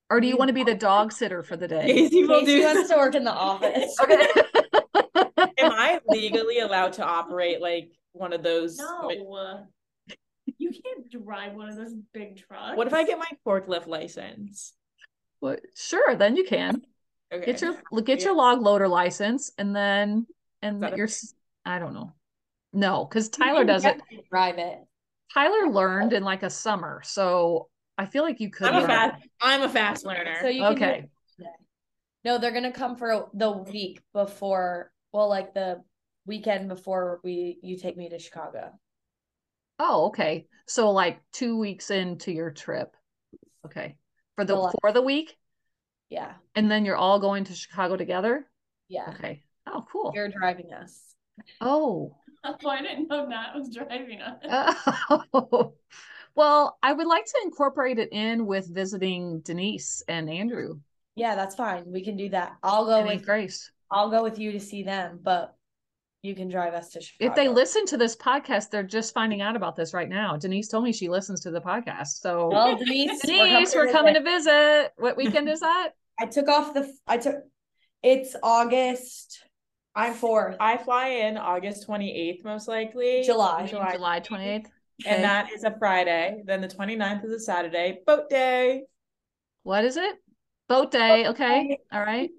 Or 0.10 0.22
do 0.22 0.28
you 0.28 0.38
want 0.38 0.48
to 0.50 0.54
be 0.54 0.64
the 0.64 0.76
dog 0.76 1.12
sitter 1.12 1.44
for 1.44 1.58
the 1.58 1.68
day? 1.68 1.86
Casey 1.94 2.24
will 2.24 2.40
Casey 2.42 2.60
do. 2.60 2.64
wants 2.66 2.90
to 2.90 2.96
work 2.96 3.16
in 3.16 3.24
the 3.24 3.34
office. 3.34 3.98
Okay. 5.38 5.52
Am 5.60 5.72
I 5.72 6.00
legally 6.08 6.60
allowed 6.60 6.94
to 6.94 7.04
operate 7.06 7.62
like 7.62 7.92
one 8.14 8.34
of 8.34 8.42
those? 8.44 8.78
No. 8.78 9.10
You 10.58 10.72
can't 10.72 11.12
drive 11.26 11.54
one 11.54 11.70
of 11.70 11.76
those 11.76 11.94
big 12.14 12.38
trucks. 12.38 12.76
What 12.78 12.88
if 12.88 12.94
I 12.94 13.04
get 13.04 13.18
my 13.20 13.30
forklift 13.46 13.88
license? 13.88 14.74
Well, 15.42 15.58
sure, 15.76 16.16
then 16.16 16.36
you 16.36 16.44
can. 16.46 16.82
Okay. 17.34 17.46
Get 17.46 17.62
your 17.62 17.76
get 18.04 18.20
Yeah. 18.20 18.26
your 18.26 18.36
log 18.36 18.62
loader 18.62 18.88
license 18.88 19.52
and 19.58 19.76
then 19.76 20.26
and 20.62 20.82
that 20.82 20.94
a 20.94 20.98
your 20.98 21.08
thing? 21.08 21.14
s- 21.14 21.34
I 21.68 21.80
don't 21.80 21.94
know. 21.94 22.14
No, 22.74 23.06
because 23.06 23.30
Tyler 23.30 23.64
does 23.66 23.86
it. 23.86 24.00
Drive 24.32 24.58
it. 24.58 24.80
Tyler 25.34 25.70
learned 25.70 26.14
in 26.14 26.24
like 26.24 26.44
a 26.44 26.50
summer, 26.50 27.02
so 27.04 27.70
I 27.98 28.06
feel 28.06 28.24
like 28.24 28.40
you 28.40 28.50
could. 28.50 28.68
I'm 28.68 28.76
a 28.76 28.80
learn. 28.80 28.88
fast. 28.88 29.28
I'm 29.42 29.62
a 29.64 29.70
fast 29.70 30.06
learner. 30.06 30.38
So 30.42 30.48
you 30.48 30.62
can 30.62 30.74
Okay. 30.74 31.10
No, 32.24 32.38
they're 32.38 32.52
gonna 32.52 32.72
come 32.72 32.96
for 32.98 33.30
the 33.34 33.52
week 33.52 34.02
before. 34.14 34.92
Well, 35.14 35.30
like 35.30 35.54
the 35.54 35.82
weekend 36.26 36.68
before 36.68 37.20
we 37.24 37.58
you 37.62 37.78
take 37.78 37.96
me 37.98 38.10
to 38.10 38.20
Chicago. 38.20 38.72
Oh, 39.80 40.08
okay. 40.08 40.48
So 40.68 40.92
like 40.92 41.20
two 41.32 41.58
weeks 41.58 41.90
into 41.92 42.32
your 42.32 42.52
trip. 42.52 42.96
Okay. 43.66 43.96
For 44.36 44.44
the 44.46 44.56
Well, 44.56 44.74
for 44.82 44.92
the 44.92 45.02
week, 45.02 45.36
Yeah, 46.10 46.34
and 46.56 46.70
then 46.70 46.86
you're 46.86 46.98
all 46.98 47.20
going 47.20 47.46
to 47.46 47.54
Chicago 47.54 47.96
together. 47.98 48.46
yeah. 48.88 49.14
Okay. 49.16 49.44
Oh, 49.66 49.86
cool. 49.92 50.12
You're 50.16 50.30
driving 50.30 50.72
us. 50.74 51.07
Oh. 51.62 52.16
Oh, 52.44 52.70
I 52.70 52.82
didn't 52.82 53.10
know 53.10 53.26
Nat 53.26 53.54
was 53.56 53.76
driving 53.76 54.22
us. 54.22 54.38
Oh. 55.34 55.74
Well, 56.38 56.78
I 56.84 56.94
would 56.94 57.08
like 57.08 57.26
to 57.26 57.40
incorporate 57.44 57.98
it 57.98 58.10
in 58.12 58.46
with 58.46 58.72
visiting 58.72 59.40
Denise 59.40 60.04
and 60.08 60.30
Andrew 60.30 60.80
Yeah, 61.16 61.34
that's 61.34 61.56
fine. 61.56 61.86
We 61.88 62.04
can 62.04 62.16
do 62.16 62.30
that. 62.30 62.54
I'll 62.62 62.86
go 62.86 63.00
and 63.00 63.08
with 63.08 63.26
Grace. 63.26 63.72
I'll 63.90 64.12
go 64.12 64.22
with 64.22 64.38
you 64.38 64.52
to 64.52 64.60
see 64.60 64.84
them, 64.84 65.20
but 65.24 65.56
you 66.22 66.36
can 66.36 66.48
drive 66.48 66.76
us 66.76 66.90
to 66.90 67.02
Chicago. 67.02 67.32
If 67.32 67.36
they 67.36 67.48
listen 67.48 67.88
to 67.88 67.98
this 67.98 68.16
podcast, 68.16 68.70
they're 68.70 68.84
just 68.84 69.16
finding 69.16 69.42
out 69.42 69.56
about 69.56 69.76
this 69.76 69.96
right 69.96 70.08
now. 70.08 70.38
Denise 70.38 70.68
told 70.68 70.84
me 70.84 70.94
she 70.94 71.10
listens 71.10 71.42
to 71.42 71.50
the 71.50 71.60
podcast. 71.60 72.20
So 72.20 72.50
well, 72.52 72.78
Denise, 72.78 73.20
Denise, 73.26 73.74
we're 73.74 73.92
coming 73.92 74.14
to 74.14 74.22
visit. 74.22 74.92
What 74.98 75.18
weekend 75.18 75.50
is 75.50 75.62
that? 75.62 75.90
I 76.20 76.28
took 76.28 76.48
off 76.50 76.76
the. 76.76 76.88
I 77.08 77.18
took. 77.18 77.38
It's 78.04 78.36
August. 78.44 79.44
I'm 79.98 80.14
fourth. 80.14 80.56
I 80.60 80.78
fly 80.78 81.08
in 81.08 81.38
August 81.38 81.88
28th, 81.88 82.44
most 82.44 82.68
likely. 82.68 83.24
July. 83.24 83.66
July. 83.66 83.94
July 83.94 84.20
28th. 84.20 84.68
And 85.08 85.24
that 85.24 85.52
is 85.52 85.64
a 85.64 85.76
Friday. 85.80 86.44
Then 86.46 86.62
the 86.62 86.68
29th 86.68 87.26
is 87.26 87.32
a 87.32 87.40
Saturday. 87.40 88.00
Boat 88.06 88.30
day. 88.30 88.84
What 89.64 89.84
is 89.86 89.98
it? 89.98 90.16
Boat 90.70 90.92
day. 90.92 91.28
Okay. 91.28 91.80
All 91.92 92.02
right. 92.02 92.30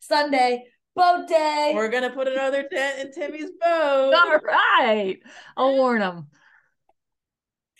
Sunday 0.00 0.64
boat 0.96 1.28
day. 1.28 1.72
We're 1.74 1.90
gonna 1.90 2.10
put 2.10 2.26
another 2.26 2.62
tent 2.62 3.00
in 3.00 3.12
Timmy's 3.12 3.50
boat. 3.60 4.14
All 4.14 4.38
right. 4.38 5.18
I'll 5.58 5.74
warn 5.74 6.00
him. 6.00 6.28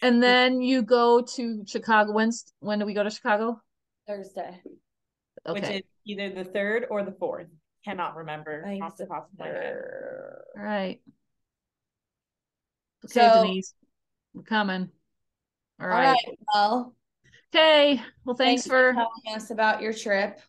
And 0.02 0.22
then 0.22 0.60
you 0.60 0.82
go 0.82 1.22
to 1.36 1.64
Chicago. 1.66 2.12
When's 2.12 2.44
when 2.60 2.78
do 2.78 2.84
we 2.84 2.92
go 2.92 3.02
to 3.02 3.10
Chicago? 3.10 3.60
Thursday. 4.06 4.60
Okay. 5.46 5.60
Which 5.60 5.70
is 5.70 5.82
either 6.04 6.30
the 6.30 6.44
third 6.44 6.86
or 6.90 7.04
the 7.04 7.12
fourth. 7.12 7.46
Cannot 7.85 8.16
remember 8.16 8.64
I 8.66 8.78
off 8.82 8.97
the 8.97 9.05
the 9.05 9.09
top 9.11 9.28
of 9.32 9.39
my 9.39 9.47
head. 9.47 9.82
All 10.57 10.62
right. 10.64 11.01
Okay, 13.05 13.12
So- 13.12 13.43
Denise. 13.43 13.74
We're 14.32 14.43
coming. 14.43 14.91
All 15.80 15.87
All 15.87 15.93
right. 15.93 16.12
right. 16.26 16.39
Well, 16.55 16.95
Okay. 17.55 18.03
Well, 18.24 18.35
thanks, 18.35 18.66
for 18.66 18.93
telling 18.95 19.37
us 19.37 19.51
about 19.51 19.80
your 19.80 19.93
trip. 19.93 20.41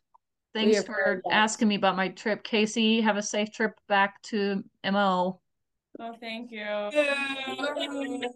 thanks 0.55 0.83
for 0.83 1.21
asking 1.29 1.67
me 1.67 1.75
about 1.75 1.95
my 1.95 2.07
trip. 2.09 2.43
Casey, 2.43 2.99
have 3.01 3.17
a 3.17 3.21
safe 3.21 3.51
trip 3.51 3.79
back 3.87 4.19
to 4.23 4.63
MO. 4.83 5.39
Oh, 5.99 6.13
thank 6.19 6.51
you. 6.51 6.65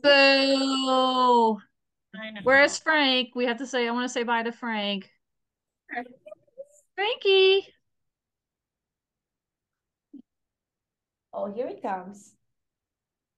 Boo. 0.03 1.59
I 2.15 2.29
know. 2.31 2.41
Where's 2.43 2.77
Frank? 2.77 3.29
We 3.35 3.45
have 3.45 3.57
to 3.57 3.65
say, 3.65 3.87
I 3.87 3.91
want 3.91 4.05
to 4.05 4.09
say 4.13 4.21
bye 4.23 4.43
to 4.43 4.51
Frank. 4.51 5.09
Frankie. 6.95 7.67
Oh, 11.33 11.51
here 11.51 11.67
he 11.67 11.79
comes. 11.79 12.33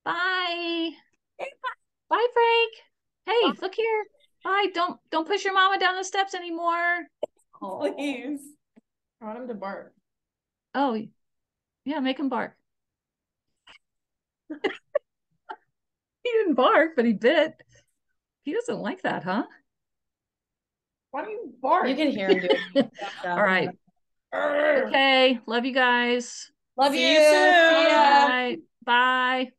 Bye. 0.03 0.91
Bye, 1.37 1.45
Bye, 2.09 2.27
Frank. 2.33 2.71
Hey, 3.25 3.61
look 3.61 3.75
here. 3.75 4.05
Bye. 4.43 4.67
Don't 4.73 4.99
don't 5.11 5.27
push 5.27 5.43
your 5.43 5.53
mama 5.53 5.79
down 5.79 5.95
the 5.95 6.03
steps 6.03 6.33
anymore. 6.33 7.07
Oh. 7.61 7.93
Please. 7.97 8.41
I 9.21 9.25
want 9.25 9.39
him 9.39 9.47
to 9.49 9.53
bark. 9.53 9.93
Oh, 10.73 10.97
yeah, 11.85 11.99
make 11.99 12.19
him 12.19 12.29
bark. 12.29 12.55
he 14.49 14.57
didn't 16.23 16.55
bark, 16.55 16.91
but 16.95 17.05
he 17.05 17.13
bit. 17.13 17.53
He 18.43 18.53
doesn't 18.53 18.79
like 18.79 19.03
that, 19.03 19.23
huh? 19.23 19.43
Why 21.11 21.21
don't 21.21 21.31
you 21.31 21.53
bark? 21.61 21.87
You 21.87 21.95
can 21.95 22.09
hear 22.09 22.29
him 22.29 22.39
doing. 22.39 22.91
All 23.25 23.43
right. 23.43 23.69
Okay. 24.33 25.39
Love 25.45 25.65
you 25.65 25.73
guys. 25.73 26.50
Love 26.77 26.93
See 26.93 27.01
you. 27.01 27.19
you 27.19 27.23
soon. 27.23 27.53
See 27.53 27.89
ya. 27.89 28.03
All 28.03 28.27
right. 28.27 28.59
Bye. 28.83 29.51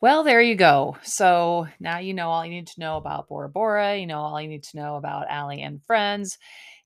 Well, 0.00 0.22
there 0.22 0.42
you 0.42 0.54
go. 0.54 0.98
So 1.02 1.66
now 1.80 1.98
you 1.98 2.12
know 2.12 2.28
all 2.28 2.44
you 2.44 2.50
need 2.50 2.66
to 2.66 2.80
know 2.80 2.98
about 2.98 3.26
Bora 3.28 3.48
Bora. 3.48 3.96
You 3.96 4.06
know 4.06 4.20
all 4.20 4.40
you 4.40 4.48
need 4.48 4.64
to 4.64 4.76
know 4.76 4.96
about 4.96 5.30
Allie 5.30 5.62
and 5.62 5.82
friends. 5.82 6.38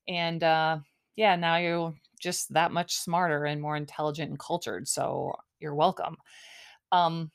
And 0.07 0.41
uh, 0.41 0.79
yeah, 1.17 1.35
now 1.35 1.57
you're 1.57 1.93
just 2.21 2.53
that 2.53 2.71
much 2.71 2.95
smarter 2.95 3.45
and 3.45 3.61
more 3.61 3.75
intelligent 3.75 4.29
and 4.29 4.39
cultured. 4.39 4.87
So 4.87 5.33
you're 5.59 5.75
welcome. 5.75 6.15
Um, 6.93 7.29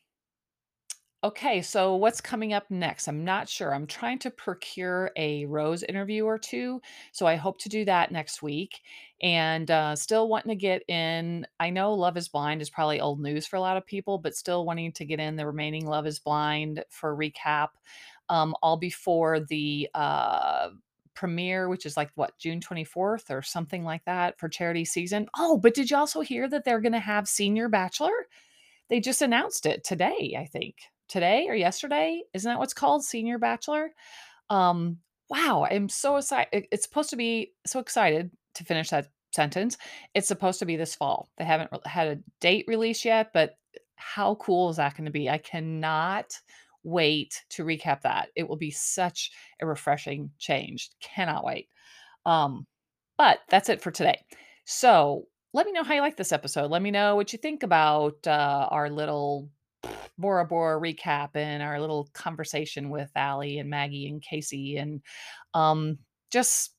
okay, 1.24 1.62
so 1.62 1.96
what's 1.96 2.20
coming 2.20 2.52
up 2.52 2.70
next? 2.70 3.08
I'm 3.08 3.24
not 3.24 3.48
sure. 3.48 3.74
I'm 3.74 3.86
trying 3.86 4.18
to 4.20 4.30
procure 4.30 5.10
a 5.16 5.46
Rose 5.46 5.82
interview 5.82 6.26
or 6.26 6.38
two. 6.38 6.82
So 7.12 7.26
I 7.26 7.36
hope 7.36 7.58
to 7.60 7.70
do 7.70 7.86
that 7.86 8.12
next 8.12 8.42
week. 8.42 8.82
And 9.22 9.70
uh, 9.70 9.96
still 9.96 10.28
wanting 10.28 10.50
to 10.50 10.56
get 10.56 10.82
in. 10.86 11.46
I 11.58 11.70
know 11.70 11.94
Love 11.94 12.18
is 12.18 12.28
Blind 12.28 12.60
is 12.60 12.68
probably 12.68 13.00
old 13.00 13.20
news 13.20 13.46
for 13.46 13.56
a 13.56 13.60
lot 13.60 13.78
of 13.78 13.86
people, 13.86 14.18
but 14.18 14.36
still 14.36 14.66
wanting 14.66 14.92
to 14.92 15.06
get 15.06 15.18
in 15.18 15.36
the 15.36 15.46
remaining 15.46 15.86
Love 15.86 16.06
is 16.06 16.18
Blind 16.18 16.84
for 16.90 17.16
recap, 17.16 17.68
um, 18.28 18.54
all 18.62 18.76
before 18.76 19.40
the 19.40 19.88
uh, 19.94 20.68
premiere, 21.14 21.70
which 21.70 21.86
is 21.86 21.96
like 21.96 22.10
what, 22.16 22.36
June 22.38 22.60
24th 22.60 23.30
or 23.30 23.40
something 23.40 23.82
like 23.82 24.04
that 24.04 24.38
for 24.38 24.50
charity 24.50 24.84
season. 24.84 25.26
Oh, 25.38 25.56
but 25.56 25.72
did 25.72 25.90
you 25.90 25.96
also 25.96 26.20
hear 26.20 26.46
that 26.50 26.66
they're 26.66 26.82
going 26.82 26.92
to 26.92 26.98
have 26.98 27.26
Senior 27.26 27.70
Bachelor? 27.70 28.12
They 28.90 29.00
just 29.00 29.22
announced 29.22 29.64
it 29.64 29.84
today, 29.84 30.36
I 30.38 30.44
think. 30.44 30.74
Today 31.14 31.46
or 31.48 31.54
yesterday? 31.54 32.24
Isn't 32.34 32.50
that 32.50 32.58
what's 32.58 32.74
called? 32.74 33.04
Senior 33.04 33.38
Bachelor? 33.38 33.92
Um, 34.50 34.98
wow, 35.30 35.64
I'm 35.70 35.88
so 35.88 36.16
excited. 36.16 36.66
It's 36.72 36.82
supposed 36.82 37.10
to 37.10 37.16
be 37.16 37.52
so 37.64 37.78
excited 37.78 38.32
to 38.56 38.64
finish 38.64 38.90
that 38.90 39.06
sentence. 39.32 39.78
It's 40.14 40.26
supposed 40.26 40.58
to 40.58 40.66
be 40.66 40.74
this 40.74 40.96
fall. 40.96 41.28
They 41.38 41.44
haven't 41.44 41.70
had 41.86 42.08
a 42.08 42.20
date 42.40 42.64
release 42.66 43.04
yet, 43.04 43.30
but 43.32 43.56
how 43.94 44.34
cool 44.34 44.70
is 44.70 44.78
that 44.78 44.96
going 44.96 45.04
to 45.04 45.12
be? 45.12 45.30
I 45.30 45.38
cannot 45.38 46.36
wait 46.82 47.44
to 47.50 47.64
recap 47.64 48.00
that. 48.00 48.30
It 48.34 48.48
will 48.48 48.56
be 48.56 48.72
such 48.72 49.30
a 49.62 49.66
refreshing 49.66 50.32
change. 50.40 50.90
Cannot 51.00 51.44
wait. 51.44 51.68
Um, 52.26 52.66
but 53.16 53.38
that's 53.50 53.68
it 53.68 53.80
for 53.80 53.92
today. 53.92 54.20
So 54.64 55.28
let 55.52 55.64
me 55.64 55.70
know 55.70 55.84
how 55.84 55.94
you 55.94 56.00
like 56.00 56.16
this 56.16 56.32
episode. 56.32 56.72
Let 56.72 56.82
me 56.82 56.90
know 56.90 57.14
what 57.14 57.32
you 57.32 57.38
think 57.38 57.62
about 57.62 58.26
uh, 58.26 58.66
our 58.68 58.90
little 58.90 59.48
Bora 60.18 60.46
Bora 60.46 60.80
recap 60.80 61.30
and 61.34 61.62
our 61.62 61.80
little 61.80 62.08
conversation 62.12 62.90
with 62.90 63.10
Allie 63.16 63.58
and 63.58 63.70
Maggie 63.70 64.08
and 64.08 64.22
Casey 64.22 64.76
and 64.76 65.02
um, 65.54 65.98
just 66.30 66.74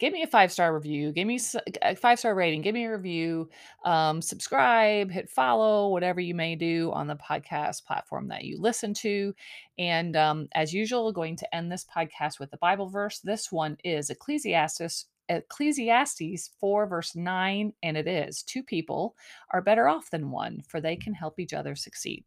give 0.00 0.12
me 0.14 0.22
a 0.22 0.26
five 0.26 0.50
star 0.50 0.74
review, 0.74 1.12
give 1.12 1.26
me 1.26 1.38
a 1.82 1.94
five 1.94 2.18
star 2.18 2.34
rating, 2.34 2.62
give 2.62 2.74
me 2.74 2.86
a 2.86 2.92
review, 2.92 3.48
um, 3.84 4.20
subscribe, 4.20 5.10
hit 5.10 5.28
follow, 5.28 5.90
whatever 5.90 6.20
you 6.20 6.34
may 6.34 6.56
do 6.56 6.90
on 6.92 7.06
the 7.06 7.16
podcast 7.16 7.84
platform 7.84 8.26
that 8.28 8.44
you 8.44 8.58
listen 8.58 8.94
to. 8.94 9.32
And 9.78 10.16
um, 10.16 10.48
as 10.54 10.72
usual, 10.72 11.12
going 11.12 11.36
to 11.36 11.54
end 11.54 11.70
this 11.70 11.84
podcast 11.84 12.40
with 12.40 12.50
the 12.50 12.56
Bible 12.56 12.88
verse. 12.88 13.20
This 13.20 13.52
one 13.52 13.76
is 13.84 14.10
Ecclesiastes. 14.10 15.06
Ecclesiastes 15.28 16.50
4, 16.58 16.86
verse 16.88 17.14
9, 17.14 17.72
and 17.84 17.96
it 17.96 18.08
is 18.08 18.42
two 18.42 18.64
people 18.64 19.14
are 19.52 19.62
better 19.62 19.86
off 19.86 20.10
than 20.10 20.32
one, 20.32 20.60
for 20.66 20.80
they 20.80 20.96
can 20.96 21.14
help 21.14 21.38
each 21.38 21.52
other 21.52 21.76
succeed. 21.76 22.24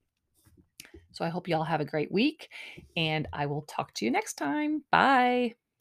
So 1.14 1.26
I 1.26 1.30
hope 1.30 1.48
you 1.48 1.56
all 1.56 1.64
have 1.64 1.82
a 1.82 1.86
great 1.86 2.12
week, 2.12 2.50
and 2.96 3.28
I 3.34 3.46
will 3.46 3.64
talk 3.64 3.94
to 3.96 4.06
you 4.06 4.12
next 4.12 4.34
time. 4.36 4.84
Bye. 4.92 5.56